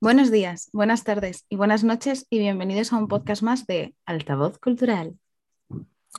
Buenos 0.00 0.30
días, 0.30 0.70
buenas 0.72 1.04
tardes 1.04 1.44
y 1.50 1.56
buenas 1.56 1.84
noches 1.84 2.26
y 2.30 2.38
bienvenidos 2.38 2.92
a 2.92 2.96
un 2.96 3.06
podcast 3.06 3.42
más 3.42 3.66
de 3.66 3.94
Altavoz 4.06 4.58
Cultural. 4.58 5.18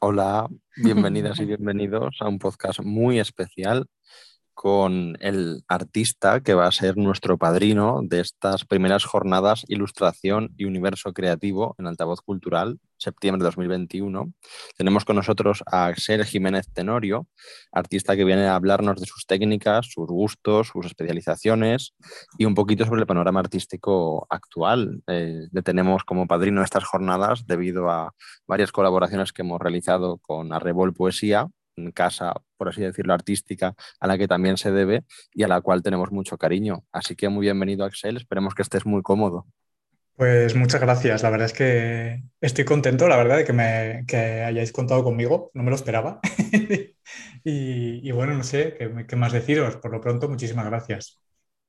Hola, 0.01 0.47
bienvenidas 0.77 1.39
y 1.39 1.45
bienvenidos 1.47 2.17
a 2.19 2.27
un 2.27 2.37
podcast 2.37 2.81
muy 2.81 3.19
especial 3.19 3.87
con 4.53 5.17
el 5.19 5.63
artista 5.67 6.41
que 6.41 6.53
va 6.53 6.67
a 6.67 6.71
ser 6.71 6.97
nuestro 6.97 7.37
padrino 7.37 8.01
de 8.03 8.19
estas 8.19 8.65
primeras 8.65 9.05
jornadas 9.05 9.65
Ilustración 9.67 10.53
y 10.57 10.65
Universo 10.65 11.13
Creativo 11.13 11.75
en 11.79 11.87
Altavoz 11.87 12.21
Cultural, 12.21 12.79
septiembre 12.97 13.39
de 13.39 13.45
2021. 13.45 14.33
Tenemos 14.77 15.05
con 15.05 15.15
nosotros 15.15 15.63
a 15.65 15.87
Axel 15.87 16.23
Jiménez 16.25 16.67
Tenorio, 16.73 17.27
artista 17.71 18.15
que 18.15 18.25
viene 18.25 18.45
a 18.45 18.55
hablarnos 18.55 18.99
de 18.99 19.05
sus 19.05 19.25
técnicas, 19.25 19.87
sus 19.87 20.07
gustos, 20.07 20.67
sus 20.67 20.85
especializaciones 20.85 21.93
y 22.37 22.45
un 22.45 22.55
poquito 22.55 22.85
sobre 22.85 23.01
el 23.01 23.07
panorama 23.07 23.39
artístico 23.39 24.27
actual. 24.29 25.01
Eh, 25.07 25.47
le 25.51 25.61
tenemos 25.63 26.03
como 26.03 26.27
padrino 26.27 26.63
estas 26.63 26.83
jornadas 26.83 27.45
debido 27.47 27.89
a 27.89 28.13
varias 28.47 28.71
colaboraciones 28.71 29.33
que 29.33 29.41
hemos 29.41 29.59
realizado 29.59 30.17
con 30.17 30.53
Arrebol 30.53 30.93
Poesía 30.93 31.47
casa, 31.93 32.33
por 32.57 32.69
así 32.69 32.81
decirlo, 32.81 33.13
artística, 33.13 33.75
a 33.99 34.07
la 34.07 34.17
que 34.17 34.27
también 34.27 34.57
se 34.57 34.71
debe 34.71 35.03
y 35.33 35.43
a 35.43 35.47
la 35.47 35.61
cual 35.61 35.81
tenemos 35.81 36.11
mucho 36.11 36.37
cariño. 36.37 36.83
Así 36.91 37.15
que 37.15 37.29
muy 37.29 37.45
bienvenido, 37.45 37.85
Axel. 37.85 38.17
Esperemos 38.17 38.53
que 38.55 38.61
estés 38.61 38.85
muy 38.85 39.01
cómodo. 39.01 39.45
Pues 40.15 40.55
muchas 40.55 40.81
gracias. 40.81 41.23
La 41.23 41.31
verdad 41.31 41.47
es 41.47 41.53
que 41.53 42.21
estoy 42.41 42.63
contento, 42.63 43.07
la 43.07 43.17
verdad, 43.17 43.37
de 43.37 43.45
que, 43.45 43.53
me, 43.53 44.05
hayáis 44.45 44.71
contado 44.71 45.03
conmigo. 45.03 45.49
No 45.53 45.63
me 45.63 45.71
lo 45.71 45.75
esperaba. 45.75 46.19
y, 47.43 48.11
bueno, 48.11 48.35
no 48.35 48.43
sé 48.43 48.77
¿qué, 49.07 49.15
más 49.15 49.33
deciros. 49.33 49.77
Por 49.77 49.91
lo 49.91 49.99
pronto, 49.99 50.29
muchísimas 50.29 50.65
gracias. 50.65 51.19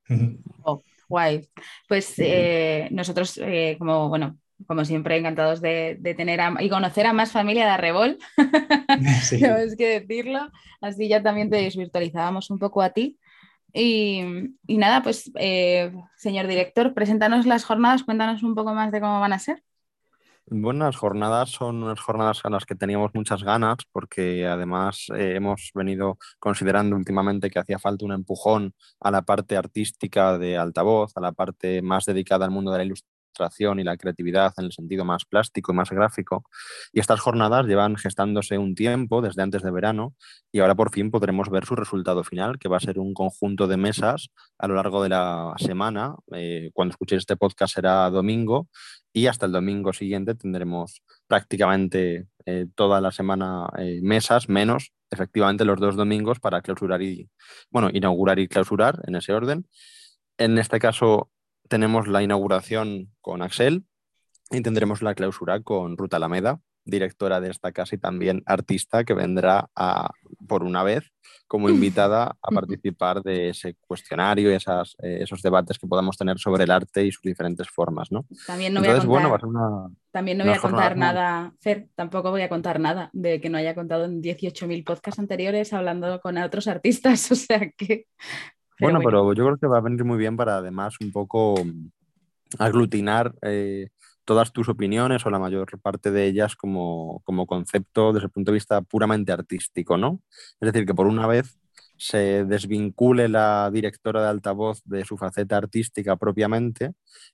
Oh, 0.65 0.83
guay. 1.09 1.49
Pues 1.87 2.13
eh, 2.17 2.89
nosotros, 2.91 3.39
eh, 3.41 3.75
como 3.79 4.09
bueno, 4.09 4.37
como 4.67 4.85
siempre, 4.85 5.17
encantados 5.17 5.61
de, 5.61 5.99
tener 6.17 6.39
y 6.59 6.69
conocer 6.69 7.05
a 7.05 7.13
más 7.13 7.31
familia 7.31 7.65
de 7.65 7.71
Arrebol, 7.71 8.17
sí. 9.23 9.43
es 9.43 9.75
que 9.75 9.99
decirlo. 9.99 10.51
Así 10.81 11.07
ya 11.07 11.23
también 11.23 11.49
te 11.49 11.57
desvirtualizábamos 11.57 12.49
un 12.49 12.59
poco 12.59 12.81
a 12.81 12.89
ti. 12.89 13.17
Y, 13.73 14.23
nada, 14.67 15.01
pues, 15.01 15.31
eh, 15.39 15.91
señor 16.15 16.47
director, 16.47 16.93
preséntanos 16.93 17.47
las 17.47 17.65
jornadas, 17.65 18.03
cuéntanos 18.03 18.43
un 18.43 18.53
poco 18.53 18.73
más 18.73 18.91
de 18.91 19.01
cómo 19.01 19.19
van 19.19 19.33
a 19.33 19.39
ser. 19.39 19.63
Bueno, 20.45 20.85
las 20.85 20.97
jornadas 20.97 21.51
son 21.51 21.83
unas 21.83 21.99
jornadas 22.01 22.41
a 22.43 22.49
las 22.49 22.65
que 22.65 22.75
teníamos 22.75 23.11
muchas 23.13 23.43
ganas 23.43 23.77
porque 23.91 24.45
además 24.45 25.07
eh, 25.15 25.35
hemos 25.37 25.71
venido 25.73 26.17
considerando 26.37 26.97
últimamente 26.97 27.49
que 27.49 27.59
hacía 27.59 27.79
falta 27.79 28.03
un 28.05 28.11
empujón 28.11 28.75
a 28.99 29.09
la 29.09 29.21
parte 29.21 29.55
artística 29.55 30.37
de 30.37 30.57
altavoz, 30.57 31.15
a 31.15 31.21
la 31.21 31.31
parte 31.31 31.81
más 31.81 32.05
dedicada 32.05 32.43
al 32.43 32.51
mundo 32.51 32.71
de 32.71 32.79
la 32.79 32.83
ilustración 32.83 33.12
y 33.79 33.83
la 33.83 33.97
creatividad 33.97 34.53
en 34.57 34.65
el 34.65 34.71
sentido 34.71 35.05
más 35.05 35.25
plástico 35.25 35.71
y 35.71 35.75
más 35.75 35.89
gráfico. 35.89 36.43
Y 36.91 36.99
estas 36.99 37.19
jornadas 37.19 37.65
llevan 37.65 37.95
gestándose 37.95 38.57
un 38.57 38.75
tiempo, 38.75 39.21
desde 39.21 39.41
antes 39.41 39.61
de 39.61 39.71
verano, 39.71 40.15
y 40.51 40.59
ahora 40.59 40.75
por 40.75 40.91
fin 40.91 41.11
podremos 41.11 41.49
ver 41.49 41.65
su 41.65 41.75
resultado 41.75 42.23
final, 42.23 42.59
que 42.59 42.69
va 42.69 42.77
a 42.77 42.79
ser 42.79 42.99
un 42.99 43.13
conjunto 43.13 43.67
de 43.67 43.77
mesas 43.77 44.29
a 44.57 44.67
lo 44.67 44.75
largo 44.75 45.03
de 45.03 45.09
la 45.09 45.53
semana. 45.57 46.15
Eh, 46.33 46.71
cuando 46.73 46.91
escuchéis 46.91 47.19
este 47.21 47.35
podcast 47.37 47.75
será 47.75 48.09
domingo 48.09 48.67
y 49.11 49.27
hasta 49.27 49.45
el 49.45 49.51
domingo 49.51 49.93
siguiente 49.93 50.35
tendremos 50.35 51.01
prácticamente 51.27 52.27
eh, 52.45 52.65
toda 52.75 52.99
la 53.01 53.11
semana 53.11 53.67
eh, 53.77 53.99
mesas, 54.01 54.49
menos 54.49 54.91
efectivamente 55.13 55.63
los 55.63 55.79
dos 55.79 55.95
domingos 55.95 56.39
para 56.39 56.61
clausurar 56.61 57.01
y, 57.01 57.29
bueno, 57.69 57.89
inaugurar 57.93 58.39
y 58.39 58.47
clausurar 58.47 58.99
en 59.05 59.15
ese 59.15 59.31
orden. 59.31 59.67
En 60.37 60.57
este 60.57 60.79
caso, 60.79 61.29
tenemos 61.67 62.07
la 62.07 62.23
inauguración 62.23 63.11
con 63.21 63.41
Axel 63.41 63.85
y 64.51 64.61
tendremos 64.61 65.01
la 65.01 65.15
clausura 65.15 65.61
con 65.61 65.97
Ruta 65.97 66.17
Alameda, 66.17 66.59
directora 66.85 67.39
de 67.39 67.49
esta 67.49 67.71
casa 67.71 67.95
y 67.95 67.97
también 67.97 68.43
artista 68.45 69.03
que 69.03 69.13
vendrá 69.13 69.69
a, 69.75 70.11
por 70.47 70.63
una 70.63 70.83
vez 70.83 71.11
como 71.47 71.69
invitada 71.69 72.35
a 72.41 72.51
participar 72.51 73.21
de 73.21 73.49
ese 73.49 73.75
cuestionario 73.87 74.51
y 74.51 74.55
esas, 74.55 74.95
eh, 75.01 75.19
esos 75.21 75.41
debates 75.41 75.77
que 75.77 75.87
podamos 75.87 76.17
tener 76.17 76.39
sobre 76.39 76.63
el 76.63 76.71
arte 76.71 77.05
y 77.05 77.11
sus 77.11 77.21
diferentes 77.21 77.69
formas. 77.69 78.11
¿no? 78.11 78.25
También 78.47 78.73
no 78.73 78.81
voy 78.81 78.89
a 78.89 78.99
contar, 78.99 79.39
también 80.11 80.37
no 80.37 80.45
voy 80.45 80.53
a 80.53 80.59
contar 80.59 80.97
nada, 80.97 81.53
Fer, 81.61 81.87
tampoco 81.95 82.31
voy 82.31 82.41
a 82.41 82.49
contar 82.49 82.79
nada 82.79 83.09
de 83.13 83.39
que 83.39 83.49
no 83.49 83.57
haya 83.57 83.75
contado 83.75 84.05
en 84.05 84.21
18.000 84.21 84.83
podcasts 84.83 85.19
anteriores 85.19 85.73
hablando 85.73 86.19
con 86.21 86.37
otros 86.37 86.67
artistas, 86.67 87.31
o 87.31 87.35
sea 87.35 87.71
que 87.77 88.07
bueno, 88.79 88.99
pero 89.03 89.33
yo 89.33 89.45
creo 89.45 89.57
que 89.57 89.67
va 89.67 89.77
a 89.77 89.81
venir 89.81 90.03
muy 90.03 90.17
bien 90.17 90.37
para 90.37 90.57
además 90.57 90.95
un 91.01 91.11
poco 91.11 91.55
mm, 91.63 91.89
aglutinar 92.59 93.33
eh, 93.41 93.89
todas 94.25 94.51
tus 94.53 94.69
opiniones 94.69 95.25
o 95.25 95.29
la 95.29 95.39
mayor 95.39 95.67
parte 95.81 96.11
de 96.11 96.25
ellas 96.25 96.55
como, 96.55 97.21
como 97.25 97.45
concepto 97.45 98.13
desde 98.13 98.25
el 98.25 98.31
punto 98.31 98.51
de 98.51 98.55
vista 98.55 98.81
puramente 98.81 99.31
artístico, 99.31 99.97
¿no? 99.97 100.21
Es 100.59 100.71
decir, 100.71 100.85
que 100.85 100.93
por 100.93 101.07
una 101.07 101.27
vez 101.27 101.57
se 102.03 102.43
desvincule 102.43 103.29
la 103.29 103.69
directora 103.71 104.21
de 104.21 104.27
altavoz 104.27 104.81
de 104.83 105.05
su 105.05 105.15
faceta 105.15 105.55
artística 105.55 106.17
propiamente 106.17 106.91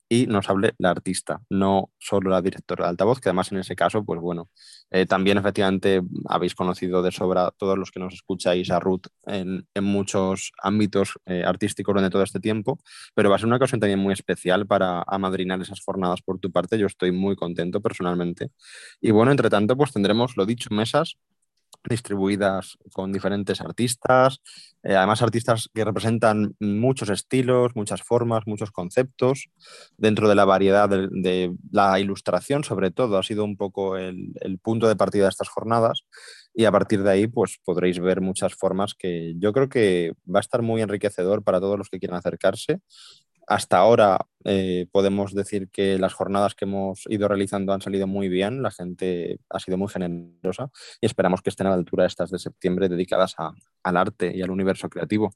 y 0.07 0.27
nos 0.27 0.47
hable 0.47 0.75
la 0.77 0.91
artista, 0.91 1.41
no 1.49 1.89
solo 1.97 2.29
la 2.29 2.43
directora 2.43 2.85
de 2.85 2.89
altavoz, 2.91 3.19
que 3.19 3.29
además 3.29 3.51
en 3.51 3.57
ese 3.57 3.75
caso, 3.75 4.05
pues 4.05 4.21
bueno, 4.21 4.51
eh, 4.91 5.07
también 5.07 5.39
efectivamente 5.39 6.03
habéis 6.27 6.53
conocido 6.53 7.01
de 7.01 7.11
sobra 7.11 7.49
todos 7.57 7.79
los 7.79 7.89
que 7.89 7.99
nos 7.99 8.13
escucháis 8.13 8.69
a 8.69 8.79
Ruth 8.79 9.07
en, 9.25 9.65
muchos 9.81 10.51
ámbitos 10.61 11.13
eh, 11.25 11.43
artísticos 11.43 11.93
durante 11.93 12.11
todo 12.11 12.21
este 12.21 12.39
tiempo, 12.39 12.79
pero 13.15 13.31
va 13.31 13.37
a 13.37 13.39
ser 13.39 13.47
una 13.47 13.55
ocasión 13.55 13.79
también 13.79 13.97
muy 13.97 14.13
especial 14.13 14.67
para 14.67 15.03
amadrinar 15.07 15.59
esas 15.61 15.81
jornadas 15.81 16.21
por 16.21 16.37
tu 16.37 16.51
parte. 16.51 16.77
Yo 16.77 16.85
estoy 16.85 17.11
muy 17.11 17.35
contento 17.35 17.81
personalmente. 17.81 18.51
Y 19.01 19.09
bueno, 19.09 19.31
entre 19.31 19.49
tanto, 19.49 19.75
pues 19.75 19.91
tendremos, 19.91 20.37
lo 20.37 20.45
dicho, 20.45 20.69
mesas 20.71 21.17
distribuidas 21.87 22.77
con 22.93 23.11
diferentes 23.11 23.61
artistas, 23.61 24.41
eh, 24.83 24.95
además 24.95 25.21
artistas 25.21 25.69
que 25.73 25.83
representan 25.83 26.55
muchos 26.59 27.09
estilos, 27.09 27.75
muchas 27.75 28.01
formas, 28.01 28.43
muchos 28.45 28.71
conceptos, 28.71 29.49
dentro 29.97 30.27
de 30.29 30.35
la 30.35 30.45
variedad 30.45 30.89
de, 30.89 31.53
la 31.71 31.99
ilustración, 31.99 32.63
sobre 32.63 32.91
todo, 32.91 33.17
ha 33.17 33.23
sido 33.23 33.43
un 33.43 33.57
poco 33.57 33.97
el, 33.97 34.33
el, 34.41 34.59
punto 34.59 34.87
de 34.87 34.95
partida 34.95 35.23
de 35.23 35.29
estas 35.29 35.49
jornadas. 35.49 36.01
Y 36.53 36.65
a 36.65 36.71
partir 36.71 37.03
de 37.03 37.11
ahí 37.11 37.27
pues 37.27 37.59
podréis 37.63 37.99
ver 37.99 38.21
muchas 38.21 38.55
formas 38.55 38.93
que 38.97 39.33
yo 39.37 39.53
creo 39.53 39.69
que 39.69 40.13
va 40.33 40.39
a 40.39 40.41
estar 40.41 40.61
muy 40.61 40.81
enriquecedor 40.81 41.43
para 41.43 41.59
todos 41.59 41.77
los 41.77 41.89
que 41.89 41.99
quieran 41.99 42.17
acercarse 42.17 42.81
hasta 43.49 43.77
ahora 43.77 44.27
eh, 44.45 44.85
podemos 44.91 45.33
decir 45.33 45.69
que 45.69 45.97
las 45.97 46.13
jornadas 46.13 46.53
que 46.53 46.65
hemos 46.65 47.03
ido 47.09 47.27
realizando 47.27 47.73
han 47.73 47.81
salido 47.81 48.05
muy 48.05 48.29
bien, 48.29 48.61
la 48.61 48.69
gente 48.69 49.39
ha 49.49 49.59
sido 49.59 49.75
muy 49.75 49.89
generosa 49.89 50.69
y 51.01 51.07
esperamos 51.07 51.41
que 51.41 51.49
estén 51.49 51.65
a 51.65 51.71
la 51.71 51.75
altura 51.75 52.03
de 52.03 52.09
estas 52.09 52.29
de 52.29 52.37
septiembre 52.37 52.87
dedicadas 52.89 53.35
al 53.83 53.97
arte 53.97 54.31
y 54.35 54.43
al 54.43 54.51
universo 54.51 54.87
creativo. 54.87 55.33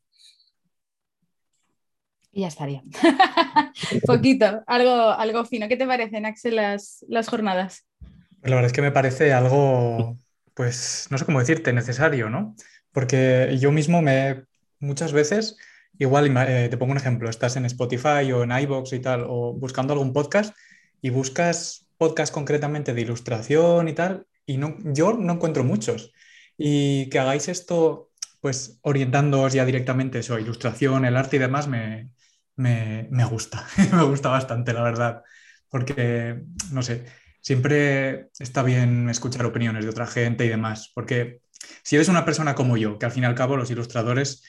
Y 2.31 2.41
ya 2.41 2.47
estaría. 2.47 2.84
Poquito, 4.06 4.63
algo, 4.68 5.09
algo 5.12 5.46
fino. 5.46 5.68
¿Qué 5.68 5.78
te 5.78 5.88
parecen, 5.88 6.28
Axel, 6.28 6.56
las, 6.56 7.03
las 7.09 7.28
jornadas? 7.29 7.85
Pues 8.00 8.50
la 8.50 8.56
verdad 8.56 8.68
es 8.68 8.73
que 8.73 8.81
me 8.84 8.91
parece 8.91 9.34
algo, 9.34 10.19
pues, 10.53 11.07
no 11.09 11.18
sé 11.18 11.25
cómo 11.25 11.40
decirte, 11.40 11.73
necesario, 11.73 12.29
¿no? 12.29 12.56
Porque 12.91 13.57
yo 13.59 13.72
mismo 13.72 14.03
me, 14.03 14.46
muchas 14.79 15.13
veces 15.13 15.57
Igual, 15.99 16.35
eh, 16.47 16.67
te 16.69 16.77
pongo 16.77 16.91
un 16.91 16.97
ejemplo, 16.97 17.29
estás 17.29 17.55
en 17.55 17.65
Spotify 17.65 18.31
o 18.33 18.43
en 18.43 18.51
iBox 18.51 18.93
y 18.93 18.99
tal, 18.99 19.25
o 19.27 19.53
buscando 19.53 19.93
algún 19.93 20.13
podcast 20.13 20.55
y 21.01 21.09
buscas 21.09 21.87
podcast 21.97 22.33
concretamente 22.33 22.93
de 22.93 23.01
ilustración 23.01 23.87
y 23.87 23.93
tal, 23.93 24.25
y 24.45 24.57
no, 24.57 24.75
yo 24.83 25.13
no 25.13 25.33
encuentro 25.33 25.63
muchos. 25.63 26.11
Y 26.57 27.09
que 27.09 27.19
hagáis 27.19 27.47
esto, 27.47 28.11
pues 28.41 28.79
orientándoos 28.81 29.53
ya 29.53 29.65
directamente 29.65 30.19
eso, 30.19 30.39
ilustración, 30.39 31.05
el 31.05 31.15
arte 31.15 31.37
y 31.37 31.39
demás, 31.39 31.67
me, 31.67 32.09
me, 32.55 33.07
me 33.11 33.25
gusta, 33.25 33.66
me 33.93 34.03
gusta 34.03 34.29
bastante, 34.29 34.73
la 34.73 34.84
verdad, 34.84 35.23
porque, 35.69 36.41
no 36.72 36.81
sé, 36.81 37.05
siempre 37.41 38.29
está 38.39 38.63
bien 38.63 39.09
escuchar 39.09 39.46
opiniones 39.46 39.84
de 39.84 39.91
otra 39.91 40.07
gente 40.07 40.46
y 40.46 40.49
demás, 40.49 40.91
porque 40.93 41.41
si 41.84 41.96
eres 41.96 42.09
una 42.09 42.25
persona 42.25 42.55
como 42.55 42.78
yo, 42.78 42.97
que 42.97 43.05
al 43.05 43.11
fin 43.11 43.23
y 43.23 43.25
al 43.25 43.35
cabo 43.35 43.57
los 43.57 43.72
ilustradores 43.72 44.43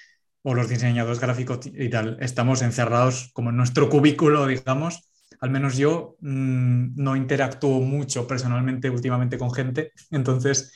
o 0.46 0.54
los 0.54 0.68
diseñadores 0.68 1.20
gráficos 1.20 1.60
y 1.64 1.88
tal, 1.88 2.18
estamos 2.20 2.60
encerrados 2.60 3.30
como 3.32 3.50
en 3.50 3.56
nuestro 3.56 3.88
cubículo, 3.90 4.46
digamos. 4.46 5.10
Al 5.40 5.50
menos 5.50 5.76
yo 5.76 6.16
mm, 6.20 6.94
no 6.96 7.16
interactúo 7.16 7.80
mucho 7.80 8.26
personalmente 8.26 8.90
últimamente 8.90 9.38
con 9.38 9.52
gente, 9.52 9.92
entonces 10.10 10.72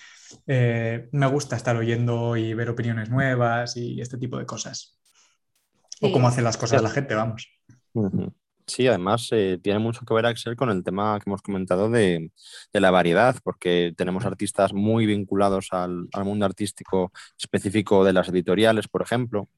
eh, 0.46 1.08
me 1.12 1.26
gusta 1.26 1.56
estar 1.56 1.76
oyendo 1.76 2.36
y 2.36 2.54
ver 2.54 2.70
opiniones 2.70 3.10
nuevas 3.10 3.76
y 3.76 4.00
este 4.00 4.18
tipo 4.18 4.38
de 4.38 4.46
cosas. 4.46 4.98
O 6.00 6.12
cómo 6.12 6.28
hace 6.28 6.42
las 6.42 6.56
cosas 6.56 6.82
la 6.82 6.90
gente, 6.90 7.14
vamos. 7.14 7.48
Sí, 8.68 8.86
además 8.86 9.28
eh, 9.32 9.58
tiene 9.62 9.78
mucho 9.78 10.04
que 10.04 10.12
ver 10.12 10.26
Axel 10.26 10.54
con 10.54 10.68
el 10.68 10.84
tema 10.84 11.18
que 11.18 11.30
hemos 11.30 11.40
comentado 11.40 11.88
de, 11.88 12.30
la 12.74 12.90
variedad, 12.90 13.36
porque 13.42 13.94
tenemos 13.96 14.26
artistas 14.26 14.74
muy 14.74 15.06
vinculados 15.06 15.68
al, 15.72 16.06
mundo 16.22 16.44
artístico 16.44 17.10
específico 17.38 18.04
de 18.04 18.12
las 18.12 18.28
editoriales, 18.28 18.86
por 18.86 19.00
ejemplo, 19.02 19.48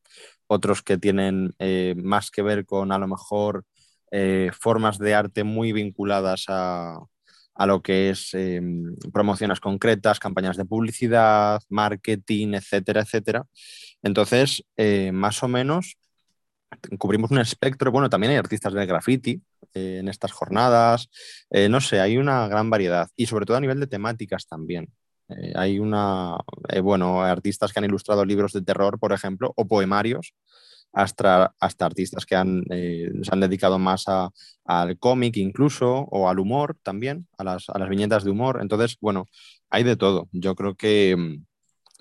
otros 0.46 0.82
que 0.82 0.96
tienen 0.96 1.54
eh, 1.58 1.94
más 1.96 2.30
que 2.30 2.42
ver 2.42 2.64
con 2.64 2.92
a 2.92 2.98
lo 2.98 3.08
mejor 3.08 3.64
eh, 4.12 4.50
formas 4.58 4.98
de 4.98 5.14
arte 5.14 5.42
muy 5.42 5.72
vinculadas 5.72 6.44
a, 6.48 7.00
a 7.54 7.66
lo 7.66 7.82
que 7.82 8.10
es 8.10 8.32
promociones 9.12 9.58
concretas, 9.60 10.20
campañas 10.20 10.56
de 10.56 10.66
publicidad, 10.66 11.60
marketing, 11.68 12.54
etcétera, 12.54 13.02
etcétera. 13.02 13.44
Entonces, 14.02 14.64
más 15.12 15.42
o 15.42 15.48
menos 15.48 15.96
cubrimos 16.98 17.30
un 17.30 17.38
espectro, 17.38 17.92
bueno, 17.92 18.08
también 18.08 18.32
hay 18.32 18.36
artistas 18.38 18.72
de 18.72 18.86
graffiti 18.86 19.42
eh, 19.74 19.98
en 20.00 20.08
estas 20.08 20.32
jornadas, 20.32 21.10
eh, 21.50 21.68
no 21.68 21.80
sé, 21.80 22.00
hay 22.00 22.16
una 22.16 22.48
gran 22.48 22.70
variedad 22.70 23.08
y 23.16 23.26
sobre 23.26 23.46
todo 23.46 23.56
a 23.56 23.60
nivel 23.60 23.80
de 23.80 23.86
temáticas 23.86 24.46
también. 24.46 24.92
Eh, 25.28 25.52
hay 25.54 25.78
una, 25.78 26.36
bueno, 26.82 27.22
artistas 27.22 27.72
que 27.72 27.78
han 27.78 27.84
ilustrado 27.84 28.24
libros 28.24 28.52
de 28.52 28.62
terror, 28.62 28.98
por 28.98 29.12
ejemplo, 29.12 29.52
o 29.56 29.66
poemarios, 29.66 30.34
hasta, 30.92 31.54
hasta 31.60 31.86
artistas 31.86 32.26
que 32.26 32.34
han, 32.34 32.64
se 32.68 33.30
han 33.30 33.38
dedicado 33.38 33.78
más 33.78 34.06
al 34.64 34.98
cómic 34.98 35.36
incluso, 35.36 36.08
o 36.10 36.28
al 36.28 36.40
humor 36.40 36.76
también, 36.82 37.28
a 37.38 37.44
las, 37.44 37.68
a 37.68 37.78
las 37.78 37.88
viñetas 37.88 38.24
de 38.24 38.30
humor. 38.30 38.58
Entonces, 38.60 38.96
bueno, 39.00 39.26
hay 39.68 39.84
de 39.84 39.96
todo. 39.96 40.28
Yo 40.32 40.56
creo 40.56 40.74
que 40.74 41.38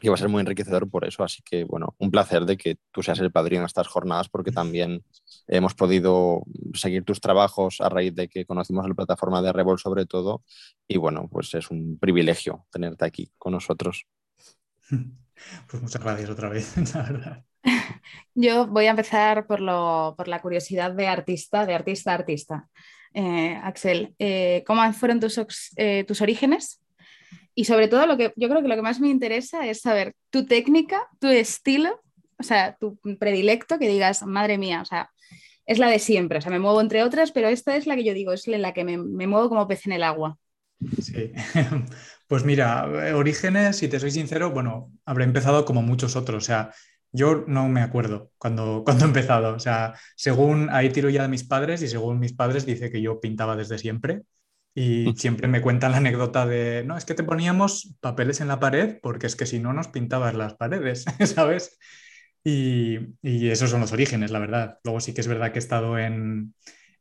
y 0.01 0.07
va 0.07 0.15
a 0.15 0.17
ser 0.17 0.29
muy 0.29 0.41
enriquecedor 0.41 0.89
por 0.89 1.05
eso. 1.05 1.23
Así 1.23 1.41
que, 1.43 1.63
bueno, 1.63 1.95
un 1.97 2.11
placer 2.11 2.45
de 2.45 2.57
que 2.57 2.77
tú 2.91 3.03
seas 3.03 3.19
el 3.19 3.31
padrino 3.31 3.61
de 3.61 3.67
estas 3.67 3.87
jornadas, 3.87 4.29
porque 4.29 4.51
también 4.51 5.03
hemos 5.47 5.73
podido 5.73 6.43
seguir 6.73 7.03
tus 7.03 7.21
trabajos 7.21 7.81
a 7.81 7.89
raíz 7.89 8.15
de 8.15 8.27
que 8.27 8.45
conocimos 8.45 8.87
la 8.87 8.95
plataforma 8.95 9.41
de 9.41 9.53
Revol 9.53 9.79
sobre 9.79 10.05
todo. 10.05 10.43
Y 10.87 10.97
bueno, 10.97 11.27
pues 11.31 11.53
es 11.53 11.69
un 11.71 11.97
privilegio 11.99 12.65
tenerte 12.71 13.05
aquí 13.05 13.31
con 13.37 13.53
nosotros. 13.53 14.05
Pues 14.89 15.81
muchas 15.81 16.03
gracias 16.03 16.29
otra 16.29 16.49
vez, 16.49 16.75
la 16.95 17.03
verdad. 17.03 17.43
Yo 18.33 18.67
voy 18.67 18.85
a 18.85 18.91
empezar 18.91 19.47
por, 19.47 19.59
lo, 19.59 20.15
por 20.17 20.27
la 20.27 20.41
curiosidad 20.41 20.91
de 20.91 21.07
artista, 21.07 21.65
de 21.65 21.73
artista 21.73 22.11
a 22.11 22.15
artista. 22.15 22.69
Eh, 23.13 23.59
Axel, 23.63 24.15
eh, 24.19 24.63
¿cómo 24.65 24.91
fueron 24.93 25.19
tus, 25.19 25.39
eh, 25.75 26.03
tus 26.05 26.21
orígenes? 26.21 26.81
Y 27.55 27.65
sobre 27.65 27.87
todo 27.87 28.05
lo 28.05 28.17
que 28.17 28.33
yo 28.35 28.49
creo 28.49 28.61
que 28.61 28.67
lo 28.67 28.75
que 28.75 28.81
más 28.81 28.99
me 28.99 29.09
interesa 29.09 29.67
es 29.67 29.81
saber 29.81 30.13
tu 30.29 30.45
técnica, 30.45 31.07
tu 31.19 31.27
estilo, 31.27 32.01
o 32.37 32.43
sea, 32.43 32.77
tu 32.79 32.97
predilecto, 33.19 33.79
que 33.79 33.89
digas, 33.89 34.23
madre 34.23 34.57
mía, 34.57 34.81
o 34.81 34.85
sea, 34.85 35.09
es 35.65 35.77
la 35.77 35.87
de 35.87 35.99
siempre, 35.99 36.39
o 36.39 36.41
sea, 36.41 36.51
me 36.51 36.59
muevo 36.59 36.81
entre 36.81 37.03
otras, 37.03 37.31
pero 37.31 37.47
esta 37.47 37.75
es 37.75 37.85
la 37.85 37.95
que 37.95 38.03
yo 38.03 38.13
digo, 38.15 38.33
es 38.33 38.47
la 38.47 38.73
que 38.73 38.83
me, 38.83 38.97
muevo 38.97 39.49
como 39.49 39.67
pez 39.67 39.85
en 39.85 39.93
el 39.93 40.03
agua. 40.03 40.37
Sí, 40.99 41.31
pues 42.27 42.43
mira, 42.43 42.85
orígenes, 43.15 43.77
si 43.77 43.87
te 43.87 43.99
soy 43.99 44.09
sincero, 44.11 44.51
bueno, 44.51 44.91
habré 45.05 45.25
empezado 45.25 45.65
como 45.65 45.83
muchos 45.83 46.15
otros, 46.15 46.43
o 46.43 46.45
sea, 46.45 46.71
yo 47.11 47.43
no 47.47 47.67
me 47.69 47.81
acuerdo 47.81 48.31
cuando, 48.37 48.83
cuando 48.85 49.05
he 49.05 49.07
empezado, 49.09 49.53
o 49.53 49.59
sea, 49.59 49.93
según 50.15 50.69
ahí 50.71 50.89
tiro 50.89 51.09
ya 51.09 51.23
de 51.23 51.27
mis 51.27 51.43
padres 51.43 51.81
y 51.81 51.87
según 51.87 52.19
mis 52.19 52.33
padres 52.33 52.65
dice 52.65 52.89
que 52.89 53.01
yo 53.01 53.19
pintaba 53.19 53.55
desde 53.55 53.77
siempre, 53.77 54.23
y 54.79 55.13
siempre 55.17 55.49
me 55.49 55.61
cuentan 55.61 55.91
la 55.91 55.97
anécdota 55.97 56.45
de, 56.45 56.83
no, 56.85 56.95
es 56.97 57.03
que 57.03 57.13
te 57.13 57.23
poníamos 57.23 57.97
papeles 57.99 58.39
en 58.39 58.47
la 58.47 58.61
pared 58.61 58.97
porque 59.01 59.27
es 59.27 59.35
que 59.35 59.45
si 59.45 59.59
no 59.59 59.73
nos 59.73 59.89
pintabas 59.89 60.35
las 60.35 60.53
paredes, 60.53 61.03
¿sabes? 61.35 61.77
Y, 62.45 62.97
y, 63.21 63.49
esos 63.49 63.69
son 63.69 63.81
los 63.81 63.91
orígenes, 63.91 64.31
la 64.31 64.39
verdad. 64.39 64.79
Luego 64.85 65.01
sí 65.01 65.13
que 65.13 65.19
es 65.19 65.27
verdad 65.27 65.51
que 65.51 65.59
he 65.59 65.65
estado 65.65 65.97
en, 65.99 66.53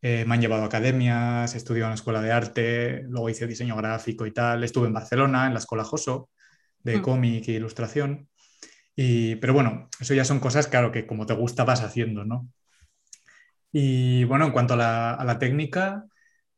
eh, 0.02 0.24
me 0.26 0.34
han 0.34 0.40
llevado 0.40 0.64
a 0.64 0.66
academias, 0.66 1.54
he 1.54 1.56
estudiado 1.56 1.86
en 1.86 1.90
la 1.90 1.94
escuela 1.94 2.20
de 2.20 2.32
arte, 2.32 3.02
luego 3.04 3.30
hice 3.30 3.46
diseño 3.46 3.76
gráfico 3.76 4.26
y 4.26 4.32
tal, 4.32 4.64
estuve 4.64 4.88
en 4.88 4.94
Barcelona, 4.94 5.46
en 5.46 5.52
la 5.52 5.60
escuela 5.60 5.84
Joso, 5.84 6.30
de 6.82 6.98
mm. 6.98 7.02
cómic 7.02 7.48
e 7.48 7.52
ilustración. 7.52 8.28
Y, 8.96 9.36
pero 9.36 9.54
bueno, 9.54 9.88
eso 10.00 10.14
ya 10.14 10.24
son 10.24 10.40
cosas, 10.40 10.66
claro, 10.66 10.90
que 10.90 11.06
como 11.06 11.26
te 11.26 11.34
gusta 11.34 11.62
vas 11.62 11.82
haciendo, 11.82 12.24
¿no? 12.24 12.48
Y 13.70 14.24
bueno, 14.24 14.46
en 14.46 14.52
cuanto 14.52 14.74
a 14.74 14.76
la, 14.76 15.14
a 15.14 15.24
la 15.24 15.38
técnica, 15.38 16.04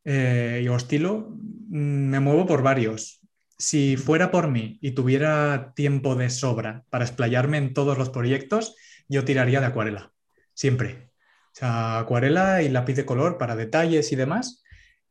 eh, 0.05 0.63
y 0.65 0.75
estilo, 0.75 1.37
me 1.69 2.21
muevo 2.21 2.47
por 2.47 2.63
varios. 2.63 3.21
Si 3.59 3.97
fuera 3.97 4.31
por 4.31 4.49
mí 4.49 4.79
y 4.81 4.93
tuviera 4.93 5.73
tiempo 5.75 6.15
de 6.15 6.31
sobra 6.31 6.85
para 6.91 7.05
explayarme 7.05 7.59
en 7.59 7.75
todos 7.75 7.99
los 7.99 8.11
proyectos, 8.11 8.77
yo 9.09 9.25
tiraría 9.25 9.61
de 9.61 9.67
acuarela, 9.67 10.13
siempre. 10.55 11.11
O 11.53 11.55
sea, 11.55 11.99
acuarela 11.99 12.63
y 12.63 12.69
lápiz 12.69 12.95
de 12.95 13.05
color 13.05 13.37
para 13.37 13.57
detalles 13.57 14.13
y 14.13 14.17
demás. 14.17 14.63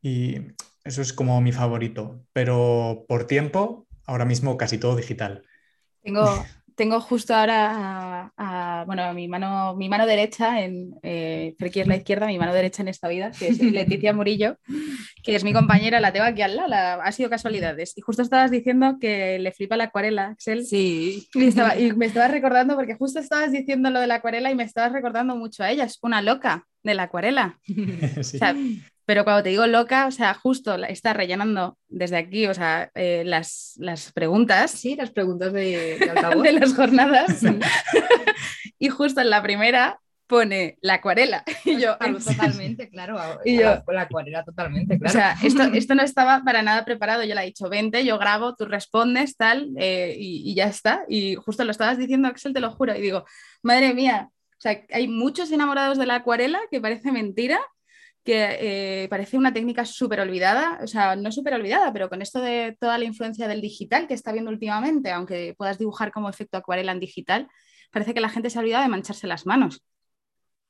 Y 0.01 0.37
eso 0.83 1.01
es 1.01 1.13
como 1.13 1.39
mi 1.41 1.51
favorito. 1.51 2.25
Pero 2.33 3.05
por 3.07 3.25
tiempo, 3.25 3.87
ahora 4.05 4.25
mismo 4.25 4.57
casi 4.57 4.77
todo 4.77 4.95
digital. 4.95 5.43
Tengo, 6.01 6.23
tengo 6.79 7.01
justo 7.01 7.35
ahora 7.35 8.31
a, 8.37 8.83
bueno, 8.87 9.13
mi 9.13 9.27
mano, 9.27 9.75
mi 9.75 9.89
mano 9.89 10.05
derecha, 10.05 10.61
en 10.61 10.95
eh, 11.03 11.53
es 11.59 11.87
la 11.87 11.97
izquierda, 11.97 12.25
mi 12.25 12.39
mano 12.39 12.53
derecha 12.53 12.81
en 12.81 12.87
esta 12.87 13.09
vida, 13.09 13.31
que 13.37 13.49
es 13.49 13.59
Leticia 13.61 14.13
Murillo, 14.13 14.55
que 15.21 15.35
es 15.35 15.43
mi 15.43 15.51
compañera, 15.51 15.99
la 15.99 16.13
tengo 16.13 16.25
aquí 16.25 16.41
al 16.41 16.55
lado, 16.55 17.01
ha 17.01 17.11
sido 17.11 17.29
casualidades. 17.29 17.97
Y 17.97 18.01
justo 18.01 18.21
estabas 18.21 18.49
diciendo 18.49 18.95
que 18.97 19.39
le 19.39 19.51
flipa 19.51 19.75
la 19.75 19.83
acuarela, 19.85 20.27
Axel. 20.27 20.65
Sí. 20.65 21.27
Y, 21.33 21.91
me 21.97 22.05
estabas 22.05 22.31
recordando, 22.31 22.77
porque 22.77 22.95
justo 22.95 23.19
estabas 23.19 23.51
diciendo 23.51 23.89
lo 23.89 23.99
de 23.99 24.07
la 24.07 24.15
acuarela 24.15 24.49
y 24.49 24.55
me 24.55 24.63
estabas 24.63 24.93
recordando 24.93 25.35
mucho 25.35 25.63
a 25.63 25.71
ella, 25.71 25.83
es 25.83 25.99
una 26.01 26.21
loca 26.21 26.65
de 26.81 26.93
la 26.93 27.03
acuarela. 27.03 27.59
Sí. 28.23 28.39
Pero 29.09 29.23
cuando 29.23 29.41
te 29.41 29.49
digo 29.49 29.65
loca, 29.65 30.05
o 30.05 30.11
sea, 30.11 30.35
justo 30.35 30.75
está 30.83 31.13
rellenando 31.13 31.79
desde 31.87 32.15
aquí, 32.15 32.45
o 32.45 32.53
sea, 32.53 32.91
eh, 32.93 33.23
las, 33.25 33.73
las, 33.77 34.11
preguntas. 34.11 34.69
Sí, 34.69 34.95
las 34.95 35.09
preguntas 35.09 35.51
de, 35.51 35.97
de, 35.97 36.51
las 36.53 36.75
jornadas. 36.75 37.41
y 38.77 38.89
justo 38.89 39.21
en 39.21 39.31
la 39.31 39.41
primera 39.41 39.99
pone 40.27 40.77
la 40.81 40.93
acuarela. 40.93 41.43
Y 41.65 41.81
yo, 41.81 41.97
totalmente, 41.97 42.87
claro. 42.91 43.17
Y 43.43 43.57
yo, 43.57 43.81
la 43.87 44.01
acuarela 44.01 44.43
totalmente, 44.43 44.99
claro. 44.99 45.09
O 45.09 45.19
sea, 45.19 45.35
esto, 45.41 45.63
esto, 45.63 45.95
no 45.95 46.03
estaba 46.03 46.43
para 46.43 46.61
nada 46.61 46.85
preparado. 46.85 47.23
Yo 47.23 47.33
le 47.33 47.41
he 47.41 47.45
dicho, 47.47 47.67
vente, 47.67 48.05
yo 48.05 48.19
grabo, 48.19 48.53
tú 48.53 48.65
respondes, 48.65 49.35
tal, 49.35 49.71
eh, 49.77 50.15
y, 50.19 50.51
y, 50.51 50.53
ya 50.53 50.65
está. 50.65 51.03
Y 51.09 51.33
justo 51.33 51.65
lo 51.65 51.71
estabas 51.71 51.97
diciendo, 51.97 52.27
Axel, 52.27 52.53
te 52.53 52.59
lo 52.59 52.69
juro. 52.69 52.95
Y 52.95 53.01
digo, 53.01 53.25
madre 53.63 53.91
mía, 53.95 54.29
o 54.31 54.61
sea, 54.61 54.85
hay 54.93 55.07
muchos 55.07 55.51
enamorados 55.51 55.97
de 55.97 56.05
la 56.05 56.13
acuarela 56.13 56.59
que 56.69 56.79
parece 56.79 57.11
mentira 57.11 57.59
que 58.29 59.03
eh, 59.03 59.07
parece 59.09 59.39
una 59.39 59.51
técnica 59.51 59.85
súper 59.85 60.19
olvidada, 60.19 60.77
o 60.83 60.85
sea, 60.85 61.15
no 61.15 61.31
súper 61.31 61.55
olvidada, 61.55 61.91
pero 61.91 62.09
con 62.09 62.21
esto 62.21 62.39
de 62.39 62.77
toda 62.79 62.99
la 62.99 63.05
influencia 63.05 63.47
del 63.47 63.59
digital 63.59 64.07
que 64.07 64.13
está 64.13 64.31
viendo 64.31 64.51
últimamente, 64.51 65.09
aunque 65.09 65.55
puedas 65.57 65.79
dibujar 65.79 66.11
como 66.11 66.29
efecto 66.29 66.55
acuarela 66.55 66.91
en 66.91 66.99
digital, 66.99 67.47
parece 67.89 68.13
que 68.13 68.21
la 68.21 68.29
gente 68.29 68.51
se 68.51 68.59
ha 68.59 68.61
olvidado 68.61 68.83
de 68.83 68.89
mancharse 68.89 69.25
las 69.25 69.47
manos. 69.47 69.83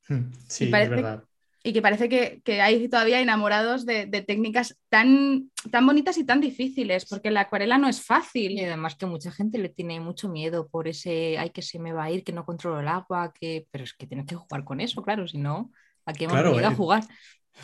Hmm, 0.08 0.32
sí, 0.48 0.70
y 0.70 0.74
es 0.74 0.90
verdad. 0.90 1.26
Y 1.62 1.74
que 1.74 1.82
parece 1.82 2.08
que, 2.08 2.62
hay 2.62 2.88
todavía 2.88 3.20
enamorados 3.20 3.86
de, 3.86 4.08
técnicas 4.26 4.80
tan, 4.88 5.52
tan 5.70 5.86
bonitas 5.86 6.18
y 6.18 6.24
tan 6.24 6.40
difíciles, 6.40 7.06
porque 7.10 7.30
la 7.30 7.42
acuarela 7.42 7.78
no 7.78 7.90
es 7.90 8.02
fácil. 8.02 8.54
Y 8.54 8.64
además 8.64 8.96
que 8.96 9.06
mucha 9.06 9.32
gente 9.34 9.58
le 9.58 9.68
tiene 9.68 10.00
mucho 10.00 10.30
miedo 10.30 10.70
por 10.70 10.88
ese, 10.88 11.38
ay, 11.38 11.50
que 11.50 11.62
se 11.62 11.78
me 11.78 11.92
va 11.92 12.06
a 12.06 12.12
ir, 12.12 12.24
que 12.24 12.32
no 12.32 12.46
controlo 12.46 12.80
el 12.80 12.88
agua, 12.88 13.34
que... 13.38 13.68
pero 13.70 13.84
es 13.84 13.94
que 13.94 14.08
tienes 14.08 14.28
que 14.28 14.36
jugar 14.36 14.64
con 14.64 14.80
eso, 14.80 15.04
claro, 15.04 15.28
si 15.28 15.40
no, 15.40 15.74
aquí 16.06 16.24
hemos 16.24 16.42
venido 16.42 16.70
a 16.70 16.72
eh, 16.72 16.76
jugar. 16.76 17.04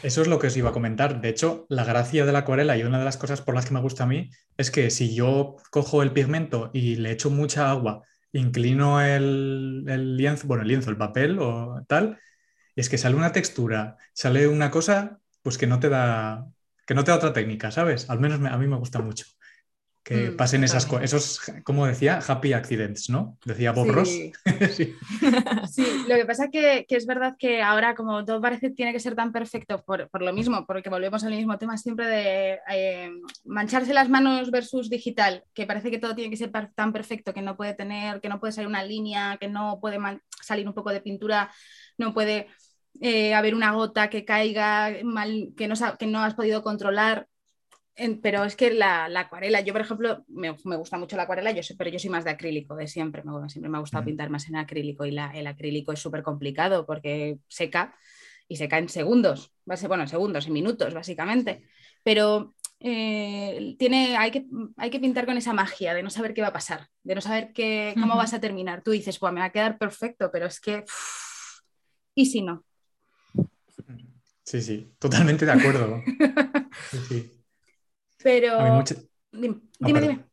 Eso 0.03 0.21
es 0.21 0.27
lo 0.27 0.39
que 0.39 0.47
os 0.47 0.57
iba 0.57 0.69
a 0.69 0.73
comentar. 0.73 1.21
De 1.21 1.29
hecho, 1.29 1.65
la 1.69 1.83
gracia 1.83 2.25
de 2.25 2.31
la 2.31 2.39
acuarela 2.39 2.77
y 2.77 2.83
una 2.83 2.99
de 2.99 3.05
las 3.05 3.17
cosas 3.17 3.41
por 3.41 3.55
las 3.55 3.65
que 3.65 3.73
me 3.73 3.81
gusta 3.81 4.03
a 4.03 4.07
mí 4.07 4.29
es 4.57 4.71
que 4.71 4.89
si 4.91 5.15
yo 5.15 5.55
cojo 5.71 6.03
el 6.03 6.11
pigmento 6.11 6.69
y 6.73 6.95
le 6.97 7.11
echo 7.11 7.29
mucha 7.29 7.69
agua, 7.69 8.03
inclino 8.31 9.01
el, 9.01 9.85
lienzo, 10.17 10.47
bueno, 10.47 10.63
el 10.63 10.69
lienzo, 10.69 10.89
el 10.89 10.97
papel 10.97 11.39
o 11.39 11.83
tal, 11.87 12.19
es 12.75 12.89
que 12.89 12.97
sale 12.97 13.15
una 13.15 13.31
textura, 13.31 13.97
sale 14.13 14.47
una 14.47 14.69
cosa, 14.71 15.19
pues 15.41 15.57
que 15.57 15.67
no 15.67 15.79
te 15.79 15.89
da, 15.89 16.45
que 16.85 16.93
no 16.93 17.03
te 17.03 17.11
da 17.11 17.17
otra 17.17 17.33
técnica, 17.33 17.71
¿sabes? 17.71 18.09
Al 18.09 18.19
menos 18.19 18.39
a 18.41 18.57
mí 18.57 18.67
me 18.67 18.77
gusta 18.77 18.99
mucho 18.99 19.25
que 20.05 20.29
mm, 20.29 20.37
pasen 20.37 20.63
esas 20.63 20.85
cosas, 20.85 21.05
esos, 21.05 21.41
como 21.63 21.87
decía, 21.87 22.19
happy 22.25 22.53
accidents, 22.53 23.09
¿no? 23.09 23.39
Decía 23.43 23.71
Bob 23.71 23.89
Ross. 23.89 24.09
sí. 24.71 24.95
lo 26.07 26.15
que 26.15 26.25
pasa 26.27 26.49
que, 26.51 26.85
que 26.87 26.95
es 26.95 27.07
verdad 27.07 27.35
que 27.39 27.63
ahora 27.63 27.95
como 27.95 28.23
todo 28.23 28.39
parece 28.39 28.69
tiene 28.69 28.93
que 28.93 28.99
ser 28.99 29.15
tan 29.15 29.31
perfecto 29.31 29.83
por, 29.83 30.07
por 30.09 30.21
lo 30.21 30.31
mismo, 30.31 30.63
porque 30.67 30.91
volvemos 30.91 31.23
al 31.23 31.33
mismo 31.33 31.57
tema 31.57 31.75
siempre 31.79 32.05
de 32.05 32.59
eh, 32.69 33.09
mancharse 33.45 33.95
las 33.95 34.07
manos 34.07 34.51
versus 34.51 34.91
digital, 34.91 35.43
que 35.55 35.65
parece 35.65 35.89
que 35.89 35.97
todo 35.97 36.13
tiene 36.13 36.29
que 36.29 36.37
ser 36.37 36.51
tan 36.51 36.93
perfecto 36.93 37.33
que 37.33 37.41
no 37.41 37.57
puede 37.57 37.73
tener, 37.73 38.21
que 38.21 38.29
no 38.29 38.39
puede 38.39 38.53
salir 38.53 38.67
una 38.67 38.83
línea, 38.83 39.37
que 39.41 39.47
no 39.47 39.79
puede 39.81 39.97
salir 40.39 40.67
un 40.67 40.75
poco 40.75 40.91
de 40.91 41.01
pintura, 41.01 41.51
no 41.97 42.13
puede... 42.13 42.47
Eh, 43.01 43.33
haber 43.33 43.55
una 43.55 43.73
gota 43.73 44.09
que 44.09 44.23
caiga 44.23 44.89
mal, 45.03 45.51
que 45.57 45.67
no, 45.67 45.75
que 45.99 46.07
no 46.07 46.23
has 46.23 46.33
podido 46.33 46.63
controlar 46.63 47.27
pero 48.21 48.43
es 48.43 48.55
que 48.55 48.73
la, 48.73 49.05
acuarela, 49.05 49.61
yo 49.61 49.73
por 49.73 49.81
ejemplo, 49.81 50.25
me, 50.27 50.51
gusta 50.51 50.97
mucho 50.97 51.15
la 51.15 51.23
acuarela, 51.23 51.51
yo 51.51 51.61
pero 51.77 51.89
yo 51.89 51.99
soy 51.99 52.09
más 52.09 52.25
de 52.25 52.31
acrílico 52.31 52.75
de 52.75 52.87
siempre, 52.87 53.23
me, 53.23 53.49
siempre 53.49 53.69
me 53.69 53.77
ha 53.77 53.81
gustado 53.81 54.05
pintar 54.05 54.29
más 54.29 54.47
en 54.47 54.57
acrílico 54.57 55.05
y 55.05 55.11
la, 55.11 55.31
el 55.31 55.47
acrílico 55.47 55.91
es 55.91 55.99
súper 55.99 56.23
complicado 56.23 56.85
porque 56.85 57.39
seca 57.47 57.95
y 58.47 58.57
se 58.57 58.67
caen 58.67 58.89
segundos, 58.89 59.53
bueno, 59.87 60.07
segundos 60.07 60.47
y 60.47 60.51
minutos 60.51 60.93
básicamente, 60.93 61.63
pero 62.03 62.53
eh, 62.79 63.75
tiene, 63.79 64.17
hay, 64.17 64.31
que, 64.31 64.45
hay 64.77 64.89
que 64.89 64.99
pintar 64.99 65.25
con 65.25 65.37
esa 65.37 65.53
magia 65.53 65.93
de 65.93 66.03
no 66.03 66.09
saber 66.09 66.33
qué 66.33 66.41
va 66.41 66.49
a 66.49 66.53
pasar, 66.53 66.89
de 67.03 67.15
no 67.15 67.21
saber 67.21 67.51
qué, 67.53 67.95
cómo 67.99 68.15
vas 68.15 68.33
a 68.33 68.41
terminar. 68.41 68.83
Tú 68.83 68.91
dices, 68.91 69.17
pues 69.17 69.33
me 69.33 69.39
va 69.39 69.47
a 69.47 69.51
quedar 69.51 69.77
perfecto, 69.77 70.29
pero 70.31 70.45
es 70.45 70.59
que... 70.59 70.83
¿Y 72.13 72.27
si 72.27 72.41
no? 72.41 72.63
Sí, 74.43 74.61
sí, 74.61 74.93
totalmente 74.99 75.45
de 75.45 75.51
acuerdo. 75.51 76.03
Pero... 78.25 78.83
Dime, 79.31 79.61
dime, 79.79 80.25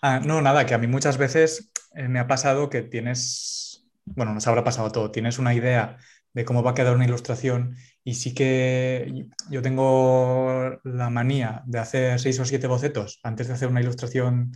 ah, 0.00 0.20
no, 0.24 0.40
nada, 0.40 0.64
que 0.64 0.74
a 0.74 0.78
mí 0.78 0.86
muchas 0.86 1.18
veces 1.18 1.72
eh, 1.96 2.06
me 2.06 2.20
ha 2.20 2.28
pasado 2.28 2.70
que 2.70 2.82
tienes, 2.82 3.84
bueno, 4.04 4.32
nos 4.32 4.46
habrá 4.46 4.62
pasado 4.62 4.92
todo, 4.92 5.10
tienes 5.10 5.40
una 5.40 5.52
idea 5.52 5.98
de 6.34 6.44
cómo 6.44 6.62
va 6.62 6.70
a 6.70 6.74
quedar 6.74 6.94
una 6.94 7.04
ilustración 7.04 7.74
y 8.04 8.14
sí 8.14 8.32
que 8.32 9.26
yo 9.50 9.60
tengo 9.60 10.78
la 10.84 11.10
manía 11.10 11.64
de 11.66 11.80
hacer 11.80 12.20
seis 12.20 12.38
o 12.38 12.44
siete 12.44 12.68
bocetos 12.68 13.18
antes 13.24 13.48
de 13.48 13.54
hacer 13.54 13.66
una 13.66 13.80
ilustración 13.80 14.52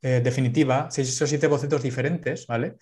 eh, 0.00 0.22
definitiva, 0.24 0.90
seis 0.90 1.20
o 1.20 1.26
siete 1.26 1.48
bocetos 1.48 1.82
diferentes, 1.82 2.46
¿vale? 2.46 2.76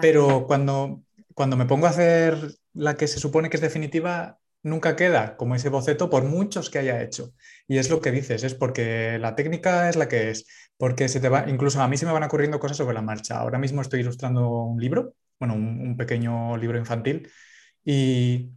Pero 0.00 0.44
cuando, 0.44 1.04
cuando 1.34 1.56
me 1.56 1.66
pongo 1.66 1.86
a 1.86 1.90
hacer 1.90 2.36
la 2.74 2.96
que 2.96 3.06
se 3.06 3.20
supone 3.20 3.48
que 3.48 3.58
es 3.58 3.62
definitiva, 3.62 4.40
nunca 4.62 4.96
queda 4.96 5.36
como 5.36 5.54
ese 5.54 5.68
boceto 5.68 6.10
por 6.10 6.24
muchos 6.24 6.70
que 6.70 6.78
haya 6.78 7.02
hecho. 7.02 7.32
Y 7.66 7.78
es 7.78 7.90
lo 7.90 8.00
que 8.00 8.10
dices, 8.10 8.44
es 8.44 8.54
porque 8.54 9.18
la 9.18 9.34
técnica 9.34 9.88
es 9.88 9.96
la 9.96 10.08
que 10.08 10.30
es, 10.30 10.46
porque 10.76 11.08
se 11.08 11.20
te 11.20 11.28
va, 11.28 11.48
incluso 11.48 11.80
a 11.80 11.88
mí 11.88 11.96
se 11.96 12.06
me 12.06 12.12
van 12.12 12.24
ocurriendo 12.24 12.60
cosas 12.60 12.76
sobre 12.76 12.94
la 12.94 13.02
marcha. 13.02 13.38
Ahora 13.38 13.58
mismo 13.58 13.82
estoy 13.82 14.00
ilustrando 14.00 14.48
un 14.48 14.80
libro, 14.80 15.14
bueno, 15.38 15.54
un 15.54 15.96
pequeño 15.96 16.56
libro 16.56 16.78
infantil, 16.78 17.28
y 17.84 18.50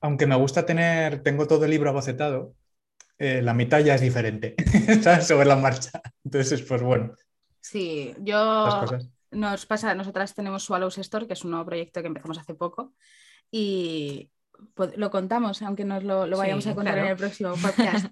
aunque 0.00 0.26
me 0.26 0.36
gusta 0.36 0.66
tener, 0.66 1.22
tengo 1.22 1.46
todo 1.46 1.64
el 1.64 1.70
libro 1.70 1.90
abocetado, 1.90 2.54
eh, 3.18 3.40
la 3.42 3.54
mitad 3.54 3.80
ya 3.80 3.94
es 3.94 4.00
diferente, 4.00 4.54
Sobre 5.22 5.46
la 5.46 5.56
marcha. 5.56 6.00
Entonces, 6.24 6.62
pues 6.62 6.82
bueno. 6.82 7.14
Sí, 7.60 8.14
yo 8.20 8.84
nos 9.30 9.66
pasa, 9.66 9.94
nosotras 9.94 10.34
tenemos 10.34 10.64
Swallows 10.64 10.98
Store, 10.98 11.26
que 11.26 11.32
es 11.32 11.44
un 11.44 11.50
nuevo 11.52 11.66
proyecto 11.66 12.00
que 12.00 12.08
empezamos 12.08 12.38
hace 12.38 12.54
poco, 12.54 12.94
y 13.50 14.30
lo 14.96 15.10
contamos, 15.10 15.62
aunque 15.62 15.84
nos 15.84 16.04
lo, 16.04 16.28
vayamos 16.36 16.66
a 16.66 16.74
contar 16.74 16.98
en 16.98 17.06
el 17.06 17.16
próximo 17.16 17.54
podcast. 17.62 18.06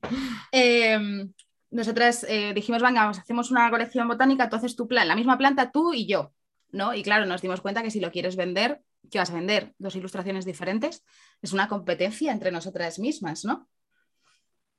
Em, 0.53 1.33
nosotras 1.71 2.25
eh, 2.29 2.53
dijimos, 2.55 2.83
venga, 2.83 3.09
hacemos 3.09 3.51
una 3.51 3.71
colección 3.71 4.07
botánica, 4.09 4.49
tú 4.49 4.57
haces 4.57 4.77
tu 4.77 4.87
plan, 4.87 5.09
la 5.09 5.17
misma 5.17 5.37
planta 5.37 5.71
tú 5.71 5.93
y 5.93 6.07
yo, 6.07 6.33
¿no? 6.71 6.95
Y 6.95 7.03
claro, 7.03 7.27
nos 7.27 7.43
dimos 7.43 7.61
cuenta 7.61 7.83
que 7.83 7.91
si 7.91 8.01
lo 8.01 8.13
quieres 8.13 8.37
vender, 8.37 8.81
¿qué 9.11 9.19
vas 9.19 9.31
a 9.31 9.35
vender? 9.35 9.75
Dos 9.79 9.97
ilustraciones 9.97 10.45
diferentes. 10.45 11.05
Es 11.43 11.53
una 11.53 11.69
competencia 11.69 12.33
entre 12.33 12.53
nosotras 12.53 12.99
mismas, 12.99 13.45
¿no? 13.45 13.69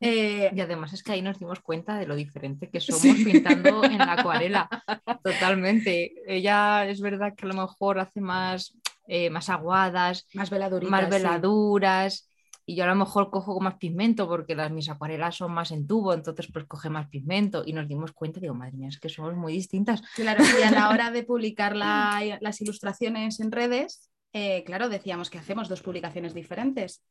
Eh, 0.01 0.51
y 0.53 0.59
además 0.59 0.93
es 0.93 1.03
que 1.03 1.13
ahí 1.13 1.21
nos 1.21 1.39
dimos 1.39 1.61
cuenta 1.61 1.97
de 1.97 2.05
lo 2.05 2.15
diferente 2.15 2.69
que 2.69 2.81
somos 2.81 3.01
pintando 3.23 3.83
en 3.83 3.97
la 3.97 4.13
acuarela. 4.13 4.69
Totalmente. 5.23 6.13
Ella 6.27 6.85
es 6.87 7.01
verdad 7.01 7.33
que 7.35 7.45
a 7.45 7.49
lo 7.49 7.61
mejor 7.61 7.99
hace 7.99 8.21
más, 8.21 8.77
eh, 9.07 9.29
más 9.29 9.49
aguadas, 9.49 10.27
más 10.33 10.49
veladuras. 10.49 10.89
Más 10.89 11.09
veladuras. 11.09 12.29
Y 12.67 12.75
yo 12.75 12.83
a 12.83 12.87
lo 12.87 12.95
mejor 12.95 13.29
cojo 13.29 13.59
más 13.59 13.75
pigmento 13.75 14.27
porque 14.27 14.55
las 14.55 14.71
mis 14.71 14.89
acuarelas 14.89 15.35
son 15.35 15.53
más 15.53 15.71
en 15.71 15.85
tubo, 15.85 16.13
entonces 16.13 16.47
pues 16.51 16.65
coge 16.65 16.89
más 16.89 17.07
pigmento 17.09 17.63
y 17.63 17.73
nos 17.73 17.87
dimos 17.87 18.11
cuenta, 18.11 18.39
digo, 18.39 18.55
madre 18.55 18.75
mía, 18.75 18.89
es 18.89 18.99
que 18.99 19.07
somos 19.07 19.35
muy 19.35 19.53
distintas. 19.53 20.01
Claro, 20.15 20.43
y 20.59 20.63
a 20.63 20.71
la 20.71 20.89
hora 20.89 21.11
de 21.11 21.23
publicar 21.23 21.75
las 21.75 22.61
ilustraciones 22.61 23.39
en 23.39 23.51
redes, 23.51 24.09
eh, 24.33 24.63
claro, 24.65 24.89
decíamos 24.89 25.29
que 25.29 25.37
hacemos 25.37 25.69
dos 25.69 25.83
publicaciones 25.83 26.33
diferentes 26.33 27.03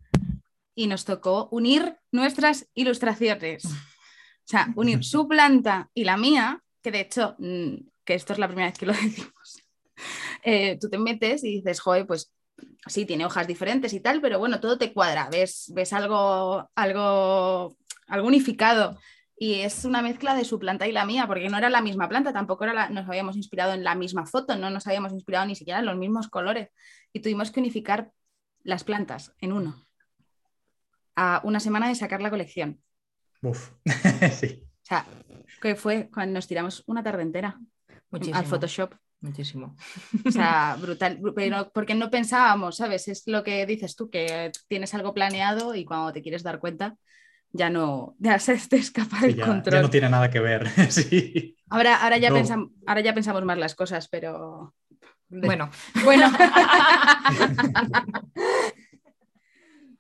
y 0.75 0.89
nos 0.89 1.05
tocó 1.05 1.49
unir 1.53 1.97
nuestras 2.11 2.69
ilustraciones. 2.75 3.65
O 3.65 4.47
sea, 4.47 4.73
unir 4.77 5.05
su 5.05 5.27
planta 5.27 5.89
y 5.95 6.05
la 6.05 6.17
mía, 6.17 6.63
que 6.83 6.91
de 6.91 7.01
hecho, 7.01 7.37
mm, 7.39 7.77
que 8.05 8.15
esto 8.15 8.33
es 8.33 8.39
la 8.39 8.49
primera 8.49 8.69
vez 8.69 8.79
que 8.79 8.87
lo 8.87 8.93
decimos. 9.03 9.44
Eh, 10.45 10.79
tú 10.79 10.91
te 10.91 10.99
metes 10.99 11.43
y 11.43 11.57
dices, 11.57 11.81
joder, 11.81 12.07
pues 12.07 12.33
sí, 12.87 13.07
tiene 13.07 13.25
hojas 13.25 13.47
diferentes 13.47 13.93
y 13.95 14.01
tal, 14.01 14.21
pero 14.21 14.39
bueno, 14.39 14.61
todo 14.61 14.77
te 14.77 14.93
cuadra, 14.93 15.29
ves, 15.31 15.73
ves 15.75 15.93
algo, 15.95 16.71
algo, 16.75 17.77
algo 18.07 18.29
unificado. 18.29 18.99
Y 19.37 19.61
es 19.61 19.85
una 19.85 20.03
mezcla 20.03 20.37
de 20.37 20.45
su 20.45 20.59
planta 20.59 20.87
y 20.87 20.93
la 20.93 21.07
mía, 21.07 21.27
porque 21.27 21.49
no 21.49 21.59
era 21.59 21.71
la 21.71 21.81
misma 21.81 22.09
planta, 22.09 22.33
tampoco 22.33 22.65
era 22.65 22.89
nos 22.91 23.09
habíamos 23.09 23.37
inspirado 23.37 23.73
en 23.73 23.83
la 23.83 23.95
misma 23.95 24.27
foto, 24.27 24.57
no 24.57 24.71
nos 24.71 24.87
habíamos 24.87 25.13
inspirado 25.13 25.47
ni 25.47 25.57
siquiera 25.57 25.81
en 25.81 25.87
los 25.87 25.97
mismos 25.97 26.29
colores. 26.29 26.69
Y 27.13 27.21
tuvimos 27.21 27.51
que 27.51 27.61
unificar 27.61 28.13
las 28.63 28.85
plantas 28.85 29.35
en 29.41 29.53
uno. 29.53 29.83
A 31.17 31.41
una 31.45 31.59
semana 31.59 31.89
de 31.89 31.95
sacar 31.95 32.21
la 32.21 32.31
colección. 32.31 32.81
Uf, 33.43 33.71
sí. 34.39 34.63
O 34.63 34.87
sea, 34.87 35.07
que 35.61 35.75
fue 35.75 36.11
cuando 36.13 36.35
nos 36.35 36.47
tiramos 36.47 36.85
una 36.87 37.03
tarde 37.03 37.23
entera 37.23 37.59
al 38.33 38.47
Photoshop. 38.47 38.95
Muchísimo. 39.21 39.77
O 40.27 40.31
sea, 40.31 40.77
brutal. 40.81 41.21
Pero 41.35 41.71
porque 41.73 41.95
no 41.95 42.11
pensábamos, 42.11 42.77
¿sabes? 42.77 43.09
Es 43.09 43.23
lo 43.27 43.43
que 43.43 43.65
dices 43.67 43.97
tú, 43.97 44.11
que 44.11 44.53
tienes 44.69 44.95
algo 44.95 45.15
planeado 45.15 45.75
y 45.75 45.85
cuando 45.85 46.13
te 46.13 46.23
quieres 46.23 46.43
dar 46.43 46.61
cuenta, 46.61 46.97
ya 47.53 47.71
no, 47.71 48.17
ya 48.19 48.39
se 48.39 48.57
te 48.69 48.77
escapa 48.77 49.21
el 49.25 49.41
control. 49.41 49.77
Ya 49.77 49.83
no 49.83 49.91
tiene 49.91 50.11
nada 50.11 50.29
que 50.29 50.41
ver, 50.41 50.69
sí. 50.91 51.57
Ahora, 51.71 52.03
ahora, 52.03 52.19
ya 52.19 52.31
pensamos, 52.31 52.71
ahora 52.87 53.01
ya 53.01 53.15
pensamos 53.15 53.45
más 53.45 53.59
las 53.59 53.75
cosas, 53.75 54.09
pero... 54.09 54.75
Bueno. 55.29 55.71
Bueno. 56.05 56.31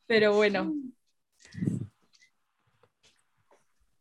pero 0.07 0.35
bueno. 0.35 0.73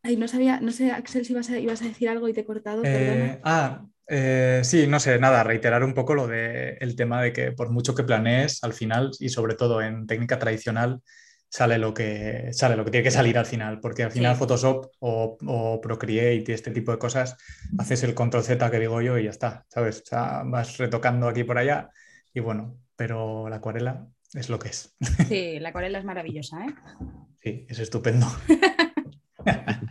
Ay, 0.02 0.16
no 0.16 0.28
sabía, 0.28 0.60
no 0.60 0.70
sé, 0.70 0.92
Axel, 0.92 1.24
si 1.24 1.32
ibas 1.32 1.48
a, 1.48 1.58
ibas 1.58 1.80
a 1.80 1.86
decir 1.86 2.08
algo 2.10 2.28
y 2.28 2.34
te 2.34 2.42
he 2.42 2.44
cortado. 2.44 2.82
Eh, 2.84 3.40
ah, 3.42 3.86
eh, 4.06 4.60
sí, 4.64 4.86
no 4.86 5.00
sé, 5.00 5.18
nada, 5.18 5.42
reiterar 5.44 5.82
un 5.84 5.94
poco 5.94 6.14
lo 6.14 6.26
del 6.26 6.76
el 6.80 6.96
tema 6.96 7.22
de 7.22 7.32
que 7.32 7.52
por 7.52 7.70
mucho 7.70 7.94
que 7.94 8.04
planees, 8.04 8.62
al 8.62 8.72
final, 8.72 9.10
y 9.18 9.28
sobre 9.28 9.54
todo 9.54 9.80
en 9.82 10.06
técnica 10.06 10.38
tradicional, 10.38 11.00
sale 11.48 11.78
lo 11.78 11.94
que, 11.94 12.48
sale 12.52 12.76
lo 12.76 12.84
que 12.84 12.90
tiene 12.90 13.04
que 13.04 13.10
salir 13.10 13.38
al 13.38 13.46
final, 13.46 13.78
porque 13.80 14.02
al 14.02 14.10
final 14.10 14.34
Photoshop 14.34 14.90
o, 14.98 15.80
Procreate 15.80 16.44
y 16.48 16.52
este 16.52 16.72
tipo 16.72 16.90
de 16.90 16.98
cosas, 16.98 17.36
haces 17.78 18.02
el 18.02 18.14
control 18.14 18.42
Z 18.42 18.70
que 18.70 18.80
digo 18.80 19.00
yo 19.00 19.16
y 19.18 19.24
ya 19.24 19.30
está, 19.30 19.64
¿sabes? 19.68 20.00
O 20.00 20.06
sea, 20.06 20.42
vas 20.44 20.78
retocando 20.78 21.28
aquí 21.28 21.44
por 21.44 21.58
allá 21.58 21.90
y 22.32 22.40
bueno, 22.40 22.76
pero 22.96 23.48
la 23.48 23.56
acuarela 23.56 24.08
es 24.32 24.48
lo 24.48 24.58
que 24.58 24.70
es. 24.70 24.96
Sí, 25.28 25.60
la 25.60 25.68
acuarela 25.68 25.98
es 25.98 26.04
maravillosa, 26.04 26.66
¿eh? 26.66 26.74
Sí, 27.40 27.66
es 27.68 27.78
estupendo. 27.78 28.26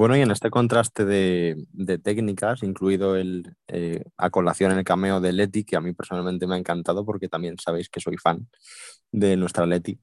Bueno, 0.00 0.16
y 0.16 0.22
en 0.22 0.30
este 0.30 0.48
contraste 0.48 1.04
de, 1.04 1.98
técnicas, 2.02 2.62
incluido 2.62 3.16
el 3.16 3.54
eh, 3.68 4.02
a 4.16 4.30
colación 4.30 4.72
en 4.72 4.78
el 4.78 4.84
cameo 4.84 5.20
de 5.20 5.34
Leti, 5.34 5.62
que 5.62 5.76
a 5.76 5.82
mí 5.82 5.92
personalmente 5.92 6.46
me 6.46 6.54
ha 6.54 6.58
encantado 6.58 7.04
porque 7.04 7.28
también 7.28 7.56
sabéis 7.58 7.90
que 7.90 8.00
soy 8.00 8.16
fan 8.16 8.48
de 9.12 9.36
nuestra 9.36 9.66
Leti, 9.66 10.00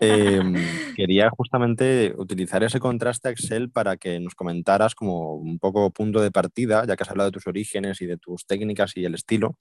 em, 0.00 0.52
quería 0.98 1.30
justamente 1.30 2.12
utilizar 2.18 2.62
ese 2.62 2.78
contraste 2.78 3.30
Excel 3.30 3.70
para 3.70 3.96
que 3.96 4.20
nos 4.20 4.34
comentaras 4.34 4.94
como 4.94 5.36
un 5.36 5.58
poco 5.58 5.90
punto 5.92 6.20
de 6.20 6.30
partida, 6.30 6.84
ya 6.86 6.94
que 6.94 7.04
has 7.04 7.10
hablado 7.10 7.30
de 7.30 7.34
tus 7.34 7.46
orígenes 7.46 8.02
y 8.02 8.06
de 8.06 8.18
tus 8.18 8.44
técnicas 8.44 8.98
y 8.98 9.06
el 9.06 9.14
estilo, 9.14 9.56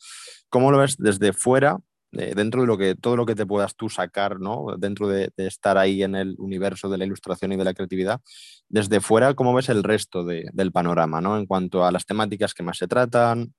¿cómo 0.49 0.69
lo 0.69 0.79
ves 0.79 0.97
desde 0.97 1.31
fuera 1.31 1.77
eh, 2.13 2.33
dentro 2.35 2.61
de 2.61 2.67
lo 2.67 2.77
que, 2.77 2.95
todo 2.95 3.15
lo 3.15 3.25
que 3.25 3.35
te 3.35 3.45
puedas 3.45 3.75
tú 3.75 3.89
sacar, 3.89 4.39
¿no? 4.39 4.75
dentro 4.77 5.07
de, 5.07 5.31
estar 5.37 5.77
ahí 5.77 6.03
en 6.03 6.15
el 6.15 6.35
universo 6.39 6.89
de 6.89 6.97
la 6.97 7.05
ilustración 7.05 7.51
y 7.51 7.57
de 7.57 7.63
la 7.63 7.73
creatividad, 7.73 8.21
desde 8.69 9.01
fuera, 9.01 9.33
¿cómo 9.33 9.53
ves 9.53 9.69
el 9.69 9.83
resto 9.83 10.23
del 10.23 10.71
panorama 10.71 11.21
¿no? 11.21 11.37
en 11.37 11.45
cuanto 11.45 11.85
a 11.85 11.91
las 11.91 12.05
temáticas 12.05 12.53
que 12.53 12.63
más 12.63 12.77
se 12.77 12.87
tratan? 12.87 13.53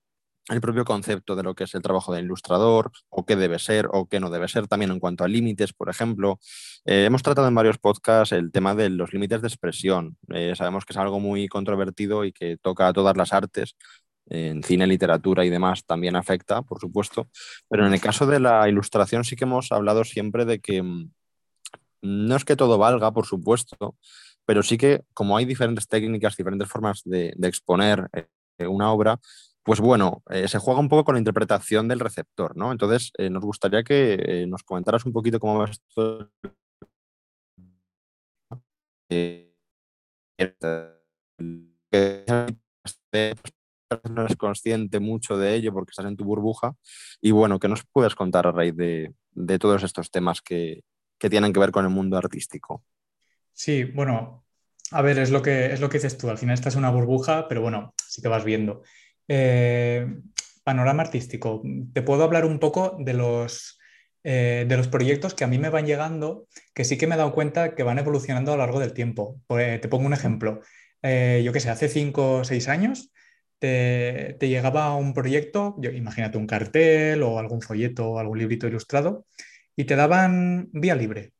el 0.49 0.61
propio 0.61 0.85
concepto 0.85 1.37
de 1.37 1.43
lo 1.43 1.55
que 1.55 1.65
es 1.65 1.75
el 1.75 1.83
trabajo 1.83 2.13
del 2.13 2.25
ilustrador, 2.25 2.91
o 3.11 3.25
qué 3.25 3.37
debe 3.37 3.59
ser 3.59 3.89
o 3.93 4.07
qué 4.07 4.21
no 4.21 4.31
debe 4.31 4.49
ser, 4.49 4.67
también 4.67 4.91
en 4.91 5.01
cuanto 5.01 5.25
a 5.25 5.29
límites, 5.29 5.73
por 5.73 5.91
ejemplo. 5.91 6.39
Eh, 6.85 7.05
hemos 7.05 7.23
tratado 7.23 7.49
en 7.49 7.55
varios 7.55 7.79
podcasts 7.79 8.33
el 8.33 8.51
tema 8.51 8.75
de 8.75 8.89
los 8.91 9.13
límites 9.13 9.43
de 9.43 9.49
expresión. 9.49 10.17
Eh, 10.35 10.55
sabemos 10.57 10.85
que 10.85 10.93
es 10.93 10.97
algo 10.97 11.21
muy 11.21 11.49
controvertido 11.49 12.25
y 12.25 12.33
que 12.33 12.57
toca 12.57 12.89
a 12.89 12.93
todas 12.93 13.17
las 13.17 13.33
artes, 13.33 13.77
en 14.31 14.63
cine, 14.63 14.87
literatura 14.87 15.45
y 15.45 15.51
demás 15.51 15.85
también 15.85 16.17
afecta, 16.17 16.63
por 16.63 16.81
supuesto. 16.81 17.29
Pero 17.69 17.87
en 17.87 17.95
el 17.95 18.01
caso 18.01 18.27
de 18.27 18.41
la 18.41 18.69
ilustración 18.69 19.25
sí 19.25 19.37
que 19.37 19.45
hemos 19.45 19.73
hablado 19.73 20.05
siempre 20.05 20.45
de 20.45 20.61
que 20.61 20.83
mm, 20.83 21.11
no 22.03 22.37
es 22.37 22.45
que 22.45 22.57
todo 22.57 22.79
valga, 22.79 23.13
por 23.13 23.27
supuesto, 23.27 23.97
pero 24.45 24.63
sí 24.63 24.79
que 24.79 25.03
como 25.15 25.37
hay 25.37 25.45
diferentes 25.45 25.89
técnicas, 25.89 26.37
diferentes 26.37 26.69
formas 26.69 27.03
de, 27.05 27.35
exponer 27.43 28.09
eh, 28.13 28.67
una 28.67 28.93
obra, 28.93 29.19
pues 29.63 29.81
bueno, 29.81 30.23
eh, 30.31 30.49
se 30.49 30.59
juega 30.59 30.81
un 30.81 30.89
poco 30.89 31.05
con 31.05 31.15
la 31.17 31.19
interpretación 31.21 31.89
del 31.89 32.01
receptor, 32.01 32.57
¿no? 32.57 32.73
Entonces, 32.73 33.13
eh, 33.19 33.29
nos 33.31 33.45
gustaría 33.45 33.83
que 33.83 34.47
nos 34.49 34.63
comentaras 34.63 35.05
un 35.05 35.13
poquito 35.13 35.39
cómo 35.39 35.59
ves 35.59 35.73
esto 35.73 36.31
no 44.11 44.23
eres 44.25 44.37
consciente 44.37 45.01
mucho 45.01 45.37
de 45.37 45.55
ello 45.55 45.73
porque 45.73 45.91
estás 45.91 46.07
en 46.07 46.17
tu 46.17 46.25
burbuja. 46.25 46.75
Y 47.21 47.31
bueno, 47.31 47.59
¿qué 47.59 47.69
nos 47.69 47.85
puedes 47.93 48.15
contar 48.15 48.47
a 48.47 48.53
raíz 48.53 48.77
de, 48.77 49.13
de 49.33 49.59
todos 49.59 49.83
estos 49.83 50.11
temas 50.11 50.41
que, 50.41 50.83
que 51.19 51.29
tienen 51.29 51.53
que 51.53 51.61
ver 51.61 51.71
con 51.71 51.85
el 51.85 51.91
mundo 51.91 52.17
artístico. 52.17 52.85
Sí, 53.53 53.85
bueno, 53.85 54.45
a 54.93 55.03
ver, 55.03 55.19
es 55.19 55.31
lo 55.31 55.43
que, 55.43 55.73
es 55.73 55.81
lo 55.81 55.89
que 55.89 55.99
dices 55.99 56.17
tú. 56.17 56.31
Al 56.31 56.39
final 56.39 56.55
esta 56.55 56.69
es 56.69 56.77
una 56.77 56.91
burbuja, 56.91 57.49
pero 57.49 57.61
bueno, 57.61 57.95
sí 58.07 58.23
que 58.23 58.29
vas 58.29 58.45
viendo. 58.45 58.83
Eh, 59.27 60.07
panorama 60.63 61.03
artístico. 61.03 61.63
Te 61.93 62.03
puedo 62.03 62.23
hablar 62.23 62.45
un 62.45 62.59
poco 62.59 62.97
de 63.01 63.15
los, 63.15 63.79
eh, 64.23 64.65
de 64.69 64.77
los 64.77 64.89
proyectos 64.89 65.35
que 65.35 65.45
a 65.45 65.49
mí 65.49 65.59
me 65.59 65.71
van 65.71 65.87
llegando, 65.87 66.47
que 66.73 66.85
sí 66.85 66.97
que 66.97 67.07
me 67.07 67.17
he 67.17 67.19
dado 67.19 67.35
cuenta 67.35 67.75
que 67.75 67.83
van 67.83 67.99
evolucionando 67.99 68.53
a 68.53 68.57
lo 68.57 68.63
largo 68.63 68.81
del 68.81 68.93
tiempo. 68.93 69.41
Pues, 69.47 69.81
te 69.81 69.89
pongo 69.89 70.07
un 70.07 70.15
ejemplo. 70.15 70.61
Eh, 71.03 71.43
yo 71.45 71.53
qué 71.53 71.61
sé, 71.61 71.71
hace 71.71 71.89
cinco 71.89 72.39
o 72.39 72.45
seis 72.45 72.69
años 72.69 73.13
te, 73.59 74.37
te, 74.39 74.49
llegaba 74.49 74.95
un 74.95 75.15
proyecto, 75.15 75.77
yo, 75.79 75.91
imagínate 75.91 76.39
un 76.39 76.47
cartel 76.47 77.23
o 77.23 77.39
algún 77.39 77.63
folleto 77.63 78.11
o 78.11 78.19
algún 78.19 78.39
librito 78.39 78.67
ilustrado, 78.67 79.27
y 79.77 79.85
te 79.85 79.97
daban 79.97 80.69
vía 80.73 80.95
libre, 80.95 81.33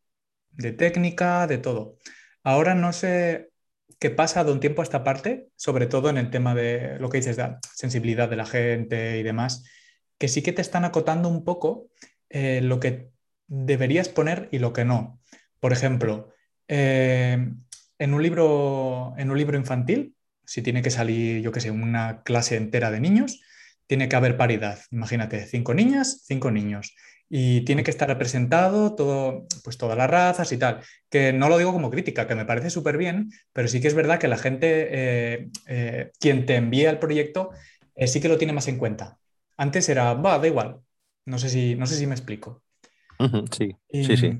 de 0.51 0.73
técnica, 0.73 1.47
de 1.47 1.59
todo. 1.59 1.97
Ahora 2.43 2.75
no 2.75 2.93
sé 2.93 3.51
qué 3.99 4.11
pasa 4.11 4.45
de 4.45 4.53
un 4.53 4.61
tiempo 4.61 4.83
a 4.83 4.85
esta 4.85 5.05
parte, 5.05 5.49
sobre 5.57 5.87
todo 5.87 6.11
en 6.11 6.19
el 6.19 6.31
tema 6.31 6.55
de 6.55 6.99
lo 6.99 7.09
que 7.09 7.19
dices, 7.19 7.37
de 7.37 7.57
sensibilidad 7.75 8.29
de 8.29 8.37
la 8.37 8.47
gente 8.47 9.19
y 9.19 9.23
demás, 9.23 9.65
que 10.19 10.29
sí 10.29 10.43
que 10.43 10.53
te 10.53 10.63
están 10.63 10.85
acotando 10.85 11.29
un 11.29 11.45
poco 11.45 11.89
eh, 12.29 12.61
lo 12.63 12.81
que 12.81 13.11
deberías 13.47 14.09
poner 14.09 14.49
y 14.53 14.59
lo 14.59 14.73
que 14.73 14.85
no. 14.85 15.21
Por 15.61 15.73
ejemplo, 15.73 16.33
eh, 16.69 17.53
en, 17.99 18.15
un 18.15 18.23
libro, 18.23 19.15
en 19.17 19.31
un 19.31 19.39
libro 19.39 19.57
infantil, 19.57 20.15
si 20.49 20.63
tiene 20.63 20.81
que 20.81 20.91
salir, 20.91 21.43
yo 21.43 21.53
qué 21.53 21.61
sé, 21.61 21.71
una 21.71 22.23
clase 22.23 22.57
entera 22.57 22.91
de 22.91 23.01
niños, 23.01 23.43
tiene 23.87 24.09
que 24.09 24.17
haber 24.17 24.39
paridad. 24.39 24.79
Imagínate, 24.91 25.47
cinco 25.47 25.75
niñas, 25.75 26.23
cinco 26.27 26.51
niños 26.51 26.95
y 27.31 27.61
tiene 27.63 27.85
que 27.85 27.91
estar 27.91 28.09
representado 28.09 28.95
todo, 28.95 29.47
pues 29.63 29.77
todas 29.77 29.99
las 29.99 30.09
razas 30.09 30.51
y 30.53 30.57
tal. 30.57 30.81
Que 31.11 31.33
no 31.33 31.49
lo 31.49 31.59
digo 31.59 31.73
como 31.73 31.91
crítica, 31.91 32.27
que 32.27 32.35
me 32.35 32.47
parece 32.47 32.71
súper 32.71 32.97
bien, 32.97 33.31
pero 33.53 33.69
sí 33.69 33.81
que 33.81 33.89
es 33.89 33.95
verdad 33.95 34.19
que 34.19 34.29
la 34.29 34.39
gente, 34.39 34.89
eh, 34.91 35.49
eh, 35.67 36.11
quien 36.19 36.47
te 36.47 36.57
envía 36.57 36.91
el 36.91 36.99
proyecto, 36.99 37.51
eh, 37.95 38.07
sí 38.07 38.21
que 38.21 38.29
lo 38.29 38.39
tiene 38.39 38.55
más 38.55 38.69
en 38.69 38.79
cuenta. 38.79 39.19
Antes 39.59 39.89
era, 39.89 40.15
va, 40.15 40.39
da 40.39 40.47
igual. 40.47 40.81
No 41.27 41.39
sé 41.39 41.51
si, 41.51 41.75
no 41.75 41.87
sé 41.87 41.97
si 41.97 42.07
me 42.07 42.15
explico. 42.15 42.63
sí, 43.51 43.77
sí, 43.91 44.17
sí. 44.17 44.39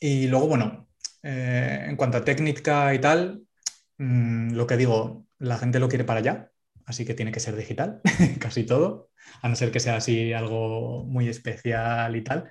Y 0.00 0.26
luego, 0.26 0.48
bueno, 0.48 0.88
en 1.22 1.94
cuanto 1.96 2.18
a 2.18 2.24
técnica 2.24 2.92
y 2.94 2.98
tal, 2.98 3.42
mm, 4.00 4.54
lo 4.54 4.66
que 4.66 4.76
digo, 4.76 5.26
la 5.38 5.58
gente 5.58 5.78
lo 5.80 5.88
quiere 5.88 6.04
para 6.04 6.20
allá, 6.20 6.52
así 6.86 7.04
que 7.04 7.14
tiene 7.14 7.32
que 7.32 7.40
ser 7.40 7.56
digital, 7.56 8.00
casi 8.40 8.64
todo 8.64 9.10
a 9.42 9.48
no 9.48 9.56
ser 9.56 9.70
que 9.70 9.80
sea 9.80 9.96
así 9.96 10.32
algo 10.32 11.04
muy 11.04 11.28
especial 11.28 12.16
y 12.16 12.24
tal. 12.24 12.50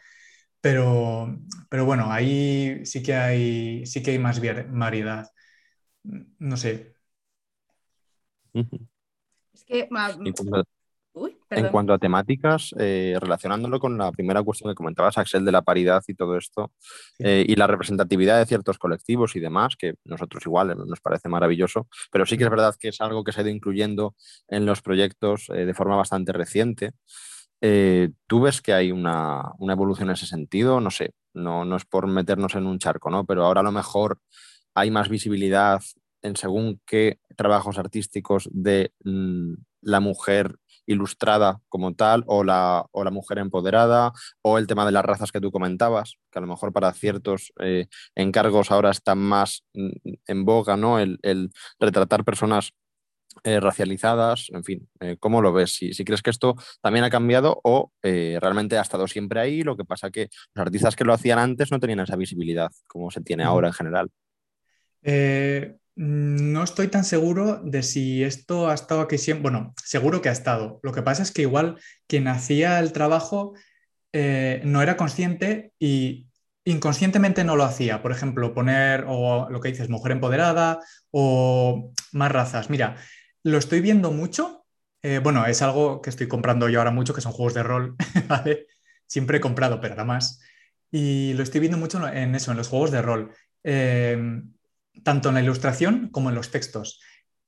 Pero, 0.62 1.39
pero 1.70 1.86
bueno, 1.86 2.12
ahí 2.12 2.86
sí 2.86 3.01
que 3.03 3.15
hay, 3.15 3.86
sí 3.86 4.03
que 4.03 4.12
hay 4.12 4.20
más 4.20 4.41
variedad. 4.70 5.29
No 6.03 6.58
sé. 6.58 6.94
Es 9.53 9.63
que, 9.63 9.88
en 11.50 11.70
cuanto 11.70 11.94
a 11.94 11.98
temáticas, 11.98 12.74
eh, 12.77 13.18
relacionándolo 13.20 13.79
con 13.79 13.98
la 13.98 14.12
primera 14.12 14.44
cuestión 14.44 14.72
que 14.72 14.75
comentabas, 14.75 15.18
Axel, 15.18 15.46
de 15.46 15.51
la 15.51 15.62
paridad 15.62 16.03
y 16.08 16.13
todo 16.13 16.38
esto, 16.38 16.72
eh, 17.18 17.46
y 17.48 17.56
la 17.56 17.68
representatividad 17.68 18.38
de 18.39 18.46
ciertos 18.46 18.77
colectivos 18.77 19.36
y 19.36 19.39
demás, 19.39 19.75
que 19.75 19.96
nosotros 20.06 20.46
igual 20.46 20.75
nos 20.88 21.00
parece 21.01 21.29
maravilloso, 21.29 21.88
pero 22.12 22.25
sí 22.25 22.38
que 22.38 22.44
es 22.44 22.50
verdad 22.50 22.75
que 22.79 22.89
es 22.89 23.01
algo 23.01 23.24
que 23.24 23.32
se 23.32 23.41
ha 23.41 23.44
ido 23.44 23.51
incluyendo 23.51 24.15
en 24.48 24.65
los 24.65 24.82
proyectos 24.82 25.50
eh, 25.50 25.65
de 25.65 25.74
forma 25.74 25.96
bastante 25.96 26.32
reciente. 26.34 26.91
¿Tú 27.62 28.41
ves 28.41 28.62
que 28.62 28.72
hay 28.72 28.91
una, 28.94 29.51
una, 29.58 29.74
evolución 29.74 30.08
en 30.08 30.13
ese 30.13 30.25
sentido? 30.25 30.79
No 30.79 30.91
sé, 30.91 31.12
no, 31.34 31.65
no 31.65 31.75
es 31.75 31.84
por 31.84 32.08
meternos 32.08 32.56
en 32.56 32.65
un 32.65 32.79
charco, 32.79 33.10
¿no? 33.10 33.25
Pero 33.25 33.44
ahora 33.44 33.60
a 33.60 33.65
lo 33.65 33.74
mejor 33.74 34.20
hay 34.74 34.91
más 34.91 35.10
visibilidad 35.10 35.82
en 36.22 36.36
según 36.36 36.82
qué 36.86 37.20
trabajos 37.36 37.77
artísticos 37.77 38.50
de 38.51 38.94
mm, 39.03 39.56
la 39.82 40.00
mujer 40.00 40.56
ilustrada 40.89 41.62
como 41.69 41.93
tal, 41.93 42.24
o 42.25 42.43
la, 42.43 42.86
o 42.91 43.03
la, 43.03 43.12
mujer 43.12 43.38
empoderada, 43.38 44.12
o 44.41 44.58
el 44.58 44.65
tema 44.65 44.86
de 44.86 44.91
las 44.91 45.05
razas 45.05 45.31
que 45.31 45.39
tú 45.39 45.51
comentabas, 45.51 46.15
que 46.31 46.39
a 46.39 46.41
lo 46.41 46.48
mejor 46.48 46.74
para 46.74 46.91
ciertos 46.93 47.53
eh, 47.60 47.88
encargos 48.15 48.72
ahora 48.72 48.89
está 48.89 49.13
más 49.13 49.64
mm, 49.74 49.90
en 50.25 50.46
boga, 50.46 50.77
¿no? 50.77 51.00
El, 51.00 51.20
retratar 51.79 52.25
personas 52.25 52.72
eh, 53.44 53.59
racializadas, 53.59 54.48
en 54.50 54.64
fin, 54.64 54.90
eh, 55.00 55.16
¿cómo 55.20 55.42
lo 55.44 55.53
ves? 55.53 55.75
Si, 55.75 55.94
si, 55.94 56.03
crees 56.03 56.24
que 56.24 56.31
esto 56.31 56.55
también 56.81 57.05
ha 57.05 57.11
cambiado 57.11 57.61
o 57.64 57.92
realmente 58.01 58.77
ha 58.77 58.81
estado 58.81 59.07
siempre 59.07 59.40
ahí, 59.40 59.61
lo 59.61 59.77
que 59.77 59.85
pasa 59.85 60.09
que 60.09 60.29
los 60.55 60.66
artistas 60.66 60.96
que 60.96 61.05
lo 61.05 61.14
hacían 61.14 61.37
antes 61.37 61.72
no 61.72 61.79
tenían 61.79 62.00
esa 62.00 62.16
visibilidad 62.16 62.72
como 62.87 63.11
se 63.11 63.22
tiene 63.22 63.44
ahora 63.44 63.68
en 63.68 63.74
general. 63.74 64.09
Mm, 66.00 66.53
no 66.53 66.64
estoy 66.64 66.88
tan 66.88 67.03
seguro 67.03 67.59
de 67.62 67.83
si 67.83 68.24
esto 68.24 68.70
ha 68.70 68.74
estado 68.74 69.01
aquí 69.01 69.18
siempre. 69.18 69.51
Bueno, 69.51 69.74
seguro 69.83 70.22
que 70.22 70.29
ha 70.29 70.31
estado. 70.31 70.79
Lo 70.81 70.94
que 70.94 71.01
pasa 71.01 71.24
es 71.24 71.31
que 71.31 71.42
igual 71.42 71.77
quien 72.07 72.29
hacía 72.29 72.79
el 72.79 72.94
trabajo 72.94 73.53
eh, 74.14 74.62
no 74.64 74.81
era 74.81 74.96
consciente 74.96 75.74
y 75.77 76.27
inconscientemente 76.64 77.44
no 77.44 77.57
lo 77.57 77.66
hacía. 77.66 78.01
Por 78.01 78.14
ejemplo, 78.14 78.53
poner 78.53 79.03
o 79.07 79.50
lo 79.50 79.59
que 79.59 79.70
dices, 79.70 79.90
mujer 79.90 80.14
empoderada 80.14 80.79
o 81.12 81.92
más 82.14 82.31
razas. 82.31 82.70
Mira, 82.70 82.96
lo 83.44 83.57
estoy 83.57 83.81
viendo 83.81 84.12
mucho. 84.12 84.66
Eh, 85.01 85.20
bueno, 85.20 85.46
es 85.48 85.62
algo 85.62 86.01
que 86.01 86.09
estoy 86.12 86.27
comprando 86.29 86.70
yo 86.70 86.79
ahora 86.79 86.92
mucho, 86.92 87.14
que 87.14 87.22
son 87.22 87.33
juegos 87.33 87.53
de 87.55 87.64
rol. 87.64 87.96
Siempre 89.07 89.38
he 89.40 89.42
comprado, 89.42 89.81
pero 89.81 89.96
nada 89.96 90.05
más. 90.05 90.42
Y 90.92 91.33
lo 91.33 91.44
estoy 91.44 91.59
viendo 91.59 91.77
mucho 91.77 92.07
en 92.07 92.35
eso, 92.35 92.51
en 92.51 92.57
los 92.57 92.70
juegos 92.70 92.92
de 92.92 93.01
rol. 93.01 93.31
Eh, 93.64 94.18
tanto 95.03 95.29
en 95.29 95.35
la 95.35 95.42
ilustración 95.42 96.09
como 96.09 96.29
en 96.29 96.35
los 96.35 96.51
textos. 96.51 97.00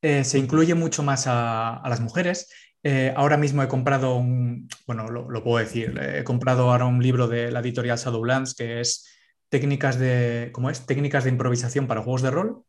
Eh, 0.01 0.23
se 0.23 0.39
incluye 0.39 0.73
mucho 0.73 1.03
más 1.03 1.25
a, 1.27 1.81
las 1.87 1.99
mujeres. 1.99 2.49
Eh, 2.83 3.13
ahora 3.15 3.37
mismo 3.37 3.61
he 3.61 3.67
comprado 3.67 4.15
un, 4.15 4.67
bueno, 4.87 5.07
lo, 5.07 5.43
puedo 5.43 5.63
decir, 5.63 5.99
he 5.99 6.23
comprado 6.23 6.71
ahora 6.71 6.85
un 6.85 7.01
libro 7.01 7.27
de 7.27 7.51
la 7.51 7.59
editorial 7.59 7.97
Shadowlands 7.97 8.55
que 8.55 8.81
es 8.81 9.07
técnicas 9.49 9.99
de, 9.99 10.49
¿cómo 10.53 10.69
es? 10.69 10.85
Técnicas 10.87 11.25
de 11.25 11.29
improvisación 11.29 11.85
para 11.87 12.01
juegos 12.01 12.23
de 12.23 12.31
rol. 12.31 12.63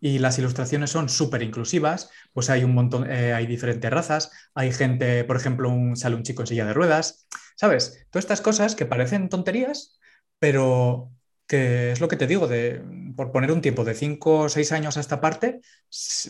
Y 0.00 0.18
las 0.18 0.38
ilustraciones 0.38 0.90
son 0.90 1.08
súper 1.08 1.42
inclusivas, 1.42 2.10
pues 2.34 2.50
hay 2.50 2.62
un 2.62 2.74
montón, 2.74 3.10
eh, 3.10 3.32
hay 3.32 3.46
diferentes 3.46 3.90
razas, 3.90 4.30
hay 4.54 4.70
gente, 4.70 5.24
por 5.24 5.36
ejemplo, 5.36 5.70
un, 5.70 5.96
sale 5.96 6.16
un 6.16 6.24
chico 6.24 6.42
en 6.42 6.46
silla 6.48 6.66
de 6.66 6.74
ruedas, 6.74 7.26
¿sabes? 7.56 8.06
Todas 8.10 8.24
estas 8.24 8.42
cosas 8.42 8.74
que 8.74 8.84
parecen 8.84 9.30
tonterías, 9.30 9.98
pero 10.38 11.13
que 11.46 11.92
es 11.92 12.00
lo 12.00 12.08
que 12.08 12.16
te 12.16 12.26
digo, 12.26 12.46
de, 12.46 12.82
por 13.16 13.30
poner 13.30 13.52
un 13.52 13.60
tiempo 13.60 13.84
de 13.84 13.94
5 13.94 14.40
o 14.40 14.48
6 14.48 14.72
años 14.72 14.96
a 14.96 15.00
esta 15.00 15.20
parte, 15.20 15.60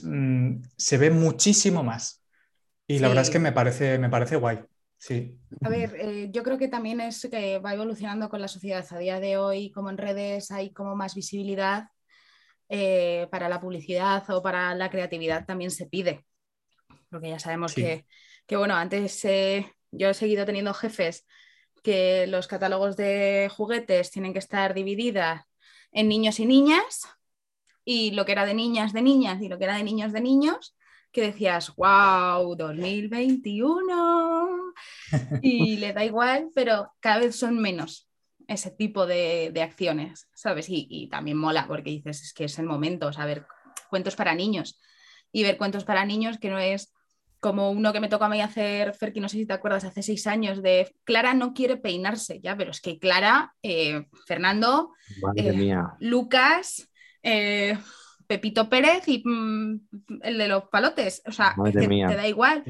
mm, 0.03 0.63
se 0.77 0.99
ve 0.99 1.11
muchísimo 1.11 1.83
más. 1.83 2.25
Y 2.87 2.99
la 2.99 3.09
verdad 3.09 3.23
es 3.23 3.31
que 3.31 3.39
me 3.39 3.53
parece, 3.53 3.99
me 3.99 4.11
parece 4.11 4.37
guay. 4.37 4.61
Sí. 4.99 5.39
A 5.63 5.69
ver, 5.69 5.95
eh, 5.99 6.29
yo 6.31 6.43
creo 6.43 6.59
que 6.59 6.69
también 6.69 7.01
es 7.01 7.27
que 7.31 7.59
va 7.59 7.75
evolucionando 7.75 8.29
con 8.29 8.41
la 8.41 8.49
sociedad. 8.49 8.87
A 8.91 8.99
día 8.99 9.21
de 9.21 9.37
hoy, 9.37 9.71
como 9.71 9.91
en 9.91 9.99
redes 9.99 10.51
hay 10.51 10.73
como 10.73 10.97
más 10.97 11.15
visibilidad 11.15 11.89
eh, 12.69 13.29
para 13.31 13.49
la 13.49 13.61
publicidad 13.61 14.29
o 14.31 14.43
para 14.43 14.75
la 14.75 14.91
creatividad 14.91 15.45
también 15.47 15.71
se 15.71 15.87
pide. 15.87 16.25
Porque 17.11 17.29
ya 17.29 17.39
sabemos 17.39 17.75
que, 17.75 18.07
que, 18.47 18.57
bueno, 18.57 18.75
antes 18.75 19.25
eh, 19.25 19.71
yo 19.91 20.09
he 20.09 20.15
seguido 20.15 20.45
teniendo 20.45 20.75
jefes 20.75 21.27
que 21.85 22.27
los 22.27 22.49
catálogos 22.49 22.97
de 22.97 23.51
juguetes 23.55 24.11
tienen 24.11 24.33
que 24.33 24.39
estar 24.39 24.73
divididas 24.73 25.45
en 25.93 26.09
niños 26.09 26.41
y 26.41 26.47
niñas, 26.47 27.07
y 27.85 28.13
lo 28.13 28.25
que 28.25 28.33
era 28.33 28.47
de 28.47 28.55
niñas 28.55 28.95
de 28.95 29.03
niñas 29.03 29.43
y 29.43 29.49
lo 29.49 29.59
que 29.59 29.65
era 29.65 29.77
de 29.77 29.85
niños 29.85 30.13
de 30.13 30.23
niños, 30.23 30.75
que 31.13 31.21
decías, 31.21 31.77
wow, 31.77 32.57
2021, 32.57 34.73
y 35.43 35.77
le 35.77 35.93
da 35.93 36.05
igual, 36.05 36.49
pero 36.55 36.91
cada 37.01 37.21
vez 37.21 37.37
son 37.37 37.59
menos 37.59 38.09
ese 38.49 38.71
tipo 38.71 39.07
de, 39.07 39.53
acciones, 39.63 40.27
¿sabes? 40.35 40.71
Y, 40.71 40.87
y, 40.89 41.09
también 41.09 41.37
mola 41.37 41.67
porque 41.69 41.91
dices, 41.91 42.23
es 42.23 42.33
que 42.33 42.45
es 42.45 42.59
el 42.59 42.65
momento, 42.65 43.13
saber 43.13 43.47
cuentos 43.91 44.17
para 44.17 44.35
niños 44.35 44.81
y 45.33 45.43
ver 45.43 45.59
cuentos 45.59 45.85
para 45.85 46.07
niños 46.07 46.39
que 46.39 46.49
no 46.49 46.59
es 46.59 46.94
como 47.45 47.71
uno 47.71 47.93
que 47.93 48.01
me 48.01 48.09
tocó 48.09 48.25
a 48.25 48.31
mí 48.31 48.41
hacer, 48.41 48.95
Ferki, 48.95 49.21
no 49.21 49.29
sé 49.29 49.37
si 49.37 49.45
te 49.45 49.53
acuerdas, 49.53 49.85
hace 49.85 50.03
seis 50.03 50.27
años, 50.27 50.63
de 50.63 50.97
Clara 51.05 51.35
no 51.35 51.53
quiere 51.53 51.77
peinarse, 51.77 52.41
ya, 52.41 52.57
pero 52.57 52.71
es 52.71 52.81
que 52.81 52.99
Clara, 52.99 53.55
eh, 53.63 54.07
Fernando, 54.27 54.95
eh, 55.37 55.77
Lucas, 56.01 56.91
eh, 57.23 57.77
Pepito 58.27 58.71
Pérez 58.71 59.07
y 59.09 59.23
mm, 59.23 59.79
el 60.23 60.39
de 60.39 60.49
los 60.49 60.71
palotes, 60.71 61.21
o 61.27 61.33
sea, 61.33 61.55
te 61.71 62.17
da 62.17 62.27
igual. 62.27 62.65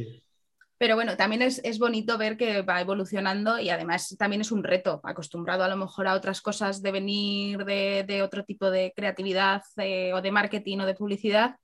Pero 0.77 0.97
bueno, 0.97 1.17
también 1.17 1.43
es, 1.43 1.79
bonito 1.79 2.19
ver 2.19 2.37
que 2.37 2.63
va 2.63 2.81
evolucionando 2.81 3.61
y 3.61 3.71
además 3.71 4.17
también 4.19 4.41
es 4.41 4.51
un 4.51 4.65
reto, 4.65 5.01
acostumbrado 5.05 5.63
a 5.63 5.69
lo 5.69 5.77
mejor 5.77 6.09
a 6.09 6.15
otras 6.15 6.41
cosas 6.43 6.83
de 6.83 6.91
venir 6.91 7.65
de, 7.65 8.23
otro 8.25 8.45
tipo 8.45 8.73
de 8.73 8.93
creatividad 8.97 9.63
o 9.77 10.21
de 10.21 10.31
marketing 10.33 10.79
o 10.79 10.87
de 10.87 10.97
publicidad, 10.97 11.55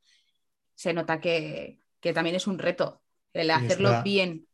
se 0.76 0.92
nota 0.92 1.20
que, 1.20 1.80
que 2.00 2.12
también 2.12 2.36
es 2.36 2.46
un 2.46 2.58
reto, 2.58 3.02
el 3.32 3.50
hacerlo 3.50 4.02
bien. 4.02 4.46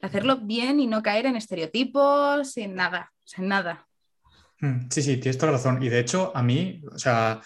hacerlo 0.00 0.38
bien 0.38 0.80
y 0.80 0.86
no 0.86 1.02
caer 1.02 1.26
en 1.26 1.36
estereotipos, 1.36 2.56
en 2.56 2.74
nada, 2.74 3.12
en 3.36 3.48
nada. 3.48 3.86
Mm, 4.60 4.88
sí, 4.90 5.02
sí, 5.02 5.16
tienes 5.18 5.38
toda 5.38 5.52
la 5.52 5.58
razón. 5.58 5.82
Y 5.82 5.88
de 5.88 6.00
hecho, 6.00 6.32
a 6.34 6.42
mí, 6.42 6.82
o 6.90 6.98
sea, 6.98 7.40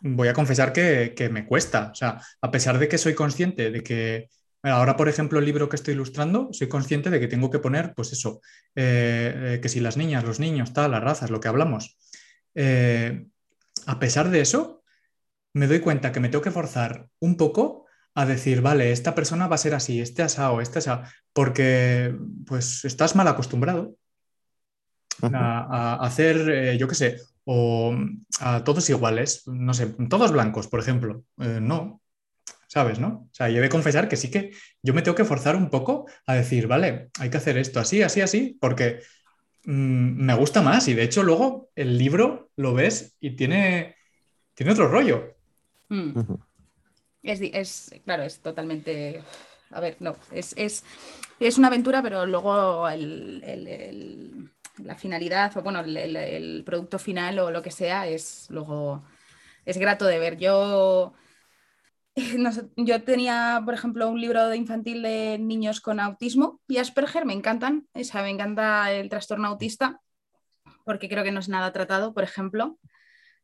voy 0.00 0.28
a 0.28 0.34
confesar 0.34 0.72
que, 0.72 1.30
me 1.32 1.46
cuesta. 1.46 1.90
O 1.92 1.94
sea, 1.94 2.20
a 2.40 2.50
pesar 2.50 2.78
de 2.78 2.88
que 2.88 2.98
soy 2.98 3.14
consciente 3.14 3.70
de 3.70 3.82
que 3.82 4.28
Ahora, 4.64 4.96
por 4.96 5.08
ejemplo, 5.08 5.40
el 5.40 5.44
libro 5.44 5.68
que 5.68 5.74
estoy 5.74 5.94
ilustrando, 5.94 6.48
soy 6.52 6.68
consciente 6.68 7.10
de 7.10 7.18
que 7.18 7.26
tengo 7.26 7.50
que 7.50 7.58
poner, 7.58 7.94
pues 7.94 8.12
eso, 8.12 8.40
eh, 8.76 9.54
eh, 9.56 9.60
que 9.60 9.68
si 9.68 9.80
las 9.80 9.96
niñas, 9.96 10.22
los 10.22 10.38
niños, 10.38 10.72
tal, 10.72 10.92
las 10.92 11.02
razas, 11.02 11.30
lo 11.30 11.40
que 11.40 11.48
hablamos. 11.48 11.98
Eh, 12.54 13.26
a 13.86 13.98
pesar 13.98 14.30
de 14.30 14.40
eso, 14.40 14.84
me 15.52 15.66
doy 15.66 15.80
cuenta 15.80 16.12
que 16.12 16.20
me 16.20 16.28
tengo 16.28 16.44
que 16.44 16.52
forzar 16.52 17.08
un 17.18 17.36
poco 17.36 17.81
a 18.14 18.26
decir, 18.26 18.60
vale, 18.60 18.92
esta 18.92 19.14
persona 19.14 19.48
va 19.48 19.54
a 19.54 19.58
ser 19.58 19.74
así, 19.74 20.00
este 20.00 20.22
asado, 20.22 20.60
este 20.60 20.80
asado, 20.80 21.02
porque 21.32 22.14
pues 22.46 22.84
estás 22.84 23.16
mal 23.16 23.28
acostumbrado 23.28 23.94
a, 25.22 25.94
hacer, 26.04 26.76
yo 26.76 26.88
qué 26.88 26.94
sé, 26.94 27.16
o 27.44 27.94
a 28.40 28.64
todos 28.64 28.88
iguales, 28.90 29.46
no 29.46 29.72
sé, 29.74 29.86
todos 30.08 30.32
blancos, 30.32 30.68
por 30.68 30.80
ejemplo. 30.80 31.24
no, 31.36 32.02
¿sabes? 32.72 32.98
¿no? 32.98 33.28
O 33.30 33.34
sea, 33.34 33.50
yo 33.50 33.58
he 33.58 33.60
de 33.60 33.68
confesar 33.68 34.08
que 34.08 34.16
sí 34.16 34.30
que 34.30 34.52
yo 34.82 34.94
me 34.94 35.02
tengo 35.02 35.14
que 35.14 35.26
forzar 35.26 35.56
un 35.56 35.68
poco 35.68 36.06
a 36.26 36.34
decir, 36.34 36.66
vale, 36.66 37.10
hay 37.18 37.28
que 37.28 37.36
hacer 37.36 37.58
esto 37.58 37.80
así, 37.80 38.00
así, 38.00 38.22
así, 38.22 38.56
porque 38.58 39.00
mm, 39.64 40.24
me 40.24 40.34
gusta 40.34 40.62
más 40.62 40.88
y 40.88 40.94
de 40.94 41.02
hecho 41.02 41.22
luego 41.22 41.68
el 41.76 41.98
libro 41.98 42.50
lo 42.56 42.72
ves 42.72 43.14
y 43.20 43.36
tiene, 43.36 43.96
tiene 44.54 44.72
otro 44.72 44.88
rollo. 44.88 45.34
Mm. 45.90 46.12
Es, 47.22 47.94
claro, 48.04 48.22
es 48.24 48.40
totalmente... 48.40 49.22
A 49.70 49.80
ver, 49.80 49.96
no, 50.00 50.16
es, 50.30 50.54
es, 50.56 50.84
una 51.58 51.68
aventura, 51.68 52.02
pero 52.02 52.26
luego 52.26 52.86
la 54.78 54.94
finalidad 54.96 55.56
o 55.56 55.62
bueno, 55.62 55.80
el, 55.80 56.62
producto 56.66 56.98
final 56.98 57.38
o 57.38 57.50
lo 57.50 57.62
que 57.62 57.70
sea 57.70 58.06
es 58.06 58.46
luego 58.50 59.02
es 59.64 59.78
grato 59.78 60.04
de 60.04 60.18
ver. 60.18 60.36
Yo 60.36 61.14
yo 62.76 63.02
tenía, 63.04 63.62
por 63.64 63.74
ejemplo, 63.74 64.10
un 64.10 64.20
libro 64.20 64.48
de 64.48 64.56
infantil 64.56 65.02
de 65.02 65.38
niños 65.38 65.80
con 65.80 66.00
autismo 66.00 66.60
y 66.68 66.76
Asperger, 66.78 67.24
me 67.24 67.32
encantan, 67.32 67.88
me 67.94 68.30
encanta 68.30 68.92
el 68.92 69.08
trastorno 69.08 69.48
autista, 69.48 70.00
porque 70.84 71.08
creo 71.08 71.24
que 71.24 71.32
no 71.32 71.40
es 71.40 71.48
nada 71.48 71.72
tratado, 71.72 72.12
por 72.12 72.24
ejemplo, 72.24 72.78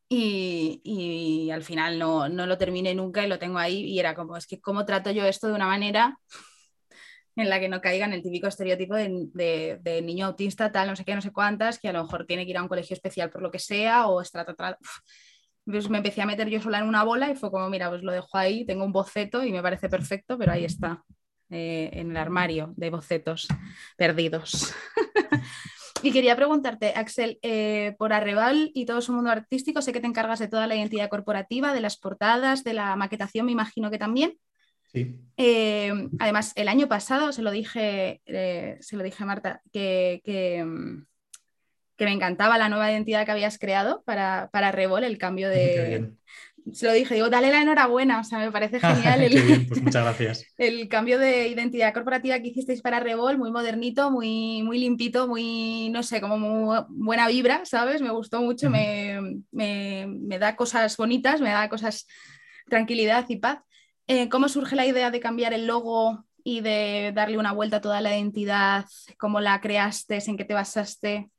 y, 0.08 1.50
al 1.52 1.62
final 1.62 1.98
no, 1.98 2.28
lo 2.28 2.58
terminé 2.58 2.94
nunca 2.94 3.24
y 3.24 3.28
lo 3.28 3.38
tengo 3.38 3.58
ahí 3.58 3.84
y 3.84 3.98
era 3.98 4.14
como, 4.14 4.36
es 4.36 4.46
que 4.46 4.60
cómo 4.60 4.84
trato 4.84 5.10
yo 5.10 5.24
esto 5.24 5.48
de 5.48 5.54
una 5.54 5.66
manera 5.66 6.18
en 7.36 7.48
la 7.48 7.60
que 7.60 7.68
no 7.68 7.80
caiga 7.80 8.06
en 8.06 8.12
el 8.12 8.22
típico 8.22 8.46
estereotipo 8.46 8.94
de, 8.94 10.02
niño 10.04 10.26
autista, 10.26 10.72
tal, 10.72 10.88
no 10.88 10.96
sé 10.96 11.04
qué, 11.04 11.14
no 11.14 11.22
sé 11.22 11.32
cuántas, 11.32 11.78
que 11.78 11.88
a 11.88 11.92
lo 11.92 12.02
mejor 12.02 12.26
tiene 12.26 12.44
que 12.44 12.50
ir 12.50 12.58
a 12.58 12.62
un 12.62 12.68
colegio 12.68 12.94
especial 12.94 13.30
por 13.30 13.42
lo 13.42 13.50
que 13.50 13.58
sea 13.58 14.08
o 14.08 14.20
está 14.20 14.44
tratado 14.44 14.76
pues 15.64 15.90
me 15.90 15.98
empecé 15.98 16.22
a 16.22 16.26
meter 16.26 16.48
yo 16.48 16.62
sola 16.62 16.78
en 16.78 16.88
una 16.88 17.04
bola 17.04 17.30
y 17.30 17.36
fue 17.36 17.50
como, 17.50 17.68
mira, 17.68 17.90
pues 17.90 18.02
lo 18.02 18.10
dejo 18.10 18.38
ahí, 18.38 18.64
tengo 18.64 18.84
un 18.84 18.92
boceto 18.92 19.44
y 19.44 19.52
me 19.52 19.60
parece 19.60 19.90
perfecto, 19.90 20.38
pero 20.38 20.52
ahí 20.52 20.64
está, 20.64 21.04
eh, 21.50 21.90
en 21.92 22.10
el 22.10 22.16
armario 22.16 22.72
de 22.76 22.88
bocetos 22.88 23.48
perdidos. 23.96 24.72
y 26.02 26.12
quería 26.12 26.36
preguntarte, 26.36 26.92
Axel, 26.94 27.38
eh, 27.42 27.94
por 27.98 28.12
Arrebal 28.12 28.70
y 28.74 28.86
todo 28.86 29.00
su 29.00 29.12
mundo 29.12 29.30
artístico, 29.30 29.82
sé 29.82 29.92
que 29.92 30.00
te 30.00 30.06
encargas 30.06 30.38
de 30.38 30.48
toda 30.48 30.66
la 30.66 30.76
identidad 30.76 31.08
corporativa, 31.08 31.72
de 31.72 31.80
las 31.80 31.96
portadas, 31.96 32.64
de 32.64 32.74
la 32.74 32.96
maquetación, 32.96 33.46
me 33.46 33.52
imagino 33.52 33.90
que 33.90 33.98
también. 33.98 34.38
Sí. 34.92 35.20
Eh, 35.36 35.92
además, 36.18 36.52
el 36.56 36.68
año 36.68 36.88
pasado 36.88 37.32
se 37.32 37.42
lo 37.42 37.50
dije, 37.50 38.22
se 38.24 38.96
lo 38.96 39.02
dije 39.02 39.22
a 39.22 39.26
Marta, 39.26 39.62
que, 39.70 40.22
que 40.24 40.64
que 41.98 42.04
me 42.04 42.12
encantaba 42.12 42.56
la 42.58 42.68
nueva 42.68 42.90
identidad 42.90 43.26
que 43.26 43.32
habías 43.32 43.58
creado 43.58 44.02
para, 44.06 44.48
para 44.52 44.70
Revol, 44.70 45.02
el 45.02 45.18
cambio 45.18 45.48
de... 45.48 46.12
Se 46.72 46.86
lo 46.86 46.92
dije, 46.92 47.14
digo, 47.14 47.28
dale 47.28 47.50
la 47.50 47.62
enhorabuena, 47.62 48.20
o 48.20 48.24
sea, 48.24 48.38
me 48.38 48.52
parece 48.52 48.80
genial 48.80 49.22
el, 49.22 49.66
pues 49.66 49.82
muchas 49.82 50.02
gracias. 50.02 50.44
el 50.56 50.88
cambio 50.88 51.18
de 51.18 51.48
identidad 51.48 51.92
corporativa 51.92 52.38
que 52.38 52.48
hicisteis 52.48 52.82
para 52.82 53.00
Revol, 53.00 53.38
muy 53.38 53.50
modernito, 53.50 54.10
muy, 54.10 54.62
muy 54.62 54.78
limpito, 54.78 55.28
muy, 55.28 55.88
no 55.90 56.02
sé, 56.02 56.20
como 56.20 56.38
muy 56.38 56.78
buena 56.88 57.28
vibra, 57.28 57.64
¿sabes? 57.64 58.02
Me 58.02 58.10
gustó 58.10 58.40
mucho, 58.40 58.70
me, 58.70 59.42
me, 59.50 60.06
me, 60.06 60.38
da 60.38 60.56
cosas 60.56 60.96
bonitas, 60.96 61.40
me 61.40 61.50
da 61.50 61.68
cosas, 61.68 62.06
tranquilidad 62.68 63.26
y 63.28 63.36
paz. 63.36 63.60
Eh, 64.06 64.28
¿Cómo 64.28 64.48
surge 64.48 64.76
la 64.76 64.86
idea 64.86 65.10
de 65.10 65.20
cambiar 65.20 65.52
el 65.52 65.66
logo 65.66 66.24
y 66.42 66.60
de 66.60 67.12
darle 67.14 67.38
una 67.38 67.52
vuelta 67.52 67.76
a 67.76 67.80
toda 67.80 68.00
la 68.00 68.16
identidad? 68.16 68.86
¿Cómo 69.18 69.40
la 69.40 69.60
creaste? 69.60 70.18
¿En 70.26 70.36
qué 70.36 70.44
te 70.44 70.54
basaste? 70.54 71.30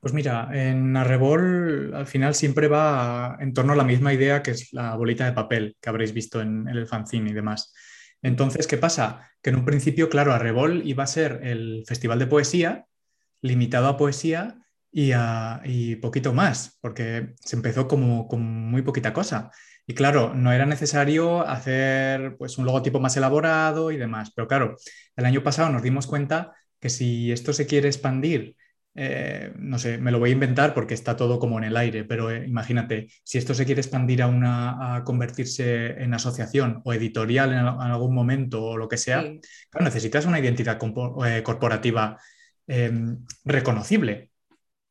Pues 0.00 0.14
mira, 0.14 0.48
en 0.52 0.96
Arrebol 0.96 1.92
al 1.94 2.06
final 2.06 2.34
siempre 2.34 2.68
va 2.68 3.36
en 3.40 3.52
torno 3.52 3.72
a 3.72 3.76
la 3.76 3.84
misma 3.84 4.12
idea 4.12 4.42
que 4.42 4.52
es 4.52 4.72
la 4.72 4.94
bolita 4.94 5.24
de 5.24 5.32
papel 5.32 5.76
que 5.80 5.88
habréis 5.88 6.12
visto 6.12 6.40
en, 6.40 6.68
el 6.68 6.86
fanzine 6.86 7.30
y 7.30 7.34
demás. 7.34 7.74
Entonces, 8.22 8.66
¿qué 8.68 8.76
pasa? 8.76 9.28
Que 9.42 9.50
en 9.50 9.56
un 9.56 9.64
principio, 9.64 10.08
claro, 10.08 10.32
Arrebol 10.32 10.82
iba 10.86 11.04
a 11.04 11.08
ser 11.08 11.40
el 11.42 11.84
festival 11.86 12.18
de 12.20 12.28
poesía, 12.28 12.86
limitado 13.42 13.88
a 13.88 13.96
poesía 13.96 14.58
y, 14.92 15.12
a, 15.12 15.62
poquito 16.00 16.32
más, 16.32 16.78
porque 16.80 17.34
se 17.40 17.56
empezó 17.56 17.88
como 17.88 18.28
con 18.28 18.42
muy 18.42 18.82
poquita 18.82 19.12
cosa. 19.12 19.50
Y 19.86 19.94
claro, 19.94 20.34
no 20.34 20.52
era 20.52 20.66
necesario 20.66 21.46
hacer 21.46 22.36
pues, 22.36 22.58
un 22.58 22.66
logotipo 22.66 23.00
más 23.00 23.16
elaborado 23.16 23.90
y 23.90 23.96
demás. 23.96 24.32
Pero 24.34 24.46
claro, 24.46 24.76
el 25.16 25.24
año 25.24 25.42
pasado 25.42 25.70
nos 25.70 25.82
dimos 25.82 26.06
cuenta 26.06 26.52
que 26.80 26.88
si 26.88 27.32
esto 27.32 27.52
se 27.52 27.66
quiere 27.66 27.88
expandir 27.88 28.54
eh, 29.00 29.52
no 29.56 29.78
sé, 29.78 29.96
me 29.98 30.10
lo 30.10 30.18
voy 30.18 30.30
a 30.30 30.32
inventar 30.32 30.74
porque 30.74 30.94
está 30.94 31.14
todo 31.14 31.38
como 31.38 31.56
en 31.58 31.62
el 31.62 31.76
aire, 31.76 32.02
pero 32.02 32.32
eh, 32.32 32.44
imagínate, 32.48 33.06
si 33.22 33.38
esto 33.38 33.54
se 33.54 33.64
quiere 33.64 33.80
expandir 33.80 34.22
a, 34.22 34.26
una, 34.26 34.96
a 34.96 35.04
convertirse 35.04 36.02
en 36.02 36.14
asociación 36.14 36.82
o 36.84 36.92
editorial 36.92 37.52
en, 37.52 37.58
algún 37.58 38.12
momento 38.12 38.60
o 38.60 38.76
lo 38.76 38.88
que 38.88 38.96
sea, 38.96 39.24
necesitas 39.78 40.26
una 40.26 40.40
identidad 40.40 40.80
eh, 41.26 41.42
corporativa 41.44 42.18
em, 42.66 43.24
reconocible. 43.44 44.32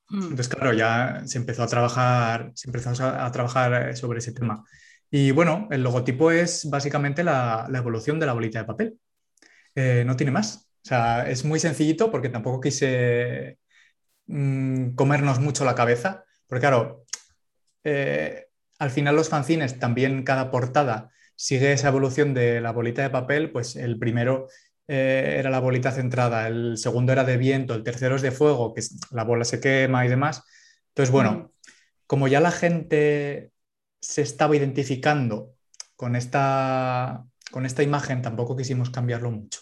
Hmm. 0.07 0.21
Entonces, 0.21 0.47
claro, 0.47 0.71
ya 0.71 1.23
se 1.25 1.37
empezó 1.37 1.63
a 1.63 1.67
trabajar, 1.67 2.51
se 2.55 2.69
empezó 2.69 2.91
a, 3.03 3.29
trabajar 3.33 3.97
sobre 3.97 4.19
ese 4.19 4.31
tema. 4.31 4.63
Y 5.11 5.31
bueno, 5.31 5.67
el 5.69 5.83
logotipo 5.83 6.31
es 6.31 6.69
básicamente 6.69 7.25
la, 7.25 7.69
evolución 7.73 8.21
de 8.21 8.25
la 8.25 8.33
bolita 8.33 8.59
de 8.59 8.65
papel. 8.65 8.99
no 10.05 10.15
tiene 10.15 10.31
más. 10.31 10.69
O 10.85 10.87
sea, 10.87 11.29
es 11.29 11.43
muy 11.43 11.59
sencillito 11.59 12.09
porque 12.09 12.29
tampoco 12.29 12.61
quise 12.61 13.57
Mm, 14.27 14.95
comernos 14.95 15.39
mucho 15.39 15.63
la 15.65 15.75
cabeza, 15.75 16.25
porque 16.47 16.61
claro, 16.61 17.05
eh, 17.83 18.47
al 18.79 18.91
final 18.91 19.15
los 19.15 19.29
fanzines, 19.29 19.79
también 19.79 20.23
cada 20.23 20.51
portada 20.51 21.11
sigue 21.35 21.71
esa 21.73 21.89
evolución 21.89 22.33
de 22.33 22.61
la 22.61 22.71
bolita 22.71 23.01
de 23.01 23.09
papel, 23.09 23.51
pues 23.51 23.75
el 23.75 23.97
primero 23.97 24.47
eh, 24.87 25.35
era 25.39 25.49
la 25.49 25.59
bolita 25.59 25.91
centrada, 25.91 26.47
el 26.47 26.77
segundo 26.77 27.13
era 27.13 27.23
de 27.23 27.37
viento, 27.37 27.73
el 27.73 27.83
tercero 27.83 28.15
es 28.17 28.21
de 28.21 28.31
fuego, 28.31 28.73
que 28.73 28.81
la 29.11 29.23
bola 29.23 29.45
se 29.45 29.59
quema 29.61 30.05
y 30.05 30.09
demás. 30.09 30.43
Entonces, 30.89 31.11
bueno, 31.11 31.53
como 32.05 32.27
ya 32.27 32.41
la 32.41 32.51
gente 32.51 33.51
se 34.01 34.21
estaba 34.21 34.55
identificando 34.55 35.55
con 35.95 36.15
esta, 36.15 37.25
con 37.51 37.65
esta 37.65 37.83
imagen, 37.83 38.21
tampoco 38.21 38.55
quisimos 38.57 38.89
cambiarlo 38.89 39.31
mucho. 39.31 39.61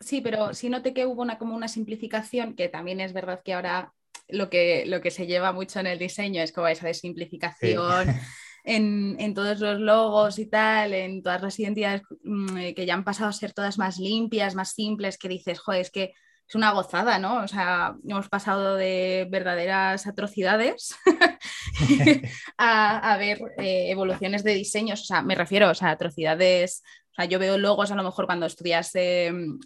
Sí, 0.00 0.20
pero 0.20 0.52
sí 0.54 0.68
noté 0.68 0.92
que 0.92 1.06
hubo 1.06 1.22
una, 1.22 1.38
como 1.38 1.54
una 1.54 1.68
simplificación, 1.68 2.54
que 2.54 2.68
también 2.68 3.00
es 3.00 3.12
verdad 3.12 3.40
que 3.44 3.54
ahora 3.54 3.92
lo 4.28 4.50
que, 4.50 4.84
lo 4.86 5.00
que 5.00 5.10
se 5.10 5.26
lleva 5.26 5.52
mucho 5.52 5.80
en 5.80 5.86
el 5.86 5.98
diseño 5.98 6.42
es 6.42 6.52
como 6.52 6.68
esa 6.68 6.86
de 6.86 6.94
simplificación. 6.94 8.08
En, 8.68 9.32
todos 9.32 9.60
los 9.60 9.78
logos 9.78 10.40
y 10.40 10.46
tal, 10.46 10.92
en 10.92 11.22
todas 11.22 11.40
las 11.40 11.56
identidades 11.60 12.02
mm, 12.24 12.56
eh, 12.56 12.74
que 12.74 12.84
ya 12.84 12.94
han 12.94 13.04
pasado 13.04 13.30
a 13.30 13.32
ser 13.32 13.52
todas 13.52 13.78
más 13.78 13.96
limpias, 13.96 14.56
más 14.56 14.72
simples, 14.72 15.18
que 15.18 15.28
dices, 15.28 15.60
joder, 15.60 15.82
es 15.82 15.92
que 15.92 16.14
es 16.48 16.54
una 16.56 16.72
gozada, 16.72 17.20
¿no? 17.20 17.44
O 17.44 17.46
sea, 17.46 17.94
hemos 18.04 18.28
pasado 18.28 18.74
de 18.74 19.28
verdaderas 19.30 20.08
atrocidades 20.08 20.96
a, 22.58 23.16
ver 23.18 23.38
eh, 23.58 23.90
evoluciones 23.90 24.42
de 24.42 24.54
diseños, 24.54 25.00
o 25.02 25.04
sea, 25.04 25.22
me 25.22 25.36
refiero, 25.36 25.70
o 25.70 25.74
sea, 25.74 25.90
atrocidades, 25.90 26.82
o 27.12 27.14
sea, 27.14 27.24
yo 27.26 27.38
veo 27.38 27.58
logos 27.58 27.92
a 27.92 27.94
lo 27.94 28.02
mejor 28.02 28.26
cuando 28.26 28.46
estudias 28.46 28.90
em, 28.94 29.60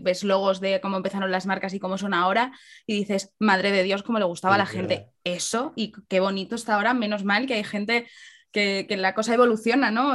ves 0.00 0.24
logos 0.24 0.60
de 0.60 0.80
cómo 0.80 0.96
empezaron 0.96 1.30
las 1.30 1.46
marcas 1.46 1.74
y 1.74 1.78
cómo 1.78 1.98
son 1.98 2.14
ahora 2.14 2.52
y 2.86 2.94
dices, 2.94 3.34
madre 3.38 3.70
de 3.72 3.82
Dios, 3.82 4.02
cómo 4.02 4.18
le 4.18 4.24
gustaba 4.24 4.54
a 4.54 4.58
la 4.58 4.66
gente 4.66 5.08
eso 5.24 5.72
y 5.76 5.92
qué 6.08 6.20
bonito 6.20 6.54
está 6.54 6.74
ahora, 6.74 6.94
menos 6.94 7.24
mal 7.24 7.46
que 7.46 7.54
hay 7.54 7.64
gente 7.64 8.06
que, 8.52 8.96
la 8.96 9.14
cosa 9.14 9.34
evoluciona, 9.34 9.90
¿no? 9.90 10.14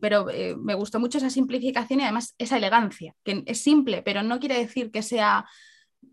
pero 0.00 0.30
eh, 0.30 0.54
me 0.56 0.74
gustó 0.74 1.00
mucho 1.00 1.18
esa 1.18 1.30
simplificación 1.30 2.00
y 2.00 2.04
además 2.04 2.34
esa 2.38 2.56
elegancia, 2.56 3.14
que 3.24 3.42
es 3.46 3.60
simple, 3.60 4.02
pero 4.02 4.22
no 4.22 4.38
quiere 4.38 4.58
decir 4.58 4.90
que 4.90 5.02
sea... 5.02 5.46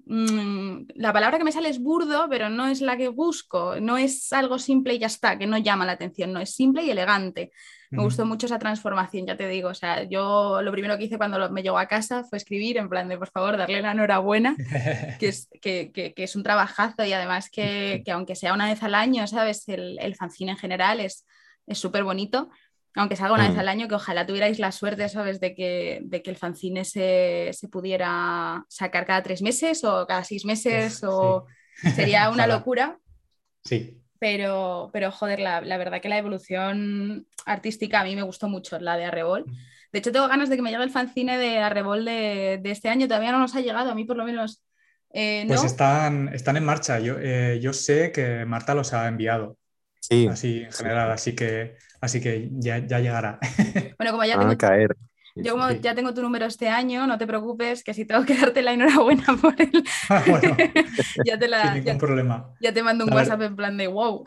Mm, 0.06 0.86
la 0.96 1.14
palabra 1.14 1.38
que 1.38 1.44
me 1.44 1.52
sale 1.52 1.70
es 1.70 1.80
burdo, 1.80 2.28
pero 2.30 2.50
no 2.50 2.68
es 2.68 2.82
la 2.82 2.98
que 2.98 3.10
busco, 3.10 3.80
no 3.80 3.98
es 3.98 4.34
algo 4.34 4.58
simple 4.58 4.96
y 4.96 5.00
ya 5.00 5.08
está, 5.08 5.38
que 5.38 5.46
no 5.46 5.58
llama 5.58 5.86
la 5.86 5.94
atención, 5.94 6.34
no 6.34 6.40
es 6.40 6.56
simple 6.56 6.84
y 6.84 6.90
elegante. 6.90 7.52
Me 7.92 8.04
gustó 8.04 8.26
mucho 8.26 8.46
esa 8.46 8.60
transformación, 8.60 9.26
ya 9.26 9.36
te 9.36 9.48
digo. 9.48 9.70
O 9.70 9.74
sea, 9.74 10.04
yo 10.04 10.62
lo 10.62 10.72
primero 10.72 10.98
que 10.98 11.06
hice 11.06 11.18
cuando 11.18 11.50
me 11.50 11.64
llegó 11.64 11.80
a 11.80 11.88
casa 11.88 12.24
fue 12.24 12.38
escribir 12.38 12.78
en 12.78 12.90
plan 12.90 13.10
de, 13.10 13.18
por 13.18 13.30
favor, 13.30 13.58
darle 13.58 13.82
la 13.82 13.92
enhorabuena, 13.92 14.56
que 15.20 15.28
es, 15.28 15.50
que, 15.62 15.92
que, 15.92 16.14
es 16.16 16.36
un 16.36 16.44
trabajazo 16.44 17.04
y 17.04 17.14
además 17.14 17.50
que, 17.50 18.04
aunque 18.12 18.36
sea 18.36 18.54
una 18.54 18.68
vez 18.68 18.84
al 18.84 18.96
año, 18.96 19.26
¿sabes? 19.28 19.68
El, 19.68 19.98
el 20.00 20.16
fanzine 20.16 20.52
en 20.52 20.58
general 20.58 21.00
es 21.00 21.26
súper 21.72 22.04
bonito 22.04 22.50
aunque 22.96 23.16
salga 23.16 23.36
una 23.36 23.48
vez 23.48 23.56
mm. 23.56 23.60
al 23.60 23.68
año, 23.70 23.88
que 23.88 23.96
ojalá 23.96 24.26
tuvierais 24.26 24.60
la 24.60 24.72
suerte, 24.72 25.08
¿sabes?, 25.10 25.40
de 25.40 25.54
que, 25.56 26.02
de 26.04 26.22
que 26.22 26.30
el 26.30 26.38
fanzine 26.38 26.86
se, 26.86 27.52
se, 27.54 27.68
pudiera 27.68 28.66
sacar 28.68 29.06
cada 29.06 29.24
tres 29.24 29.42
meses 29.42 29.84
o 29.84 30.06
cada 30.08 30.24
seis 30.24 30.46
meses, 30.46 31.04
o 31.04 31.46
sería 31.96 32.30
una 32.32 32.48
locura. 32.48 33.00
Sí. 33.64 34.02
Pero, 34.20 34.90
pero 34.92 35.12
joder, 35.12 35.40
la, 35.40 35.62
la, 35.62 35.78
verdad 35.78 36.02
que 36.02 36.10
la 36.10 36.18
evolución 36.18 37.26
artística 37.46 38.02
a 38.02 38.04
mí 38.04 38.16
me 38.16 38.22
gustó 38.22 38.50
mucho, 38.50 38.78
la 38.80 38.98
de 38.98 39.06
Arrebol. 39.06 39.46
De 39.92 40.00
hecho, 40.00 40.12
tengo 40.12 40.28
ganas 40.28 40.50
de 40.50 40.56
que 40.56 40.62
me 40.62 40.72
llegue 40.72 40.84
el 40.84 40.92
fanzine 40.92 41.38
de 41.38 41.60
Arrebol 41.60 42.06
de, 42.06 42.60
de 42.62 42.72
este 42.72 42.90
año. 42.90 43.08
Todavía 43.08 43.32
no 43.32 43.40
nos 43.40 43.56
ha 43.56 43.62
llegado, 43.62 43.90
a 43.92 43.96
mí 43.96 44.06
por 44.06 44.18
lo 44.18 44.26
menos. 44.26 44.62
Eh, 45.12 45.46
pues 45.48 45.64
están, 45.64 46.30
están 46.34 46.58
en 46.58 46.66
marcha. 46.66 47.00
Yo, 47.00 47.16
eh, 47.20 47.60
yo 47.62 47.74
sé 47.74 48.12
que 48.12 48.46
Marta 48.46 48.76
los 48.76 48.94
ha 48.94 49.08
enviado. 49.08 49.58
Sí. 50.00 50.28
Así 50.28 50.62
en 50.64 50.72
general, 50.72 51.12
así 51.12 51.36
que, 51.36 51.76
así 52.02 52.22
que 52.22 52.50
ya, 52.54 52.80
ya 52.80 53.00
llegará. 53.00 53.40
Bueno, 53.98 54.12
como 54.12 54.24
ya 54.24 54.40
tengo. 54.40 54.58
caer. 54.58 54.96
Yo 55.44 55.54
como 55.54 55.72
ya 55.72 55.96
tengo 55.96 56.14
tu 56.14 56.22
número 56.22 56.46
este 56.46 56.70
año, 56.70 57.08
no 57.08 57.18
te 57.18 57.28
preocupes, 57.28 57.84
que 57.84 57.94
si 57.94 58.06
tengo 58.06 58.26
que 58.26 58.36
darte 58.36 58.62
la 58.62 58.74
enhorabuena 58.74 59.26
por 59.42 59.60
él, 59.60 59.84
ah, 60.10 60.24
bueno, 60.28 60.56
ya 61.26 61.38
te 61.38 61.48
la, 61.48 61.74
Sin 61.74 61.84
ningún 61.84 61.98
problema. 62.00 62.54
Ya 62.62 62.74
te 62.74 62.84
mando 62.84 63.06
un 63.06 63.14
WhatsApp 63.14 63.42
en 63.42 63.56
plan 63.56 63.78
de 63.78 63.88
wow. 63.88 64.24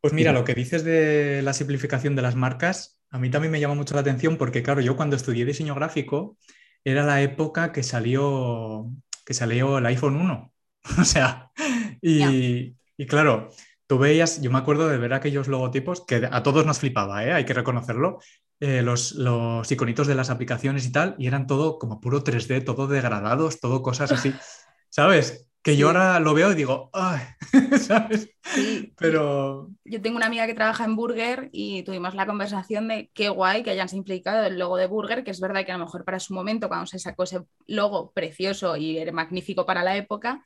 Pues 0.00 0.12
mira, 0.12 0.32
lo 0.32 0.44
que 0.44 0.54
dices 0.54 0.84
de 0.84 1.42
la 1.42 1.52
simplificación 1.52 2.16
de 2.16 2.22
las 2.22 2.34
marcas, 2.34 3.00
a 3.10 3.18
mí 3.18 3.30
también 3.30 3.52
me 3.52 3.60
llama 3.60 3.74
mucho 3.74 3.94
la 3.94 4.00
atención 4.00 4.36
porque, 4.36 4.62
claro, 4.62 4.80
yo 4.80 4.96
cuando 4.96 5.16
estudié 5.16 5.44
diseño 5.44 5.74
gráfico 5.74 6.36
era 6.84 7.04
la 7.04 7.22
época 7.22 7.70
que 7.72 7.82
salió, 7.82 8.90
que 9.24 9.34
salió 9.34 9.78
el 9.78 9.86
iPhone 9.86 10.16
1. 10.16 10.52
o 10.98 11.04
sea, 11.04 11.52
y, 12.00 12.74
y 12.96 13.06
claro, 13.06 13.50
tú 13.92 13.98
veías, 13.98 14.40
yo 14.40 14.50
me 14.50 14.58
acuerdo 14.58 14.88
de 14.88 14.96
ver 14.96 15.12
aquellos 15.12 15.48
logotipos 15.48 16.04
que 16.06 16.26
a 16.30 16.42
todos 16.42 16.64
nos 16.64 16.78
flipaba, 16.78 17.24
¿eh? 17.26 17.32
hay 17.32 17.44
que 17.44 17.52
reconocerlo, 17.52 18.20
eh, 18.64 18.80
los, 18.80 19.16
los, 19.16 19.72
iconitos 19.72 20.06
de 20.06 20.14
las 20.14 20.30
aplicaciones 20.30 20.86
y 20.86 20.92
tal, 20.92 21.16
y 21.18 21.26
eran 21.26 21.48
todo 21.48 21.80
como 21.80 22.00
puro 22.00 22.22
3D, 22.22 22.64
todo 22.64 22.86
degradados, 22.86 23.58
todo 23.58 23.82
cosas 23.82 24.12
así, 24.12 24.32
¿sabes? 24.88 25.50
Que 25.62 25.76
yo 25.76 25.88
ahora 25.88 26.20
lo 26.20 26.32
veo 26.32 26.52
y 26.52 26.54
digo, 26.54 26.88
¡ay! 26.92 27.22
¿sabes? 27.80 28.30
Sí. 28.44 28.94
Pero... 28.96 29.68
Yo 29.84 30.00
tengo 30.00 30.16
una 30.16 30.26
amiga 30.26 30.46
que 30.46 30.54
trabaja 30.54 30.84
en 30.84 30.94
Burger 30.94 31.50
y 31.50 31.82
tuvimos 31.82 32.14
la 32.14 32.24
conversación 32.24 32.86
de 32.86 33.10
qué 33.12 33.30
guay 33.30 33.64
que 33.64 33.70
hayan 33.70 33.88
simplificado 33.88 34.46
el 34.46 34.60
logo 34.60 34.76
de 34.76 34.86
Burger, 34.86 35.24
que 35.24 35.32
es 35.32 35.40
verdad 35.40 35.66
que 35.66 35.72
a 35.72 35.78
lo 35.78 35.84
mejor 35.84 36.04
para 36.04 36.20
su 36.20 36.32
momento, 36.32 36.68
cuando 36.68 36.86
se 36.86 37.00
sacó 37.00 37.24
ese 37.24 37.40
logo 37.66 38.12
precioso 38.12 38.76
y 38.76 38.96
era 38.96 39.10
magnífico 39.10 39.66
para 39.66 39.82
la 39.82 39.96
época, 39.96 40.44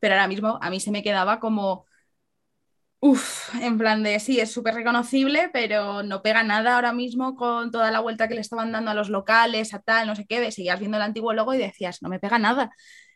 pero 0.00 0.14
ahora 0.14 0.26
mismo 0.26 0.58
a 0.60 0.68
mí 0.68 0.80
se 0.80 0.90
me 0.90 1.04
quedaba 1.04 1.38
como 1.38 1.86
Uf, 3.04 3.52
en 3.60 3.78
plan 3.78 4.04
de 4.04 4.20
sí, 4.20 4.38
es 4.38 4.52
súper 4.52 4.74
reconocible, 4.74 5.50
pero 5.52 6.04
no 6.04 6.22
pega 6.22 6.44
nada 6.44 6.76
ahora 6.76 6.92
mismo 6.92 7.34
con 7.34 7.72
toda 7.72 7.90
la 7.90 7.98
vuelta 7.98 8.28
que 8.28 8.36
le 8.36 8.40
estaban 8.40 8.70
dando 8.70 8.92
a 8.92 8.94
los 8.94 9.08
locales, 9.08 9.74
a 9.74 9.80
tal, 9.80 10.06
no 10.06 10.14
sé 10.14 10.24
qué, 10.24 10.52
seguías 10.52 10.78
viendo 10.78 10.98
el 10.98 11.02
antiguo 11.02 11.32
logo 11.32 11.52
y 11.52 11.58
decías, 11.58 12.00
no 12.00 12.08
me 12.08 12.20
pega 12.20 12.38
nada. 12.38 12.70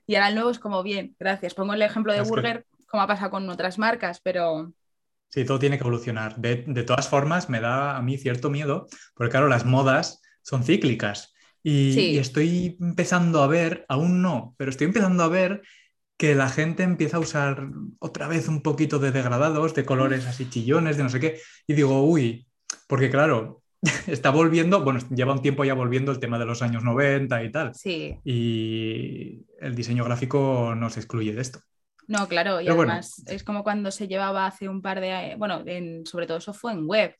Y 0.05 0.17
ahora 0.17 0.31
el 0.31 0.35
nuevo 0.35 0.51
es 0.51 0.59
como, 0.59 0.83
bien, 0.83 1.15
gracias. 1.21 1.55
Pongo 1.55 1.75
el 1.75 1.83
ejemplo 1.83 2.13
de 2.13 2.23
Burger, 2.23 2.67
como 2.89 3.05
ha 3.05 3.07
pasado 3.07 3.31
con 3.31 3.49
otras 3.49 3.79
marcas, 3.79 4.21
pero... 4.21 4.73
Sí, 5.29 5.45
todo 5.45 5.61
tiene 5.61 5.79
que 5.79 5.85
evolucionar. 5.85 6.35
De, 6.35 6.57
todas 6.83 7.09
formas, 7.09 7.49
me 7.49 7.61
da 7.61 7.97
a 7.97 8.03
mí 8.03 8.19
cierto 8.19 8.51
miedo, 8.51 8.89
porque 9.15 9.31
claro, 9.31 9.47
las 9.47 9.65
modas 9.65 10.21
son 10.43 10.65
cíclicas. 10.65 11.33
y 11.63 12.19
estoy 12.19 12.77
empezando 12.81 13.41
a 13.41 13.47
ver, 13.47 13.87
aún 13.89 14.21
no, 14.21 14.57
pero 14.59 14.69
estoy 14.73 14.89
empezando 14.89 15.23
a 15.23 15.29
ver 15.29 15.63
que 16.17 16.35
la 16.35 16.49
gente 16.49 16.83
empieza 16.83 17.19
a 17.19 17.21
usar 17.21 17.69
otra 17.99 18.29
vez 18.29 18.49
un 18.49 18.63
poquito 18.63 18.99
de 18.99 19.13
degradados, 19.13 19.75
de 19.75 19.85
colores 19.85 20.27
así 20.27 20.49
chillones, 20.49 20.97
de 20.97 21.03
no 21.03 21.09
sé 21.09 21.21
qué, 21.21 21.41
y 21.67 21.75
digo, 21.75 22.03
uy, 22.03 22.47
porque 22.87 23.11
claro, 23.11 23.63
está 24.07 24.31
volviendo, 24.31 24.83
bueno, 24.83 25.01
lleva 25.15 25.35
un 25.35 25.43
tiempo 25.43 25.65
ya 25.65 25.75
volviendo 25.75 26.13
el 26.13 26.21
tema 26.21 26.39
de 26.39 26.47
los 26.47 26.63
años 26.63 26.83
90 26.83 27.45
y 27.45 27.53
tal. 27.53 27.75
Sí. 27.75 28.19
Y 28.25 29.45
el 29.61 29.75
diseño 29.75 30.05
gráfico 30.05 30.75
no 30.75 30.89
se 30.91 31.01
excluye 31.01 31.35
de 31.35 31.43
esto. 31.43 31.61
No, 32.09 32.29
claro, 32.29 32.61
y 32.61 32.69
además 32.69 33.23
es 33.27 33.43
como 33.43 33.65
cuando 33.65 33.91
se 33.91 34.07
llevaba 34.07 34.47
hace 34.47 34.69
un 34.69 34.81
par 34.81 35.01
de, 35.01 35.35
bueno, 35.39 35.65
sobre 36.05 36.27
todo 36.27 36.39
eso 36.39 36.55
fue 36.55 36.73
en 36.73 36.87
web, 36.87 37.17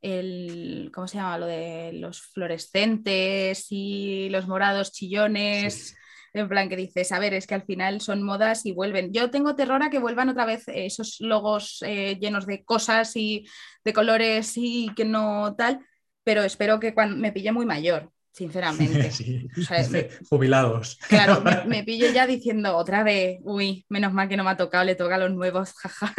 el, 0.00 0.90
¿cómo 0.94 1.06
se 1.06 1.18
llama? 1.18 1.36
Lo 1.36 1.46
de 1.46 1.92
los 1.92 2.22
fluorescentes 2.22 3.66
y 3.68 4.30
los 4.30 4.48
morados 4.48 4.92
chillones. 4.92 5.94
En 6.32 6.48
plan 6.48 6.68
que 6.68 6.76
dices, 6.76 7.10
a 7.12 7.18
ver, 7.18 7.34
es 7.34 7.46
que 7.46 7.54
al 7.54 7.62
final 7.62 8.00
son 8.00 8.22
modas 8.22 8.64
y 8.66 8.72
vuelven. 8.72 9.12
Yo 9.12 9.30
tengo 9.30 9.56
terror 9.56 9.82
a 9.82 9.90
que 9.90 9.98
vuelvan 9.98 10.28
otra 10.28 10.44
vez 10.44 10.64
esos 10.68 11.16
logos 11.20 11.82
eh, 11.86 12.16
llenos 12.20 12.46
de 12.46 12.64
cosas 12.64 13.16
y 13.16 13.46
de 13.84 13.92
colores 13.92 14.52
y 14.56 14.90
que 14.94 15.04
no 15.04 15.54
tal, 15.56 15.80
pero 16.24 16.42
espero 16.42 16.78
que 16.78 16.94
cuando 16.94 17.16
me 17.16 17.32
pille 17.32 17.52
muy 17.52 17.66
mayor, 17.66 18.12
sinceramente. 18.32 19.10
Jubilados. 20.28 20.98
Claro, 21.08 21.42
me, 21.66 21.82
pillo 21.82 22.10
ya 22.12 22.26
diciendo 22.26 22.76
otra 22.76 23.02
vez, 23.02 23.40
uy, 23.42 23.84
menos 23.88 24.12
mal 24.12 24.28
que 24.28 24.36
no 24.36 24.44
me 24.44 24.50
ha 24.50 24.56
tocado, 24.56 24.84
le 24.84 24.94
toca 24.94 25.16
a 25.16 25.18
los 25.18 25.32
nuevos, 25.32 25.72
jaja. 25.76 26.14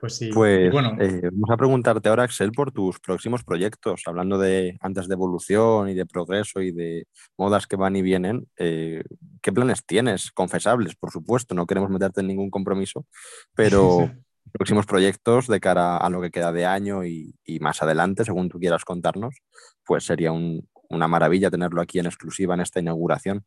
Pues 0.00 0.16
sí. 0.16 0.30
Pues 0.32 0.72
bueno. 0.72 0.96
Eh, 0.98 1.28
vamos 1.30 1.50
a 1.50 1.56
preguntarte 1.58 2.08
ahora, 2.08 2.22
Axel, 2.22 2.52
por 2.52 2.72
tus 2.72 2.98
próximos 3.00 3.44
proyectos, 3.44 4.02
hablando 4.06 4.38
de 4.38 4.78
antes 4.80 5.08
de 5.08 5.14
evolución 5.14 5.90
y 5.90 5.94
de 5.94 6.06
progreso 6.06 6.62
y 6.62 6.72
de 6.72 7.06
modas 7.36 7.66
que 7.66 7.76
van 7.76 7.94
y 7.96 8.02
vienen. 8.02 8.48
Eh, 8.56 9.02
¿Qué 9.42 9.52
planes 9.52 9.84
tienes? 9.84 10.32
Confesables, 10.32 10.96
por 10.96 11.10
supuesto, 11.10 11.54
no 11.54 11.66
queremos 11.66 11.90
meterte 11.90 12.22
en 12.22 12.28
ningún 12.28 12.50
compromiso, 12.50 13.06
pero 13.54 14.10
próximos 14.52 14.86
proyectos 14.86 15.46
de 15.48 15.60
cara 15.60 15.98
a 15.98 16.08
lo 16.08 16.22
que 16.22 16.30
queda 16.30 16.50
de 16.50 16.64
año 16.64 17.04
y, 17.04 17.34
más 17.60 17.82
adelante, 17.82 18.24
según 18.24 18.48
tú 18.48 18.58
quieras 18.58 18.86
contarnos, 18.86 19.36
pues 19.84 20.04
sería 20.04 20.32
una 20.32 21.08
maravilla 21.08 21.50
tenerlo 21.50 21.82
aquí 21.82 21.98
en 21.98 22.06
exclusiva 22.06 22.54
en 22.54 22.60
esta 22.60 22.80
inauguración. 22.80 23.44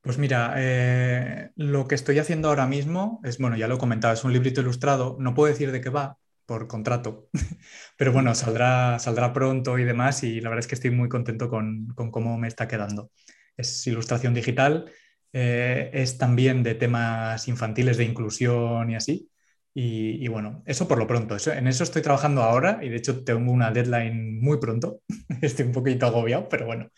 Pues 0.00 0.18
mira, 0.18 0.54
eh, 0.56 1.50
lo 1.56 1.86
que 1.86 1.94
estoy 1.94 2.18
haciendo 2.18 2.48
ahora 2.48 2.66
mismo 2.66 3.20
es, 3.24 3.38
bueno, 3.38 3.56
ya 3.56 3.68
lo 3.68 3.76
he 3.76 3.78
comentado, 3.78 4.12
es 4.12 4.24
un 4.24 4.32
librito 4.32 4.60
ilustrado, 4.60 5.16
no 5.20 5.34
puedo 5.34 5.52
decir 5.52 5.70
de 5.70 5.80
qué 5.80 5.90
va 5.90 6.18
por 6.44 6.66
contrato, 6.66 7.28
pero 7.96 8.12
bueno, 8.12 8.34
saldrá, 8.34 8.98
saldrá 8.98 9.32
pronto 9.32 9.78
y 9.78 9.84
demás 9.84 10.24
y 10.24 10.40
la 10.40 10.48
verdad 10.48 10.60
es 10.60 10.66
que 10.66 10.74
estoy 10.74 10.90
muy 10.90 11.08
contento 11.08 11.48
con, 11.48 11.88
cómo 11.94 12.36
me 12.36 12.48
está 12.48 12.66
quedando. 12.68 13.10
Es 13.56 13.86
ilustración 13.86 14.34
digital, 14.34 14.90
eh, 15.32 15.90
es 15.92 16.18
también 16.18 16.62
de 16.62 16.74
temas 16.74 17.46
infantiles 17.48 17.96
de 17.96 18.04
inclusión 18.04 18.90
y 18.90 18.96
así. 18.96 19.28
Y, 19.74 20.28
bueno, 20.28 20.62
eso 20.66 20.86
por 20.86 20.98
lo 20.98 21.06
pronto, 21.06 21.36
en 21.50 21.66
eso 21.66 21.84
estoy 21.84 22.02
trabajando 22.02 22.42
ahora 22.42 22.80
y 22.82 22.90
de 22.90 22.96
hecho 22.96 23.24
tengo 23.24 23.50
una 23.52 23.70
deadline 23.70 24.38
muy 24.40 24.58
pronto, 24.58 25.00
estoy 25.40 25.66
un 25.66 25.72
poquito 25.72 26.06
agobiado, 26.06 26.48
pero 26.48 26.66
bueno. 26.66 26.90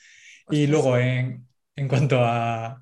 Y 0.50 0.66
luego 0.66 0.98
en, 0.98 1.46
en 1.76 1.88
cuanto 1.88 2.20
a, 2.22 2.80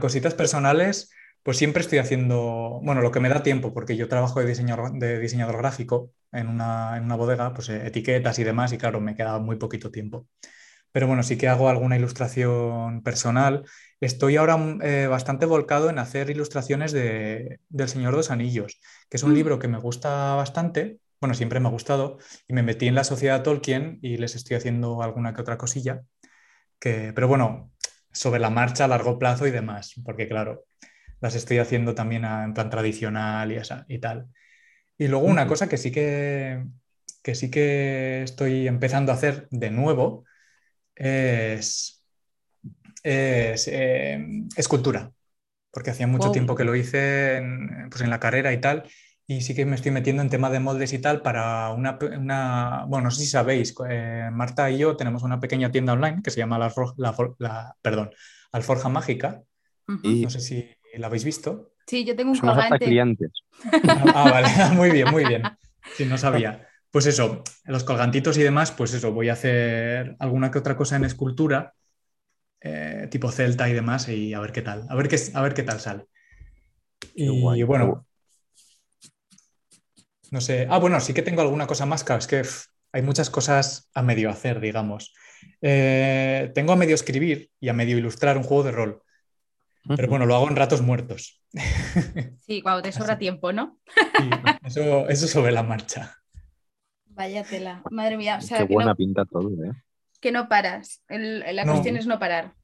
cositas 0.00 0.34
personales, 0.34 1.12
pues 1.42 1.56
siempre 1.56 1.82
estoy 1.82 1.98
haciendo, 1.98 2.80
bueno, 2.82 3.00
lo 3.00 3.12
que 3.12 3.20
me 3.20 3.28
da 3.28 3.42
tiempo, 3.42 3.72
porque 3.72 3.96
yo 3.96 4.08
trabajo 4.08 4.40
de 4.40 4.46
diseñador, 4.46 4.92
de 4.98 5.18
diseñador 5.20 5.58
gráfico 5.58 6.10
en 6.32 6.48
una, 6.48 7.00
bodega, 7.16 7.54
pues 7.54 7.68
eh, 7.68 7.86
etiquetas 7.86 8.38
y 8.38 8.44
demás, 8.44 8.72
y 8.72 8.78
claro, 8.78 9.00
me 9.00 9.14
queda 9.14 9.38
muy 9.38 9.56
poquito 9.56 9.90
tiempo. 9.90 10.26
Pero 10.92 11.06
bueno, 11.06 11.22
sí 11.22 11.36
que 11.38 11.48
hago 11.48 11.68
alguna 11.68 11.96
ilustración 11.96 13.02
personal. 13.02 13.64
Estoy 14.00 14.36
ahora 14.36 14.58
eh, 14.82 15.06
bastante 15.06 15.46
volcado 15.46 15.90
en 15.90 15.98
hacer 15.98 16.30
ilustraciones 16.30 16.92
de, 16.92 17.60
del 17.68 17.88
Señor 17.88 18.14
dos 18.14 18.30
Anillos, 18.30 18.80
que 19.08 19.16
es 19.16 19.22
un 19.22 19.32
mm. 19.32 19.34
libro 19.34 19.58
que 19.58 19.68
me 19.68 19.78
gusta 19.78 20.34
bastante, 20.34 20.98
bueno, 21.20 21.34
siempre 21.34 21.60
me 21.60 21.68
ha 21.68 21.70
gustado, 21.70 22.18
y 22.46 22.54
me 22.54 22.62
metí 22.62 22.86
en 22.88 22.94
la 22.94 23.04
sociedad 23.04 23.42
Tolkien 23.42 23.98
y 24.02 24.16
les 24.18 24.34
estoy 24.36 24.56
haciendo 24.56 25.02
alguna 25.02 25.34
que 25.34 25.40
otra 25.40 25.58
cosilla. 25.58 26.02
Que, 26.78 27.12
pero 27.14 27.28
bueno, 27.28 27.72
sobre 28.18 28.40
la 28.40 28.50
marcha 28.50 28.84
a 28.84 28.88
largo 28.88 29.18
plazo 29.18 29.46
y 29.46 29.52
demás, 29.52 29.94
porque 30.04 30.28
claro, 30.28 30.64
las 31.20 31.36
estoy 31.36 31.58
haciendo 31.58 31.94
también 31.94 32.24
en 32.24 32.52
plan 32.52 32.68
tradicional 32.68 33.52
y, 33.52 33.56
esa, 33.56 33.84
y 33.88 33.98
tal. 33.98 34.26
Y 34.98 35.06
luego 35.06 35.26
una 35.26 35.46
cosa 35.46 35.68
que 35.68 35.76
sí 35.76 35.92
que, 35.92 36.64
que 37.22 37.34
sí 37.36 37.50
que 37.50 38.22
estoy 38.22 38.66
empezando 38.66 39.12
a 39.12 39.14
hacer 39.14 39.46
de 39.50 39.70
nuevo 39.70 40.24
es, 40.96 42.04
es 43.04 43.68
em, 43.68 44.48
escultura, 44.56 45.12
porque 45.70 45.90
hacía 45.90 46.08
mucho 46.08 46.32
tiempo 46.32 46.56
que 46.56 46.64
lo 46.64 46.74
hice 46.74 47.36
en, 47.36 47.88
pues 47.88 48.02
en 48.02 48.10
la 48.10 48.18
carrera 48.18 48.52
y 48.52 48.60
tal, 48.60 48.82
y 49.28 49.42
sí 49.42 49.54
que 49.54 49.66
me 49.66 49.76
estoy 49.76 49.92
metiendo 49.92 50.22
en 50.22 50.30
tema 50.30 50.50
de 50.50 50.60
moldes 50.60 50.94
y 50.94 51.00
tal 51.00 51.22
para 51.22 51.70
una, 51.72 51.98
bueno, 52.88 53.04
no 53.06 53.12
sé 53.12 53.22
si 53.22 53.28
sabéis, 53.28 53.74
eh, 53.90 54.30
Marta 54.32 54.70
y 54.70 54.78
yo 54.78 54.96
tenemos 54.96 55.22
una 55.22 55.40
pequeña 55.40 55.70
tienda 55.72 55.92
online 55.94 56.22
que 56.24 56.32
se 56.32 56.38
llama 56.40 56.58
la, 56.58 56.72
la, 57.38 57.76
perdón, 57.82 58.10
Alforja 58.52 58.88
Mágica. 58.90 59.42
y 60.02 60.22
No 60.24 60.30
sé 60.30 60.40
si 60.40 60.70
la 60.94 61.08
habéis 61.08 61.24
visto. 61.24 61.72
Sí, 61.86 62.04
yo 62.04 62.14
tengo 62.16 62.32
un 62.32 62.38
Somos 62.38 62.58
hasta 62.58 62.78
colgante. 62.78 62.80
clientes. 62.80 63.32
Ah, 64.14 64.28
vale, 64.28 64.48
muy 64.76 64.90
bien, 64.90 65.08
muy 65.10 65.26
bien. 65.26 65.58
Sí, 65.90 66.06
no 66.06 66.18
sabía. 66.18 66.68
Pues 66.90 67.06
eso, 67.06 67.42
los 67.66 67.84
colgantitos 67.84 68.38
y 68.38 68.42
demás, 68.42 68.72
pues 68.72 68.94
eso, 68.94 69.12
voy 69.12 69.28
a 69.30 69.34
hacer 69.34 70.16
alguna 70.20 70.50
que 70.50 70.58
otra 70.58 70.76
cosa 70.76 70.96
en 70.96 71.04
escultura, 71.04 71.74
eh, 72.60 73.08
tipo 73.10 73.30
celta 73.32 73.68
y 73.68 73.74
demás, 73.74 74.08
y 74.08 74.34
a 74.34 74.40
ver 74.40 74.52
qué 74.52 74.62
tal, 74.62 74.86
a 74.90 74.96
ver 74.96 75.08
qué, 75.08 75.18
a 75.34 75.42
ver 75.42 75.54
qué 75.54 75.62
tal 75.64 75.80
sale. 75.80 76.06
Y 77.14 77.28
guay, 77.32 77.62
qué 77.64 77.64
bueno, 77.64 77.86
guay. 77.86 78.02
No 80.30 80.40
sé. 80.40 80.66
Ah, 80.70 80.78
bueno, 80.78 81.00
sí 81.00 81.14
que 81.14 81.22
tengo 81.22 81.42
alguna 81.42 81.66
cosa 81.66 81.86
más, 81.86 82.04
claro, 82.04 82.20
es 82.20 82.26
que 82.26 82.40
pff, 82.40 82.66
hay 82.92 83.02
muchas 83.02 83.30
cosas 83.30 83.90
a 83.94 84.02
medio 84.02 84.30
hacer, 84.30 84.60
digamos. 84.60 85.14
Eh, 85.60 86.50
tengo 86.54 86.72
a 86.72 86.76
medio 86.76 86.94
escribir 86.94 87.50
y 87.60 87.68
a 87.68 87.72
medio 87.72 87.98
ilustrar 87.98 88.36
un 88.36 88.42
juego 88.44 88.64
de 88.64 88.72
rol, 88.72 89.02
pero 89.96 90.08
bueno, 90.08 90.26
lo 90.26 90.34
hago 90.36 90.48
en 90.48 90.56
ratos 90.56 90.82
muertos. 90.82 91.42
Sí, 92.40 92.62
cuando 92.62 92.82
te 92.82 92.92
sobra 92.92 93.12
Así. 93.12 93.20
tiempo, 93.20 93.52
¿no? 93.52 93.78
Sí, 94.16 94.30
eso, 94.64 95.08
eso 95.08 95.28
sobre 95.28 95.52
la 95.52 95.62
marcha. 95.62 96.16
Vaya 97.06 97.44
tela. 97.44 97.82
Madre 97.90 98.16
mía, 98.16 98.38
o 98.38 98.40
sea, 98.40 98.58
Qué 98.58 98.66
que 98.68 98.74
buena 98.74 98.92
no, 98.92 98.96
pinta 98.96 99.24
todo, 99.26 99.50
¿eh? 99.64 99.72
que 100.20 100.32
no 100.32 100.48
paras. 100.48 101.02
El- 101.08 101.44
la 101.54 101.64
No. 101.64 101.72
cuestión 101.72 101.96
es 101.96 102.06
no 102.06 102.18
parar. 102.18 102.54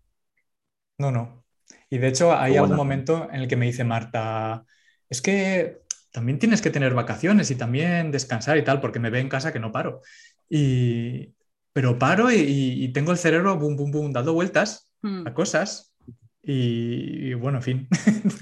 No, 0.99 1.11
no. 1.11 1.45
Y 1.91 1.99
de 1.99 2.09
hecho 2.09 2.35
hay 2.37 2.53
Qué 2.53 2.59
algún 2.59 2.77
buena 2.77 2.77
momento 2.77 3.29
en 3.31 3.41
el 3.43 3.49
que 3.49 3.57
me 3.57 3.67
dice 3.67 3.85
Marta, 3.85 4.65
es 5.09 5.21
que 5.23 5.83
también 6.15 6.39
tienes 6.41 6.63
que 6.63 6.71
tener 6.71 6.95
vacaciones 6.95 7.53
y 7.53 7.57
también 7.57 8.13
descansar 8.13 8.59
y 8.59 8.65
tal, 8.65 8.81
porque 8.81 9.01
me 9.01 9.11
ve 9.11 9.21
en 9.21 9.29
casa 9.31 9.53
que 9.53 9.61
no 9.61 9.73
paro. 9.73 10.03
Y, 10.49 11.35
pero 11.75 11.99
paro 11.99 12.33
y, 12.33 12.39
y 12.85 12.93
tengo 12.95 13.13
el 13.13 13.19
cerebro 13.19 13.59
boom, 13.59 13.77
boom, 13.77 13.93
boom, 13.93 14.13
dando 14.15 14.35
vueltas 14.35 14.91
Hmm. 15.03 15.27
a 15.27 15.35
cosas. 15.35 15.94
Y, 16.47 17.31
y 17.31 17.35
bueno, 17.35 17.59
en 17.59 17.63
fin. 17.63 17.89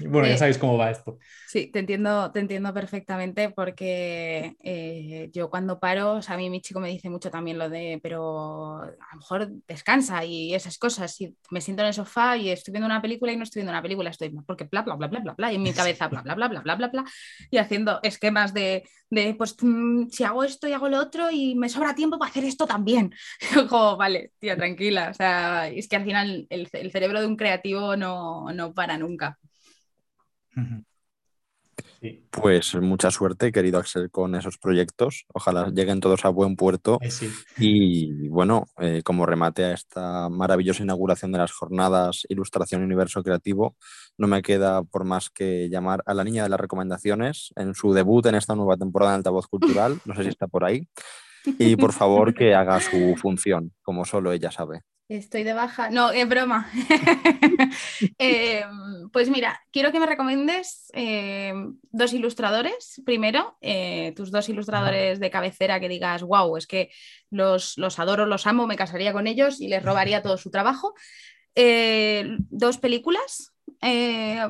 bueno, 0.09 0.27
ya 0.27 0.35
Eh, 0.35 0.37
sabéis 0.37 0.57
cómo 0.57 0.77
va 0.77 0.91
esto. 0.91 1.19
Sí, 1.45 1.67
te 1.71 1.79
entiendo, 1.79 2.31
te 2.31 2.39
entiendo 2.39 2.73
perfectamente 2.73 3.51
porque 3.51 4.55
eh, 4.63 5.29
yo 5.33 5.49
cuando 5.51 5.79
paro, 5.79 6.13
o 6.13 6.21
sea, 6.21 6.33
a 6.35 6.37
mí 6.37 6.49
mi 6.49 6.61
chico 6.61 6.79
me 6.79 6.89
dice 6.89 7.09
mucho 7.11 7.29
también 7.29 7.59
lo 7.59 7.69
de, 7.69 7.99
pero 8.01 8.77
a 8.81 8.87
lo 8.87 9.17
mejor 9.19 9.49
descansa 9.67 10.25
y 10.25 10.53
esas 10.55 10.77
cosas. 10.79 11.19
Y 11.21 11.35
me 11.51 11.61
siento 11.61 11.83
en 11.83 11.89
el 11.89 11.93
sofá 11.93 12.37
y 12.37 12.49
estoy 12.49 12.71
viendo 12.71 12.87
una 12.87 13.01
película 13.01 13.31
y 13.31 13.37
no 13.37 13.43
estoy 13.43 13.59
viendo 13.59 13.71
una 13.71 13.83
película, 13.83 14.09
estoy 14.09 14.29
porque 14.47 14.63
bla, 14.65 14.81
bla, 14.81 14.95
bla, 14.95 15.07
bla, 15.07 15.19
bla, 15.19 15.33
bla, 15.33 15.51
y 15.51 15.55
en 15.57 15.63
mi 15.63 15.73
cabeza 15.73 16.07
bla, 16.07 16.21
bla, 16.23 16.33
bla, 16.35 16.47
bla, 16.47 16.61
bla, 16.61 16.75
bla, 16.75 16.87
bla, 16.87 17.05
y 17.51 17.57
haciendo 17.57 17.99
esquemas 18.03 18.53
de, 18.53 18.83
de 19.09 19.35
pues 19.35 19.55
mm, 19.61 20.07
si 20.09 20.23
hago 20.23 20.43
esto 20.43 20.67
y 20.67 20.73
hago 20.73 20.89
lo 20.89 20.99
otro 20.99 21.29
y 21.29 21.55
me 21.55 21.69
sobra 21.69 21.93
tiempo 21.93 22.17
para 22.17 22.31
hacer 22.31 22.45
esto 22.45 22.65
también. 22.65 23.13
Como, 23.69 23.97
vale, 23.97 24.31
tía, 24.39 24.55
tranquila. 24.55 25.09
O 25.11 25.13
sea, 25.13 25.67
es 25.69 25.87
que 25.87 25.95
al 25.97 26.03
final 26.05 26.47
el, 26.49 26.67
el 26.71 26.91
cerebro 26.91 27.19
de 27.21 27.27
un 27.27 27.35
creativo 27.35 27.92
no, 27.95 28.51
no 28.53 28.73
para 28.73 28.97
nunca. 28.97 29.37
Sí, 32.01 32.27
Pues 32.29 32.75
mucha 32.75 33.11
suerte, 33.11 33.51
querido 33.51 33.79
Axel, 33.79 34.11
con 34.11 34.35
esos 34.35 34.57
proyectos. 34.57 35.25
Ojalá 35.33 35.69
lleguen 35.69 35.99
todos 35.99 36.25
a 36.25 36.29
buen 36.29 36.55
puerto. 36.55 36.99
sí. 37.09 37.29
Y 37.57 38.27
bueno, 38.27 38.65
eh, 38.79 39.01
como 39.03 39.25
remate 39.25 39.65
a 39.65 39.73
esta 39.73 40.29
maravillosa 40.29 40.83
inauguración 40.83 41.31
de 41.31 41.37
las 41.39 41.51
jornadas 41.51 42.25
Ilustración 42.29 42.83
Universo 42.83 43.23
Creativo, 43.23 43.77
no 44.17 44.27
me 44.27 44.41
queda 44.41 44.83
por 44.83 45.05
más 45.05 45.29
que 45.29 45.69
llamar 45.69 46.03
a 46.05 46.13
la 46.13 46.23
niña 46.23 46.43
de 46.43 46.49
las 46.49 46.59
recomendaciones 46.59 47.53
en 47.55 47.73
su 47.73 47.93
debut 47.93 48.25
en 48.25 48.35
esta 48.35 48.55
nueva 48.55 48.77
temporada 48.77 49.13
de 49.13 49.17
Altavoz 49.17 49.47
Cultural. 49.47 49.99
No 50.05 50.15
sé 50.15 50.23
si 50.23 50.29
está 50.29 50.47
por 50.47 50.65
ahí. 50.65 50.87
Y 51.45 51.75
por 51.75 51.93
favor 51.93 52.33
que 52.33 52.53
haga 52.55 52.79
su 52.79 53.15
función, 53.17 53.73
como 53.81 54.05
solo 54.05 54.31
ella 54.31 54.51
sabe. 54.51 54.81
Estoy 55.17 55.43
de 55.43 55.53
baja. 55.53 55.89
No, 55.91 56.09
es 56.11 56.27
broma. 56.27 56.69
Eh, 58.19 58.63
pues 59.11 59.29
mira, 59.29 59.59
quiero 59.71 59.91
que 59.91 59.99
me 59.99 60.05
recomiendes 60.05 60.89
eh, 60.93 61.53
dos 61.91 62.13
ilustradores. 62.13 63.01
Primero, 63.05 63.57
eh, 63.61 64.13
tus 64.15 64.31
dos 64.31 64.49
ilustradores 64.49 65.19
de 65.19 65.29
cabecera 65.29 65.79
que 65.79 65.89
digas, 65.89 66.23
wow, 66.23 66.55
es 66.57 66.67
que 66.67 66.89
los, 67.29 67.77
los 67.77 67.99
adoro, 67.99 68.25
los 68.25 68.47
amo, 68.47 68.67
me 68.67 68.75
casaría 68.75 69.13
con 69.13 69.27
ellos 69.27 69.59
y 69.61 69.67
les 69.67 69.83
robaría 69.83 70.21
todo 70.23 70.37
su 70.37 70.49
trabajo. 70.51 70.93
Eh, 71.55 72.37
dos 72.49 72.77
películas, 72.77 73.53
eh, 73.81 74.41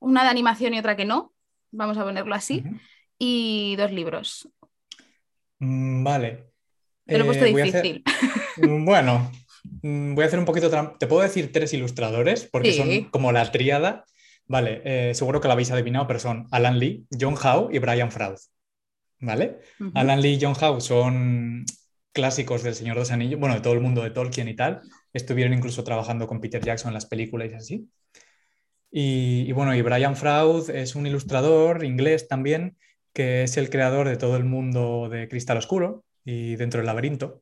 una 0.00 0.22
de 0.24 0.28
animación 0.30 0.74
y 0.74 0.78
otra 0.78 0.96
que 0.96 1.04
no, 1.04 1.32
vamos 1.70 1.96
a 1.98 2.04
ponerlo 2.04 2.34
así, 2.34 2.62
y 3.18 3.76
dos 3.76 3.90
libros. 3.92 4.48
Mm, 5.58 6.04
Vale. 6.04 6.52
Te 7.06 7.18
lo 7.18 7.24
he 7.24 7.26
puesto 7.26 7.44
hacer- 7.44 7.82
difícil. 7.82 8.04
Mm, 8.56 8.84
Bueno, 8.84 9.30
voy 9.64 10.22
a 10.22 10.26
hacer 10.26 10.38
un 10.38 10.44
poquito 10.44 10.70
¿Te 10.98 11.06
puedo 11.06 11.22
decir 11.22 11.52
tres 11.52 11.72
ilustradores? 11.72 12.48
Porque 12.50 12.72
Sí. 12.72 12.78
son 12.78 13.10
como 13.10 13.32
la 13.32 13.50
tríada. 13.50 14.04
Vale, 14.46 14.82
eh, 14.84 15.14
seguro 15.14 15.40
que 15.40 15.48
la 15.48 15.54
habéis 15.54 15.70
adivinado, 15.70 16.06
pero 16.06 16.18
son 16.18 16.46
Alan 16.50 16.78
Lee, 16.78 17.06
John 17.18 17.36
Howe 17.36 17.68
y 17.72 17.78
Brian 17.78 18.10
Fraud. 18.10 18.38
¿Vale? 19.20 19.58
Alan 19.94 20.20
Lee 20.20 20.34
y 20.34 20.38
John 20.40 20.54
Howe 20.60 20.80
son 20.80 21.64
clásicos 22.12 22.62
del 22.62 22.74
Señor 22.74 22.96
de 22.96 23.00
los 23.02 23.10
Anillos, 23.12 23.38
bueno, 23.38 23.54
de 23.54 23.60
todo 23.60 23.72
el 23.72 23.80
mundo 23.80 24.02
de 24.02 24.10
Tolkien 24.10 24.48
y 24.48 24.56
tal. 24.56 24.80
Estuvieron 25.12 25.54
incluso 25.54 25.84
trabajando 25.84 26.26
con 26.26 26.40
Peter 26.40 26.62
Jackson 26.62 26.88
en 26.90 26.94
las 26.94 27.06
películas 27.06 27.50
y 27.52 27.54
así. 27.54 27.88
Y, 28.90 29.44
y 29.48 29.52
bueno, 29.52 29.74
y 29.74 29.80
Brian 29.82 30.16
Fraud 30.16 30.68
es 30.70 30.94
un 30.96 31.06
ilustrador 31.06 31.84
inglés 31.84 32.28
también, 32.28 32.76
que 33.14 33.44
es 33.44 33.56
el 33.56 33.70
creador 33.70 34.08
de 34.08 34.16
todo 34.16 34.36
el 34.36 34.44
mundo 34.44 35.08
de 35.08 35.28
Cristal 35.28 35.56
Oscuro 35.58 36.04
y 36.24 36.56
Dentro 36.56 36.78
del 36.78 36.86
Laberinto. 36.86 37.41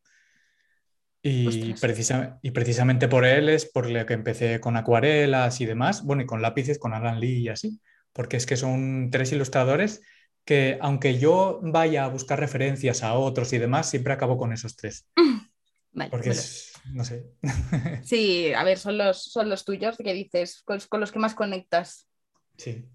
Y, 1.22 1.74
Ostras. 1.74 1.80
precisa- 1.80 2.38
y 2.42 2.50
precisamente 2.52 3.08
por 3.08 3.24
él 3.26 3.48
es 3.50 3.66
por 3.66 3.88
lo 3.90 4.06
que 4.06 4.14
empecé 4.14 4.60
con 4.60 4.76
acuarelas 4.76 5.60
y 5.60 5.66
demás, 5.66 6.02
bueno, 6.04 6.22
y 6.22 6.26
con 6.26 6.40
lápices, 6.42 6.78
con 6.78 6.94
Alan 6.94 7.20
Lee 7.20 7.42
y 7.44 7.48
así, 7.48 7.80
porque 8.12 8.36
es 8.38 8.46
que 8.46 8.56
son 8.56 9.10
tres 9.10 9.32
ilustradores 9.32 10.00
que 10.44 10.78
aunque 10.80 11.18
yo 11.18 11.60
vaya 11.62 12.04
a 12.04 12.08
buscar 12.08 12.40
referencias 12.40 13.02
a 13.02 13.14
otros 13.14 13.52
y 13.52 13.58
demás, 13.58 13.90
siempre 13.90 14.12
acabo 14.14 14.38
con 14.38 14.52
esos 14.52 14.76
tres, 14.76 15.06
Vale, 15.92 16.10
porque 16.10 16.30
bueno. 16.30 16.42
es, 16.42 16.72
no 16.92 17.04
sé, 17.04 17.26
Sí, 18.00 18.52
a 18.54 18.64
ver, 18.64 18.78
son 18.78 18.98
los, 18.98 19.22
son 19.24 19.48
los 19.48 19.64
tuyos 19.64 19.96
que 19.96 20.12
dices, 20.14 20.62
con, 20.64 20.78
con 20.88 21.00
los 21.00 21.12
que 21.12 21.18
más 21.18 21.34
conectas. 21.34 22.08
sí. 22.56 22.90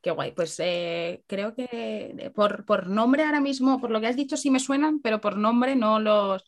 Qué 0.00 0.10
guay. 0.12 0.32
Pues 0.32 0.54
eh, 0.60 1.24
creo 1.26 1.54
que 1.54 1.64
eh, 1.72 2.30
por, 2.34 2.64
por 2.64 2.86
nombre 2.88 3.24
ahora 3.24 3.40
mismo, 3.40 3.80
por 3.80 3.90
lo 3.90 4.00
que 4.00 4.06
has 4.06 4.16
dicho, 4.16 4.36
sí 4.36 4.50
me 4.50 4.60
suenan, 4.60 5.00
pero 5.00 5.20
por 5.20 5.36
nombre 5.36 5.74
no 5.76 5.98
los. 5.98 6.44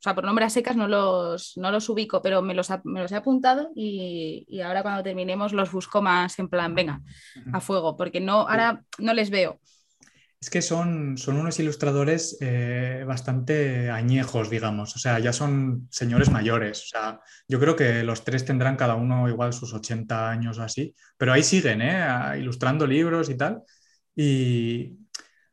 O 0.00 0.02
sea, 0.02 0.14
por 0.14 0.24
nombre 0.24 0.46
a 0.46 0.50
secas 0.50 0.76
no 0.76 0.88
los, 0.88 1.52
no 1.56 1.70
los 1.70 1.88
ubico, 1.90 2.22
pero 2.22 2.40
me 2.42 2.54
los, 2.54 2.70
ha- 2.70 2.80
me 2.84 3.00
los 3.02 3.12
he 3.12 3.16
apuntado 3.16 3.70
y, 3.76 4.46
y 4.48 4.62
ahora 4.62 4.82
cuando 4.82 5.02
terminemos 5.02 5.52
los 5.52 5.70
busco 5.72 6.00
más 6.02 6.38
en 6.38 6.48
plan, 6.48 6.74
venga, 6.74 7.02
a 7.52 7.60
fuego, 7.60 7.96
porque 7.96 8.20
no, 8.20 8.48
ahora 8.48 8.82
no 8.98 9.12
les 9.14 9.30
veo. 9.30 9.60
Es 10.40 10.48
que 10.48 10.62
son, 10.62 11.18
son 11.18 11.36
unos 11.36 11.58
ilustradores 11.60 12.38
eh, 12.40 13.04
bastante 13.06 13.90
añejos, 13.90 14.48
digamos. 14.48 14.96
O 14.96 14.98
sea, 14.98 15.18
ya 15.18 15.34
son 15.34 15.86
señores 15.90 16.30
mayores. 16.30 16.82
O 16.84 16.86
sea, 16.86 17.20
yo 17.46 17.60
creo 17.60 17.76
que 17.76 18.02
los 18.04 18.24
tres 18.24 18.46
tendrán 18.46 18.76
cada 18.76 18.94
uno 18.94 19.28
igual 19.28 19.52
sus 19.52 19.74
80 19.74 20.30
años 20.30 20.58
o 20.58 20.62
así. 20.62 20.94
Pero 21.18 21.32
ahí 21.34 21.42
siguen, 21.42 21.82
¿eh? 21.82 22.38
Ilustrando 22.38 22.86
libros 22.86 23.28
y 23.28 23.36
tal. 23.36 23.62
Y 24.16 24.98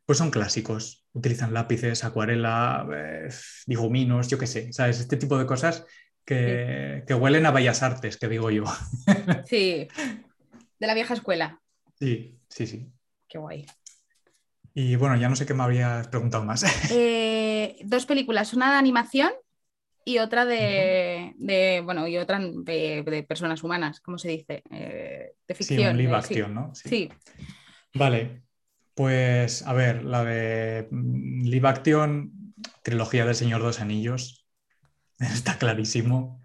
pues 0.06 0.16
son 0.18 0.30
clásicos. 0.30 0.97
Utilizan 1.18 1.52
lápices, 1.52 2.04
acuarela, 2.04 2.86
eh, 2.94 3.28
diguminos, 3.66 4.28
yo 4.28 4.38
qué 4.38 4.46
sé. 4.46 4.72
¿Sabes? 4.72 5.00
Este 5.00 5.16
tipo 5.16 5.36
de 5.36 5.46
cosas 5.46 5.84
que, 6.24 7.02
que 7.06 7.14
huelen 7.14 7.46
a 7.46 7.50
bellas 7.50 7.82
artes, 7.82 8.16
que 8.16 8.28
digo 8.28 8.50
yo. 8.50 8.64
Sí, 9.46 9.88
de 10.78 10.86
la 10.86 10.94
vieja 10.94 11.14
escuela. 11.14 11.60
Sí, 11.98 12.38
sí, 12.48 12.66
sí. 12.66 12.92
Qué 13.28 13.38
guay. 13.38 13.66
Y 14.74 14.94
bueno, 14.96 15.16
ya 15.16 15.28
no 15.28 15.34
sé 15.34 15.44
qué 15.44 15.54
me 15.54 15.64
habrías 15.64 16.06
preguntado 16.08 16.44
más. 16.44 16.64
Eh, 16.92 17.76
dos 17.84 18.06
películas, 18.06 18.54
una 18.54 18.70
de 18.70 18.76
animación 18.78 19.32
y 20.04 20.18
otra 20.18 20.44
de, 20.46 21.34
de, 21.36 21.82
bueno, 21.84 22.06
y 22.06 22.16
otra 22.16 22.38
de, 22.40 23.02
de 23.02 23.22
personas 23.24 23.62
humanas, 23.64 24.00
¿cómo 24.00 24.16
se 24.18 24.28
dice? 24.28 24.62
Eh, 24.70 25.32
de 25.46 25.54
Sí, 25.54 25.64
ficción. 25.64 25.90
un 25.90 25.98
live 25.98 26.12
eh, 26.12 26.16
action, 26.16 26.54
¿no? 26.54 26.74
Sí. 26.74 26.88
sí. 26.88 27.10
Vale, 27.94 28.42
pues 28.98 29.62
a 29.66 29.72
ver, 29.72 30.04
la 30.04 30.24
de 30.24 30.88
mm, 30.90 31.44
live 31.46 31.68
action, 31.68 32.54
trilogía 32.82 33.24
del 33.24 33.34
Señor 33.36 33.60
de 33.60 33.66
los 33.68 33.80
Anillos, 33.80 34.46
está 35.20 35.58
clarísimo. 35.58 36.42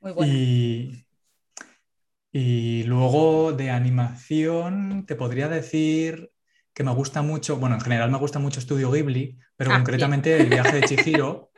muy 0.00 0.12
buena. 0.12 0.34
Y, 0.34 1.06
y 2.32 2.84
luego 2.84 3.52
de 3.52 3.70
animación, 3.70 5.04
te 5.06 5.16
podría 5.16 5.48
decir 5.48 6.32
que 6.74 6.84
me 6.84 6.92
gusta 6.92 7.22
mucho, 7.22 7.56
bueno, 7.58 7.74
en 7.76 7.80
general 7.82 8.10
me 8.10 8.18
gusta 8.18 8.38
mucho 8.38 8.60
Estudio 8.60 8.90
Ghibli, 8.90 9.38
pero 9.56 9.70
Ah, 9.70 9.74
concretamente 9.74 10.36
el 10.36 10.48
viaje 10.48 10.76
de 10.76 10.84
Chihiro. 10.84 11.50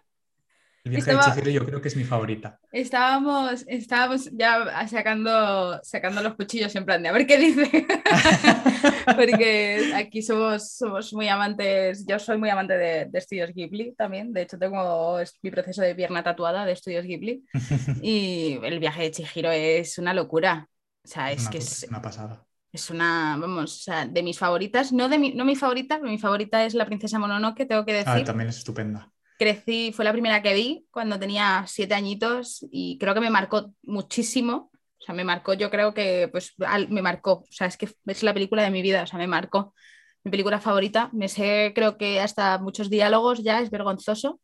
El 0.84 0.90
viaje 0.90 1.12
Estaba- 1.12 1.34
de 1.34 1.40
Chihiro 1.40 1.50
yo 1.50 1.66
creo 1.66 1.80
que 1.80 1.88
es 1.88 1.96
mi 1.96 2.04
favorita. 2.04 2.60
Estábamos, 2.70 3.64
estábamos 3.66 4.28
ya 4.32 4.86
sacando, 4.86 5.80
sacando 5.82 6.22
los 6.22 6.34
cuchillos 6.34 6.76
en 6.76 6.84
plan 6.84 7.02
de 7.02 7.08
a 7.08 7.12
ver 7.12 7.26
qué 7.26 7.38
dice. 7.38 7.86
Porque 9.16 9.92
aquí 9.94 10.20
somos, 10.22 10.72
somos 10.72 11.12
muy 11.14 11.28
amantes, 11.28 12.04
yo 12.06 12.18
soy 12.18 12.36
muy 12.36 12.50
amante 12.50 12.74
de, 12.76 13.06
de 13.06 13.18
estudios 13.18 13.50
Ghibli 13.54 13.94
también. 13.94 14.32
De 14.34 14.42
hecho, 14.42 14.58
tengo 14.58 15.18
mi 15.42 15.50
proceso 15.50 15.80
de 15.80 15.94
pierna 15.94 16.22
tatuada 16.22 16.66
de 16.66 16.72
estudios 16.72 17.04
Ghibli. 17.06 17.44
Y 18.02 18.58
el 18.62 18.78
viaje 18.78 19.02
de 19.04 19.10
Chihiro 19.10 19.50
es 19.50 19.96
una 19.98 20.12
locura. 20.12 20.68
O 21.02 21.08
sea, 21.08 21.32
es 21.32 21.42
Una 21.42 21.50
que 21.50 21.58
es, 21.58 21.86
una 21.88 22.02
pasada. 22.02 22.44
es 22.72 22.90
una, 22.90 23.36
vamos, 23.40 23.74
o 23.80 23.82
sea, 23.84 24.06
de 24.06 24.22
mis 24.22 24.38
favoritas, 24.38 24.92
no 24.92 25.08
de 25.08 25.18
mi, 25.18 25.32
no 25.34 25.44
mi 25.46 25.56
favorita, 25.56 25.98
mi 25.98 26.18
favorita 26.18 26.64
es 26.66 26.74
la 26.74 26.84
princesa 26.86 27.18
Mononoke, 27.18 27.66
tengo 27.66 27.86
que 27.86 27.92
ah, 27.92 27.96
decir. 27.96 28.22
Ah, 28.22 28.24
también 28.24 28.48
es 28.50 28.58
estupenda. 28.58 29.10
Crecí, 29.38 29.92
fue 29.92 30.04
la 30.04 30.12
primera 30.12 30.42
que 30.42 30.54
vi 30.54 30.86
cuando 30.90 31.18
tenía 31.18 31.64
siete 31.66 31.94
añitos 31.94 32.64
y 32.70 32.98
creo 32.98 33.14
que 33.14 33.20
me 33.20 33.30
marcó 33.30 33.74
muchísimo. 33.82 34.70
O 34.98 35.04
sea, 35.04 35.14
me 35.14 35.24
marcó, 35.24 35.54
yo 35.54 35.70
creo 35.70 35.92
que, 35.92 36.28
pues, 36.28 36.54
me 36.88 37.02
marcó. 37.02 37.32
O 37.32 37.46
sea, 37.50 37.66
es 37.66 37.76
que 37.76 37.88
es 38.06 38.22
la 38.22 38.32
película 38.32 38.62
de 38.62 38.70
mi 38.70 38.80
vida, 38.80 39.02
o 39.02 39.06
sea, 39.06 39.18
me 39.18 39.26
marcó. 39.26 39.74
Mi 40.22 40.30
película 40.30 40.60
favorita. 40.60 41.10
Me 41.12 41.28
sé, 41.28 41.72
creo 41.74 41.98
que 41.98 42.20
hasta 42.20 42.58
muchos 42.58 42.88
diálogos 42.88 43.42
ya, 43.42 43.60
es 43.60 43.70
vergonzoso. 43.70 44.40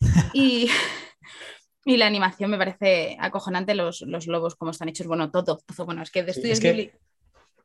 Y, 0.34 0.68
y 1.84 1.96
la 1.96 2.06
animación 2.06 2.50
me 2.50 2.58
parece 2.58 3.16
acojonante, 3.20 3.74
los, 3.74 4.02
los 4.02 4.26
lobos, 4.26 4.56
como 4.56 4.72
están 4.72 4.88
hechos, 4.88 5.06
bueno, 5.06 5.30
todo. 5.30 5.60
todo 5.64 5.86
bueno, 5.86 6.02
es 6.02 6.10
que 6.10 6.22
de 6.24 6.32
Estudios 6.32 6.60
Ghibli 6.60 6.92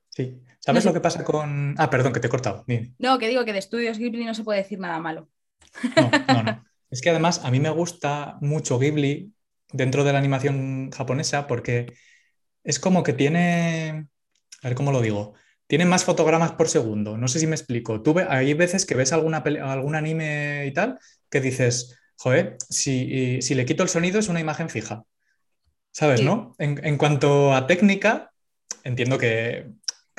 Sí. 0.09 0.41
¿Sabes 0.59 0.85
lo 0.85 0.93
que 0.93 0.99
pasa 0.99 1.23
con.? 1.23 1.75
Ah, 1.77 1.89
perdón, 1.89 2.13
que 2.13 2.19
te 2.19 2.27
he 2.27 2.29
cortado. 2.29 2.65
No, 2.97 3.17
que 3.19 3.27
digo 3.29 3.45
que 3.45 3.53
de 3.53 3.59
estudios 3.59 3.97
Ghibli 3.97 4.25
no 4.25 4.33
se 4.33 4.43
puede 4.43 4.59
decir 4.59 4.79
nada 4.79 4.99
malo. 4.99 5.29
No, 5.95 6.11
no, 6.27 6.43
no. 6.43 6.65
Es 6.89 7.01
que 7.01 7.09
además 7.09 7.41
a 7.43 7.51
mí 7.51 7.59
me 7.59 7.69
gusta 7.69 8.37
mucho 8.41 8.79
Ghibli 8.79 9.33
dentro 9.71 10.03
de 10.03 10.13
la 10.13 10.19
animación 10.19 10.91
japonesa 10.91 11.47
porque 11.47 11.93
es 12.63 12.79
como 12.79 13.03
que 13.03 13.13
tiene. 13.13 14.07
A 14.61 14.67
ver 14.67 14.75
cómo 14.75 14.91
lo 14.91 15.01
digo. 15.01 15.33
Tiene 15.67 15.85
más 15.85 16.03
fotogramas 16.03 16.53
por 16.53 16.67
segundo. 16.67 17.17
No 17.17 17.27
sé 17.27 17.39
si 17.39 17.47
me 17.47 17.55
explico. 17.55 18.01
Tú 18.01 18.15
hay 18.27 18.53
veces 18.55 18.85
que 18.85 18.95
ves 18.95 19.13
alguna 19.13 19.37
algún 19.37 19.95
anime 19.95 20.65
y 20.65 20.73
tal 20.73 20.97
que 21.29 21.41
dices, 21.41 21.95
joder, 22.17 22.57
si, 22.69 23.39
si, 23.41 23.53
le 23.53 23.65
quito 23.65 23.83
el 23.83 23.89
sonido 23.89 24.19
es 24.19 24.29
una 24.29 24.39
imagen 24.39 24.69
fija. 24.69 25.03
¿Sabes, 25.91 26.23
no? 26.23 26.55
En, 26.57 26.83
en 26.83 26.97
cuanto 26.97 27.53
a 27.53 27.67
técnica, 27.67 28.31
entiendo 28.83 29.19
que 29.19 29.67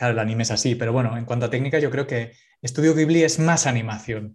Claro, 0.00 0.14
el 0.14 0.18
anime 0.20 0.44
es 0.44 0.50
así, 0.50 0.76
pero 0.76 0.94
bueno, 0.94 1.14
en 1.18 1.26
cuanto 1.26 1.44
a 1.44 1.50
técnica, 1.50 1.78
yo 1.78 1.90
creo 1.90 2.06
que 2.06 2.32
Estudio 2.62 2.94
Ghibli 2.94 3.22
es 3.22 3.38
más 3.38 3.66
animación. 3.66 4.34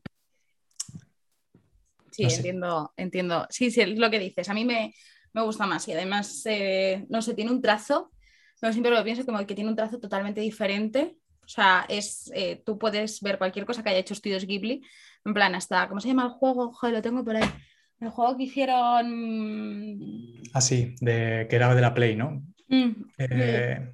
Sí, 2.16 2.24
entiendo, 2.24 2.94
entiendo. 2.96 3.46
Sí, 3.50 3.72
sí, 3.72 3.82
es 3.82 4.00
lo 4.00 4.10
que 4.10 4.20
dices. 4.20 4.48
A 4.48 4.54
mí 4.54 4.64
me, 4.64 4.94
gusta 5.34 5.66
más 5.66 5.86
y 5.90 5.92
además, 5.92 6.44
eh, 6.46 7.06
no 7.10 7.22
sé, 7.22 7.34
tiene 7.34 7.52
un 7.52 7.62
trazo, 7.62 8.12
no 8.62 8.72
siempre 8.72 8.92
lo 8.94 9.04
pienso 9.04 9.26
como 9.26 9.46
que 9.46 9.54
tiene 9.54 9.70
un 9.70 9.76
trazo 9.76 10.00
totalmente 10.00 10.40
diferente. 10.40 11.18
O 11.44 11.48
sea, 11.48 11.86
es, 11.90 12.32
eh, 12.34 12.64
tú 12.66 12.80
puedes 12.80 13.20
ver 13.22 13.38
cualquier 13.38 13.66
cosa 13.66 13.84
que 13.84 13.90
haya 13.90 14.00
hecho 14.00 14.14
Estudios 14.14 14.46
Ghibli, 14.46 14.82
en 15.26 15.34
plan, 15.34 15.54
hasta, 15.56 15.90
¿cómo 15.90 16.00
se 16.00 16.08
llama 16.08 16.24
el 16.24 16.30
juego? 16.30 16.72
Joder, 16.72 16.96
lo 16.96 17.02
tengo 17.02 17.24
por 17.24 17.36
ahí. 17.36 17.50
El 18.00 18.10
juego 18.10 18.38
que 18.38 18.44
hicieron... 18.44 20.02
Ah, 20.54 20.62
sí, 20.62 20.96
de, 21.02 21.48
que 21.50 21.56
era 21.56 21.76
de 21.76 21.82
la 21.82 21.94
Play, 21.94 22.16
¿no? 22.16 22.42
Mm, 22.70 22.92
eh, 23.18 23.94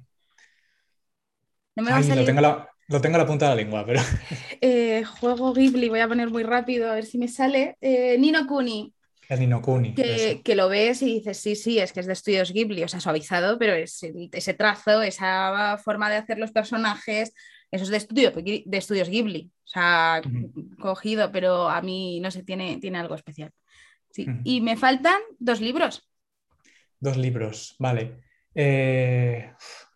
no 1.74 1.82
me 1.82 1.90
va 1.90 1.96
a 1.96 2.02
salir... 2.02 2.20
lo, 2.20 2.24
tengo 2.24 2.40
la, 2.40 2.71
lo 2.92 3.00
tengo 3.00 3.16
a 3.16 3.20
la 3.20 3.26
punta 3.26 3.46
de 3.46 3.50
la 3.50 3.56
lengua, 3.56 3.84
pero. 3.84 4.00
Eh, 4.64 5.02
juego 5.04 5.52
Ghibli, 5.52 5.88
voy 5.88 5.98
a 5.98 6.06
poner 6.06 6.30
muy 6.30 6.44
rápido 6.44 6.88
a 6.88 6.94
ver 6.94 7.04
si 7.04 7.18
me 7.18 7.26
sale. 7.26 7.76
Eh, 7.80 8.16
Nino 8.18 8.46
Kuni. 8.46 8.94
El 9.28 9.40
Nino 9.40 9.60
Kuni. 9.60 9.94
Que, 9.94 10.40
que, 10.44 10.54
lo 10.54 10.68
ves 10.68 11.02
y 11.02 11.14
dices, 11.14 11.38
sí, 11.38 11.56
sí, 11.56 11.80
es 11.80 11.92
que 11.92 11.98
es 11.98 12.06
de 12.06 12.12
estudios 12.12 12.52
Ghibli, 12.52 12.84
o 12.84 12.88
sea, 12.88 13.00
suavizado, 13.00 13.58
pero 13.58 13.72
es 13.72 14.00
ese 14.30 14.54
trazo, 14.54 15.02
esa 15.02 15.78
forma 15.82 16.08
de 16.10 16.16
hacer 16.16 16.38
los 16.38 16.52
personajes, 16.52 17.34
eso 17.72 17.84
es 17.84 17.90
de, 17.90 17.96
estudio, 17.96 18.30
de 18.30 18.76
estudios 18.76 19.08
Ghibli, 19.08 19.50
o 19.64 19.68
sea, 19.68 20.22
cogido, 20.78 21.32
pero 21.32 21.68
a 21.68 21.80
mí, 21.82 22.20
no 22.20 22.30
sé, 22.30 22.44
tiene, 22.44 22.76
tiene 22.76 22.98
algo 22.98 23.14
especial. 23.14 23.50
Sí. 24.10 24.26
Y 24.44 24.60
me 24.60 24.76
faltan 24.76 25.20
dos 25.38 25.60
libros. 25.60 26.08
Dos 27.00 27.16
libros, 27.16 27.74
vale. 27.78 28.20
Eh, 28.54 29.52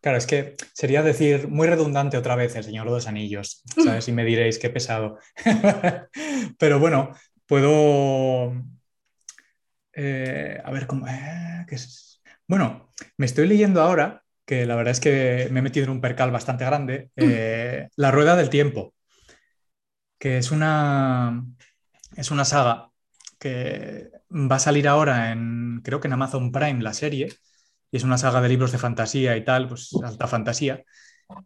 Claro, 0.07 0.19
es 0.19 0.27
que 0.29 0.55
sería 0.73 1.03
decir 1.03 1.49
muy 1.49 1.67
redundante 1.67 2.17
otra 2.17 2.37
vez 2.37 2.55
el 2.55 2.63
Señor 2.63 2.87
de 2.87 2.93
los 2.93 3.09
Anillos, 3.09 3.65
¿sabes? 3.75 4.07
Y 4.07 4.13
me 4.13 4.25
diréis 4.25 4.61
qué 4.61 4.71
pesado. 4.71 5.19
Pero 6.61 6.79
bueno, 6.79 7.11
puedo... 7.45 8.53
Eh, 9.93 10.63
a 10.65 10.71
ver 10.71 10.87
cómo... 10.87 11.09
Eh, 11.09 11.67
es? 11.71 12.23
Bueno, 12.47 12.93
me 13.17 13.27
estoy 13.27 13.49
leyendo 13.49 13.83
ahora, 13.83 14.23
que 14.45 14.65
la 14.65 14.77
verdad 14.77 14.93
es 14.93 15.01
que 15.01 15.49
me 15.51 15.59
he 15.59 15.63
metido 15.63 15.87
en 15.87 15.91
un 15.91 16.01
percal 16.01 16.31
bastante 16.31 16.65
grande, 16.65 17.11
eh, 17.17 17.89
La 17.97 18.13
Rueda 18.13 18.37
del 18.37 18.49
Tiempo, 18.49 18.95
que 20.21 20.39
es 20.39 20.53
una, 20.53 21.45
es 22.15 22.31
una 22.31 22.45
saga 22.45 22.93
que 23.41 24.13
va 24.31 24.55
a 24.55 24.61
salir 24.61 24.87
ahora 24.87 25.33
en, 25.33 25.81
creo 25.83 25.99
que 25.99 26.07
en 26.07 26.13
Amazon 26.13 26.53
Prime, 26.53 26.81
la 26.81 26.93
serie 26.93 27.27
y 27.91 27.97
es 27.97 28.05
una 28.05 28.18
saga 28.18 28.41
de 28.41 28.49
libros 28.49 28.72
de 28.72 28.78
fantasía 28.78 29.37
y 29.37 29.45
tal, 29.45 29.68
pues 29.68 29.91
alta 30.03 30.26
fantasía. 30.26 30.84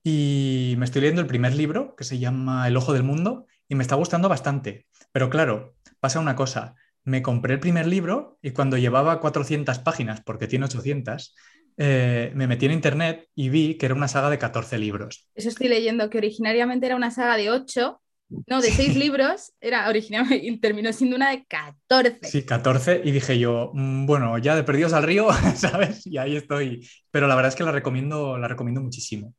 Y 0.03 0.75
me 0.79 0.85
estoy 0.85 1.03
leyendo 1.03 1.23
el 1.23 1.27
primer 1.27 1.55
libro, 1.55 1.95
que 1.97 2.05
se 2.05 2.19
llama 2.19 2.67
El 2.69 2.77
Ojo 2.77 2.93
del 2.93 3.03
Mundo, 3.03 3.47
y 3.69 3.75
me 3.75 3.83
está 3.83 3.95
gustando 3.95 4.29
bastante. 4.29 4.87
Pero 5.13 5.31
claro, 5.31 5.75
pasa 6.01 6.21
una 6.21 6.37
cosa, 6.37 6.75
me 7.05 7.23
compré 7.23 7.55
el 7.55 7.61
primer 7.61 7.87
libro 7.87 8.39
y 8.43 8.51
cuando 8.51 8.77
llevaba 8.77 9.21
400 9.21 9.79
páginas, 9.79 10.21
porque 10.23 10.47
tiene 10.47 10.67
800, 10.67 11.35
eh, 11.77 12.33
me 12.35 12.47
metí 12.47 12.67
en 12.67 12.73
internet 12.73 13.29
y 13.35 13.49
vi 13.49 13.77
que 13.77 13.87
era 13.87 13.95
una 13.95 14.09
saga 14.09 14.31
de 14.31 14.39
14 14.39 14.79
libros. 14.79 15.29
Eso 15.35 15.49
estoy 15.49 15.69
leyendo, 15.69 16.11
que 16.11 16.19
originariamente 16.19 16.87
era 16.87 16.97
una 16.97 17.11
saga 17.11 17.37
de 17.37 17.51
8 17.51 18.01
no, 18.47 18.61
de 18.61 18.71
seis 18.71 18.97
libros, 18.97 19.53
era 19.61 19.89
original 19.89 20.27
y 20.33 20.57
terminó 20.59 20.93
siendo 20.93 21.17
una 21.17 21.31
de 21.31 21.45
14. 21.47 22.21
Sí, 22.23 22.45
14 22.45 23.03
y 23.05 23.11
dije 23.11 23.39
yo, 23.39 23.71
mm, 23.75 24.07
bueno, 24.07 24.39
ya 24.39 24.55
de 24.55 24.63
perdidos 24.63 24.93
al 24.93 25.03
río, 25.03 25.29
¿sabes? 25.57 26.07
Y 26.07 26.19
ahí 26.19 26.37
estoy. 26.37 26.89
Pero 27.11 27.27
la 27.27 27.35
verdad 27.35 27.51
es 27.51 27.57
que 27.57 27.65
la 27.65 27.73
recomiendo, 27.73 28.39
la 28.39 28.49
recomiendo 28.49 28.81
muchísimo. 28.81 29.35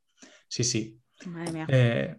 Sí, 0.47 0.63
sí. 0.63 0.99
Madre 1.25 1.51
mía. 1.51 1.65
Eh, 1.69 2.15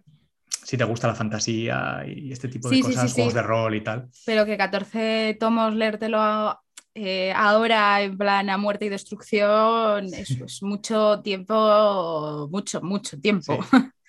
si 0.63 0.77
te 0.77 0.83
gusta 0.85 1.07
la 1.07 1.15
fantasía 1.15 2.03
y 2.07 2.31
este 2.31 2.47
tipo 2.47 2.69
de 2.69 2.81
cosas, 2.81 3.13
juegos 3.13 3.33
de 3.33 3.41
rol 3.41 3.75
y 3.75 3.81
tal. 3.81 4.09
Pero 4.25 4.45
que 4.45 4.57
14 4.57 5.37
tomos 5.39 5.75
leértelo 5.75 6.57
eh, 6.95 7.33
ahora 7.35 8.01
en 8.01 8.17
plan 8.17 8.49
a 8.49 8.57
muerte 8.57 8.85
y 8.85 8.89
destrucción 8.89 10.13
es, 10.13 10.61
mucho 10.61 11.21
tiempo, 11.21 12.47
mucho, 12.51 12.81
mucho 12.81 13.19
tiempo. 13.19 13.59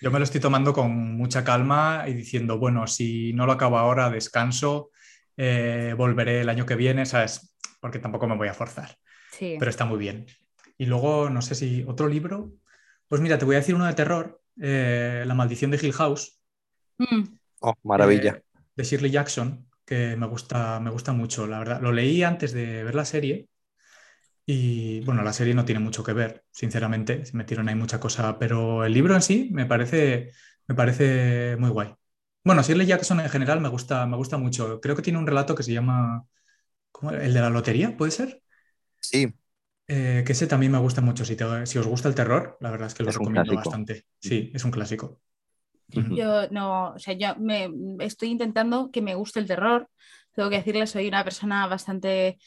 Yo 0.01 0.11
me 0.11 0.19
lo 0.19 0.25
estoy 0.25 0.41
tomando 0.41 0.73
con 0.75 1.17
mucha 1.17 1.45
calma 1.45 2.05
y 2.07 2.15
diciendo, 2.15 2.59
bueno, 2.59 2.87
si 2.87 3.33
no 3.33 3.47
lo 3.47 3.53
acabo 3.53 3.79
ahora, 3.79 4.11
descanso, 4.11 4.91
eh, 5.37 5.95
volveré 5.97 6.43
el 6.43 6.49
año 6.49 6.67
que 6.67 6.77
viene, 6.77 7.07
¿sabes? 7.07 7.57
Porque 7.81 7.99
tampoco 7.99 8.27
me 8.27 8.37
voy 8.37 8.49
a 8.49 8.55
forzar. 8.55 8.97
Sí. 9.33 9.57
Pero 9.59 9.71
está 9.71 9.87
muy 9.87 9.99
bien. 9.99 10.27
Y 10.77 10.87
luego, 10.87 11.31
no 11.31 11.41
sé 11.41 11.55
si 11.55 11.85
otro 11.87 12.09
libro. 12.09 12.53
Pues 13.09 13.23
mira, 13.23 13.39
te 13.39 13.45
voy 13.45 13.57
a 13.57 13.61
decir 13.61 13.75
uno 13.75 13.87
de 13.87 13.95
terror, 13.95 14.43
eh, 14.61 15.25
La 15.27 15.35
maldición 15.35 15.71
de 15.71 15.79
Hill 15.81 15.93
House. 15.93 16.41
Mm. 16.99 17.23
Oh, 17.61 17.75
maravilla. 17.83 18.33
Eh, 18.33 18.43
de 18.77 18.85
Shirley 18.85 19.11
Jackson, 19.11 19.67
que 19.85 20.17
me 20.17 20.27
gusta, 20.27 20.81
me 20.81 20.91
gusta 20.91 21.13
mucho, 21.13 21.47
la 21.47 21.59
verdad. 21.59 21.81
Lo 21.81 21.93
leí 21.93 22.23
antes 22.23 22.53
de 22.53 22.85
ver 22.85 22.95
la 22.95 23.05
serie 23.05 23.49
y 24.47 25.01
bueno, 25.01 25.23
la 25.23 25.33
serie 25.33 25.55
no 25.55 25.65
tiene 25.65 25.81
mucho 25.81 26.05
que 26.05 26.13
ver, 26.13 26.45
sinceramente, 26.51 27.25
se 27.25 27.37
metieron 27.37 27.69
ahí 27.69 27.75
mucha 27.75 27.99
cosa, 27.99 28.39
pero 28.39 28.85
el 28.85 28.93
libro 28.93 29.15
en 29.15 29.23
sí 29.23 29.49
me 29.53 29.65
parece, 29.65 30.33
me 30.67 30.75
parece 30.75 31.57
muy 31.59 31.71
guay. 31.71 31.95
Bueno, 32.45 32.63
Shirley 32.63 32.87
Jackson 32.87 33.21
en 33.21 33.31
general 33.31 33.61
me 33.63 33.71
gusta, 33.71 34.07
me 34.07 34.19
gusta 34.19 34.37
mucho. 34.37 34.81
Creo 34.81 34.95
que 34.95 35.03
tiene 35.03 35.19
un 35.19 35.27
relato 35.27 35.55
que 35.55 35.63
se 35.63 35.73
llama 35.73 36.27
¿cómo? 36.93 37.11
¿El 37.13 37.33
de 37.33 37.41
la 37.41 37.49
lotería? 37.49 37.97
¿Puede 37.97 38.13
ser? 38.13 38.43
Sí. 39.01 39.33
Eh, 39.87 40.23
que 40.27 40.33
ese 40.33 40.47
también 40.47 40.73
me 40.73 40.79
gusta 40.79 41.01
mucho. 41.01 41.25
Si, 41.25 41.37
si, 41.65 41.79
os 41.79 41.87
gusta 41.87 42.09
el 42.09 42.15
terror, 42.15 42.59
la 42.61 42.71
verdad 42.71 42.89
es 42.89 42.95
que 42.95 43.03
lo 43.03 43.11
recomiendo 43.11 43.55
bastante. 43.55 44.05
Sí, 44.19 44.51
es 44.55 44.65
un 44.65 44.71
clásico. 44.71 45.21
Yo 45.89 46.49
no, 46.51 46.95
o 46.95 46.99
sea, 46.99 47.15
yo 47.15 47.37
me 47.39 47.71
estoy 48.01 48.31
intentando 48.31 48.91
que 48.91 49.03
me 49.03 49.15
guste 49.15 49.41
el 49.41 49.47
terror. 49.47 49.89
Tengo 50.33 50.51
que 50.51 50.57
decirle, 50.57 50.87
soy 50.87 51.09
una 51.09 51.25
persona 51.25 51.67
bastante 51.67 52.39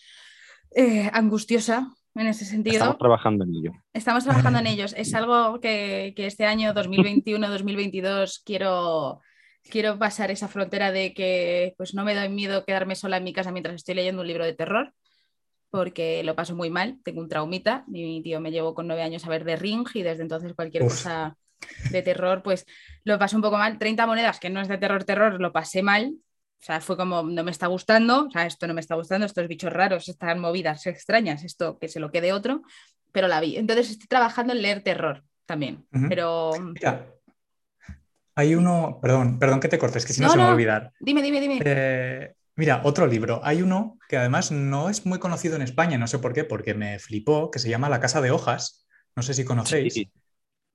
eh, 0.76 1.10
angustiosa 1.14 1.94
en 2.16 2.28
ese 2.28 2.46
sentido. 2.46 2.78
Estamos 2.78 2.98
trabajando 2.98 3.44
en 3.46 3.56
ello. 3.56 3.72
Estamos 3.94 4.24
trabajando 4.24 4.60
en 4.60 4.68
ellos. 4.68 4.94
Es 4.98 5.14
algo 5.14 5.60
que, 5.60 6.14
este 6.18 6.46
año 6.46 6.74
2021-2022 6.74 8.42
quiero, 8.44 9.22
quiero 9.64 9.98
pasar 9.98 10.32
esa 10.32 10.48
frontera 10.48 10.92
de 10.92 11.14
que 11.14 11.74
pues 11.78 11.94
no 11.94 12.04
me 12.04 12.16
doy 12.16 12.30
miedo 12.30 12.66
quedarme 12.66 12.96
sola 12.96 13.18
en 13.18 13.24
mi 13.24 13.34
casa 13.34 13.52
mientras 13.52 13.76
estoy 13.76 13.96
leyendo 13.96 14.22
un 14.22 14.28
libro 14.28 14.46
de 14.46 14.54
terror 14.54 14.94
porque 15.70 16.24
lo 16.24 16.34
paso 16.34 16.56
muy 16.56 16.70
mal, 16.70 17.00
tengo 17.04 17.20
un 17.20 17.28
traumita, 17.28 17.84
mi 17.88 18.22
tío 18.24 18.40
me 18.40 18.52
llevó 18.52 18.74
con 18.74 18.88
nueve 18.88 19.04
años 19.04 19.26
a 19.26 19.30
ver 19.30 19.44
The 19.44 19.58
Ring 19.58 19.86
y 19.94 20.02
desde 20.02 20.24
entonces 20.24 20.54
cualquier 20.54 20.84
cosa 20.84 21.38
de 21.92 22.02
terror 22.02 22.44
pues 22.44 22.66
lo 23.04 23.18
paso 23.20 23.36
un 23.36 23.42
poco 23.42 23.58
mal, 23.58 23.78
30 23.78 24.06
monedas 24.06 24.40
que 24.40 24.50
no 24.50 24.62
es 24.62 24.68
de 24.68 24.78
terror 24.78 25.04
terror, 25.04 25.40
lo 25.40 25.52
pasé 25.52 25.84
mal 25.84 26.16
o 26.60 26.66
sea, 26.66 26.82
fue 26.82 26.98
como, 26.98 27.24
no 27.24 27.44
me 27.44 27.52
está 27.52 27.68
gustando, 27.68 28.26
o 28.26 28.32
sea, 28.32 28.46
esto 28.46 28.68
no 28.68 28.74
me 28.74 28.82
está 28.82 28.96
gustando, 28.96 29.26
estos 29.26 29.48
bichos 29.48 29.72
raros, 29.72 30.10
estas 30.10 30.36
movidas 30.38 30.86
extrañas, 30.88 31.44
esto 31.44 31.78
que 31.78 31.88
se 31.88 32.00
lo 32.00 32.12
quede 32.12 32.34
otro, 32.34 32.64
pero 33.12 33.28
la 33.28 33.40
vi. 33.40 33.58
Entonces 33.58 33.92
estoy 33.92 34.08
trabajando 34.08 34.54
en 34.54 34.62
leer 34.62 34.82
terror 34.82 35.24
también, 35.46 35.86
pero... 36.10 36.52
Mira, 36.74 37.14
hay 38.36 38.56
uno, 38.56 39.00
perdón, 39.02 39.40
perdón 39.40 39.60
que 39.60 39.68
te 39.68 39.78
cortes, 39.78 40.06
que 40.06 40.14
si 40.14 40.22
no, 40.22 40.30
se 40.30 40.38
me 40.38 40.44
va 40.44 40.50
a 40.50 40.54
olvidar. 40.54 40.92
Dime, 41.00 41.22
dime, 41.22 41.40
dime. 41.40 41.60
Eh, 41.64 42.34
mira, 42.56 42.82
otro 42.84 43.06
libro. 43.08 43.40
Hay 43.44 43.62
uno 43.62 43.98
que 44.10 44.18
además 44.18 44.52
no 44.52 44.90
es 44.90 45.06
muy 45.06 45.20
conocido 45.20 45.56
en 45.56 45.62
España, 45.62 45.98
no 45.98 46.08
sé 46.08 46.20
por 46.20 46.34
qué, 46.34 46.44
porque 46.44 46.74
me 46.74 47.00
flipó, 47.00 47.50
que 47.52 47.60
se 47.60 47.70
llama 47.70 47.90
La 47.90 48.00
Casa 48.00 48.20
de 48.20 48.32
Hojas. 48.32 48.88
No 49.16 49.24
sé 49.24 49.34
si 49.34 49.46
conocéis. 49.46 50.08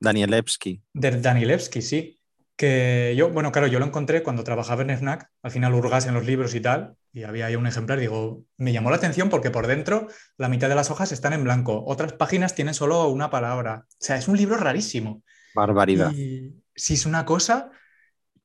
Danielewski. 0.02 0.82
De 0.92 1.10
Danielewski, 1.12 1.80
sí. 1.80 2.18
Que 2.56 3.14
yo, 3.16 3.30
bueno, 3.30 3.50
claro, 3.50 3.66
yo 3.66 3.78
lo 3.78 3.86
encontré 3.86 4.22
cuando 4.22 4.44
trabajaba 4.44 4.82
en 4.82 4.90
FNAC, 4.90 5.30
al 5.42 5.50
final 5.50 5.74
hurgas 5.74 6.06
en 6.06 6.14
los 6.14 6.26
libros 6.26 6.54
y 6.54 6.60
tal, 6.60 6.96
y 7.12 7.22
había 7.22 7.46
ahí 7.46 7.56
un 7.56 7.66
ejemplar, 7.66 7.98
digo, 7.98 8.44
me 8.56 8.72
llamó 8.72 8.90
la 8.90 8.96
atención 8.96 9.30
porque 9.30 9.50
por 9.50 9.66
dentro 9.66 10.08
la 10.36 10.48
mitad 10.48 10.68
de 10.68 10.74
las 10.74 10.90
hojas 10.90 11.12
están 11.12 11.32
en 11.32 11.44
blanco, 11.44 11.82
otras 11.86 12.12
páginas 12.12 12.54
tienen 12.54 12.74
solo 12.74 13.08
una 13.08 13.30
palabra. 13.30 13.86
O 13.88 13.96
sea, 13.98 14.16
es 14.16 14.28
un 14.28 14.36
libro 14.36 14.56
rarísimo. 14.56 15.22
Barbaridad. 15.54 16.12
sí, 16.12 16.94
es 16.94 17.06
una 17.06 17.24
cosa, 17.24 17.70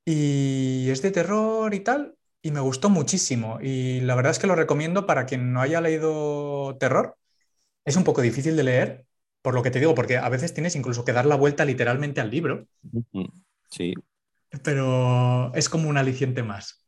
y 0.06 0.90
es 0.90 1.02
de 1.02 1.12
terror 1.12 1.74
y 1.74 1.82
tal, 1.82 2.16
y 2.42 2.52
me 2.52 2.62
gustó 2.62 2.90
muchísimo. 2.90 3.60
Y 3.62 4.00
la 4.02 4.16
verdad 4.16 4.32
es 4.32 4.40
que 4.40 4.48
lo 4.48 4.56
recomiendo 4.56 5.06
para 5.06 5.26
quien 5.26 5.52
no 5.52 5.62
haya 5.62 5.82
leído 5.82 6.78
terror. 6.80 7.18
Es 7.84 7.98
un 7.98 8.04
poco 8.04 8.22
difícil 8.22 8.56
de 8.56 8.64
leer, 8.64 9.07
por 9.48 9.56
lo 9.56 9.64
que 9.64 9.72
te 9.72 9.80
digo, 9.80 9.96
porque 9.96 10.18
a 10.18 10.28
veces 10.28 10.54
tienes 10.54 10.76
incluso 10.76 11.06
que 11.06 11.14
dar 11.14 11.26
la 11.26 11.38
vuelta 11.38 11.64
literalmente 11.64 12.20
al 12.20 12.30
libro. 12.30 12.68
Sí. 13.70 13.94
Pero 14.62 15.54
es 15.56 15.70
como 15.70 15.88
un 15.88 15.96
aliciente 15.96 16.44
más. 16.44 16.86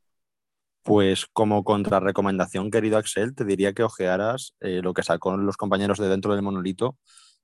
Pues 0.84 1.26
como 1.32 1.64
contrarrecomendación, 1.64 2.70
querido 2.70 2.98
Axel, 2.98 3.34
te 3.34 3.46
diría 3.46 3.72
que 3.72 3.84
ojearas 3.84 4.58
eh, 4.60 4.82
lo 4.84 4.94
que 4.94 5.04
sacó 5.04 5.38
los 5.38 5.56
compañeros 5.56 6.00
de 6.00 6.10
dentro 6.10 6.34
del 6.34 6.42
monolito 6.42 6.98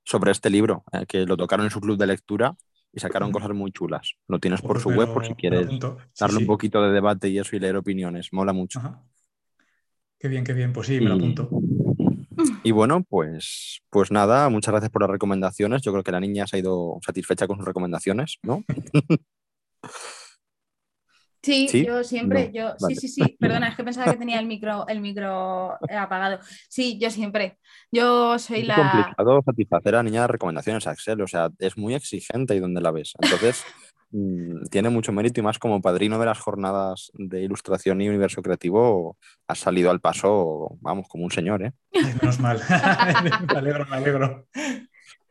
sobre 0.04 0.32
este 0.32 0.50
libro, 0.50 0.84
eh, 0.92 1.06
que 1.08 1.24
lo 1.24 1.38
tocaron 1.38 1.64
en 1.64 1.70
su 1.70 1.80
club 1.80 1.96
de 1.96 2.08
lectura 2.08 2.54
y 2.92 3.00
sacaron 3.00 3.32
cosas 3.32 3.52
muy 3.54 3.72
chulas. 3.72 4.16
Lo 4.28 4.38
tienes 4.38 4.60
por 4.60 4.80
su 4.80 4.90
web 4.90 5.14
por 5.14 5.26
si 5.26 5.32
quieres 5.32 5.66
darle 6.20 6.40
un 6.40 6.46
poquito 6.46 6.82
de 6.82 6.92
debate 6.92 7.30
y 7.30 7.38
eso 7.38 7.56
y 7.56 7.58
leer 7.58 7.76
opiniones. 7.76 8.34
Mola 8.34 8.52
mucho. 8.52 8.82
Qué 10.18 10.28
bien, 10.28 10.44
qué 10.44 10.52
bien. 10.52 10.74
Pues 10.74 10.88
sí, 10.88 11.00
me 11.00 11.08
lo 11.08 11.14
apunto. 11.14 11.48
Y 11.52 11.75
bueno, 12.72 13.04
pues, 13.08 13.80
pues 13.90 14.10
nada, 14.10 14.48
muchas 14.48 14.72
gracias 14.72 14.90
por 14.90 15.02
las 15.02 15.10
recomendaciones. 15.10 15.82
Yo 15.82 15.92
creo 15.92 16.04
que 16.04 16.12
la 16.12 16.20
niña 16.20 16.46
se 16.46 16.56
ha 16.56 16.60
ido 16.60 16.98
satisfecha 17.04 17.46
con 17.46 17.58
sus 17.58 17.66
recomendaciones, 17.66 18.38
¿no? 18.42 18.64
Sí, 21.46 21.84
yo 21.86 22.02
siempre, 22.02 22.50
yo, 22.52 22.74
sí, 22.76 22.96
sí, 22.96 23.06
sí, 23.06 23.36
perdona, 23.38 23.68
es 23.68 23.76
que 23.76 23.84
pensaba 23.84 24.10
que 24.10 24.18
tenía 24.18 24.40
el 24.40 24.46
micro, 24.46 24.84
el 24.88 25.00
micro 25.00 25.74
apagado. 25.96 26.40
Sí, 26.68 26.98
yo 26.98 27.08
siempre. 27.08 27.58
Yo 27.92 28.36
soy 28.40 28.62
es 28.62 28.66
la. 28.66 28.74
Es 28.74 28.80
complicado 28.80 29.42
satisfacer 29.46 29.94
a 29.94 29.98
la 29.98 30.02
niña 30.02 30.22
de 30.22 30.26
recomendaciones, 30.26 30.88
Axel, 30.88 31.20
o 31.22 31.28
sea, 31.28 31.50
es 31.60 31.78
muy 31.78 31.94
exigente 31.94 32.56
y 32.56 32.58
donde 32.58 32.80
la 32.80 32.90
ves. 32.90 33.12
Entonces, 33.22 33.64
tiene 34.70 34.90
mucho 34.90 35.12
mérito 35.12 35.40
y 35.40 35.42
más 35.42 35.58
como 35.58 35.80
padrino 35.80 36.18
de 36.18 36.26
las 36.26 36.38
jornadas 36.38 37.10
de 37.14 37.42
ilustración 37.42 38.00
y 38.00 38.08
universo 38.08 38.42
creativo, 38.42 39.16
has 39.46 39.58
salido 39.58 39.90
al 39.90 40.00
paso, 40.00 40.76
vamos, 40.80 41.06
como 41.08 41.24
un 41.24 41.30
señor, 41.30 41.62
¿eh? 41.62 41.72
menos 41.92 42.38
mal. 42.40 42.60
me 43.52 43.58
alegro, 43.58 43.86
me 43.86 43.96
alegro. 43.96 44.46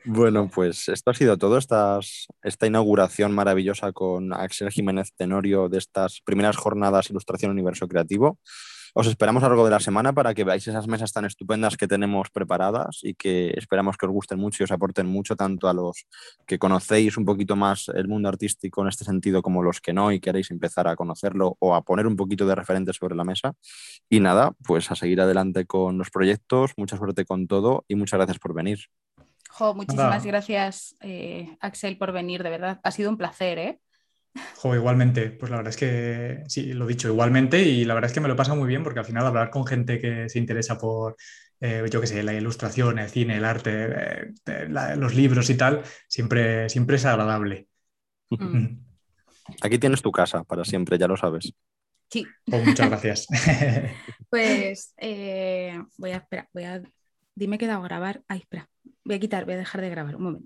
Bueno, 0.08 0.50
pues 0.54 0.88
esto 0.88 1.10
ha 1.10 1.14
sido 1.16 1.36
todo, 1.38 1.58
estas, 1.58 2.28
esta 2.44 2.68
inauguración 2.68 3.34
maravillosa 3.34 3.92
con 3.92 4.34
Axel 4.34 4.70
Jiménez 4.70 5.12
Tenorio 5.16 5.68
de 5.68 5.80
estas 5.80 6.22
primeras 6.24 6.58
jornadas 6.58 7.10
Ilustración 7.10 7.52
Universo 7.52 7.88
Creativo. 7.88 8.38
Os 8.98 9.08
esperamos 9.08 9.44
a 9.44 9.48
lo 9.48 9.56
largo 9.56 9.66
de 9.66 9.72
la 9.72 9.82
semana 9.82 10.14
para 10.14 10.34
que 10.34 10.46
veáis 10.46 10.66
esas 10.70 10.88
mesas 10.88 11.12
tan 11.12 11.26
estupendas 11.26 11.76
que 11.76 11.86
tenemos 11.86 12.30
preparadas 12.30 13.02
y 13.04 13.14
que 13.14 13.52
esperamos 13.58 13.98
que 13.98 14.06
os 14.06 14.12
gusten 14.14 14.40
mucho 14.40 14.64
y 14.64 14.66
os 14.66 14.72
aporten 14.72 15.06
mucho, 15.06 15.36
tanto 15.36 15.68
a 15.68 15.74
los 15.74 16.08
que 16.48 16.58
conocéis 16.58 17.18
un 17.18 17.26
poquito 17.26 17.58
más 17.58 17.90
el 17.90 18.08
mundo 18.08 18.30
artístico 18.30 18.82
en 18.84 18.88
este 18.88 19.04
sentido 19.04 19.42
como 19.42 19.64
los 19.64 19.82
que 19.82 19.92
no 19.92 20.14
y 20.14 20.22
queréis 20.22 20.50
empezar 20.50 20.88
a 20.88 20.96
conocerlo 20.96 21.58
o 21.60 21.76
a 21.76 21.82
poner 21.82 22.08
un 22.08 22.16
poquito 22.16 22.48
de 22.48 22.56
referentes 22.56 22.96
sobre 22.96 23.18
la 23.18 23.26
mesa. 23.26 23.52
Y 24.10 24.22
nada, 24.22 24.54
pues 24.64 24.90
a 24.90 24.96
seguir 24.96 25.20
adelante 25.20 25.66
con 25.66 25.98
los 25.98 26.10
proyectos, 26.10 26.72
mucha 26.78 26.96
suerte 26.96 27.26
con 27.26 27.48
todo 27.48 27.84
y 27.90 27.96
muchas 27.96 28.18
gracias 28.18 28.40
por 28.40 28.54
venir 28.54 28.80
muchísimas 29.74 30.26
gracias, 30.26 30.96
eh, 31.02 31.58
Axel, 31.60 31.98
por 31.98 32.12
venir, 32.12 32.44
de 32.44 32.50
verdad. 32.50 32.80
Ha 32.84 32.92
sido 32.92 33.10
un 33.10 33.18
placer, 33.18 33.58
¿eh? 33.58 33.80
Jo, 34.58 34.76
igualmente, 34.76 35.32
pues 35.32 35.50
la 35.50 35.58
verdad 35.58 35.70
es 35.70 35.78
que 35.78 36.44
sí, 36.48 36.74
lo 36.74 36.86
he 36.86 36.90
dicho, 36.90 37.08
igualmente, 37.08 37.62
y 37.62 37.86
la 37.86 37.94
verdad 37.94 38.10
es 38.10 38.14
que 38.14 38.20
me 38.20 38.28
lo 38.28 38.34
he 38.34 38.38
pasado 38.38 38.58
muy 38.58 38.68
bien 38.68 38.84
porque 38.84 39.00
al 39.00 39.06
final 39.06 39.26
hablar 39.26 39.50
con 39.50 39.66
gente 39.66 40.00
que 40.00 40.28
se 40.28 40.40
interesa 40.40 40.78
por, 40.78 41.16
eh, 41.62 41.86
yo 41.90 42.02
qué 42.02 42.08
sé, 42.08 42.22
la 42.24 42.34
ilustración, 42.34 43.00
el 43.00 43.10
cine, 43.10 43.38
el 43.38 43.46
arte, 43.46 44.34
eh, 44.46 44.68
los 44.98 45.16
libros 45.16 45.50
y 45.50 45.56
tal, 45.56 45.84
siempre, 46.08 46.70
siempre 46.70 46.98
es 46.98 47.06
agradable. 47.06 47.68
Mm. 48.30 48.78
Aquí 49.62 49.78
tienes 49.78 50.02
tu 50.02 50.12
casa 50.12 50.44
para 50.44 50.66
siempre, 50.66 50.98
ya 50.98 51.08
lo 51.08 51.16
sabes. 51.16 51.54
Sí. 52.10 52.26
Pues 52.46 52.66
muchas 52.66 52.90
gracias. 52.90 53.28
pues 54.30 54.94
voy 55.98 56.12
a 56.12 56.18
esperar, 56.18 56.50
voy 56.54 56.64
a. 56.64 56.82
Dime 57.36 57.58
que 57.58 57.66
he 57.66 57.68
dado 57.68 57.82
a 57.82 57.88
grabar. 57.88 58.24
Ay, 58.28 58.40
espera. 58.40 58.70
Voy 59.04 59.16
a 59.16 59.20
quitar, 59.20 59.46
voy 59.46 59.56
a 59.56 59.58
dejar 59.58 59.82
de 59.82 59.90
grabar 59.90 60.16
un 60.16 60.24
momento. 60.24 60.44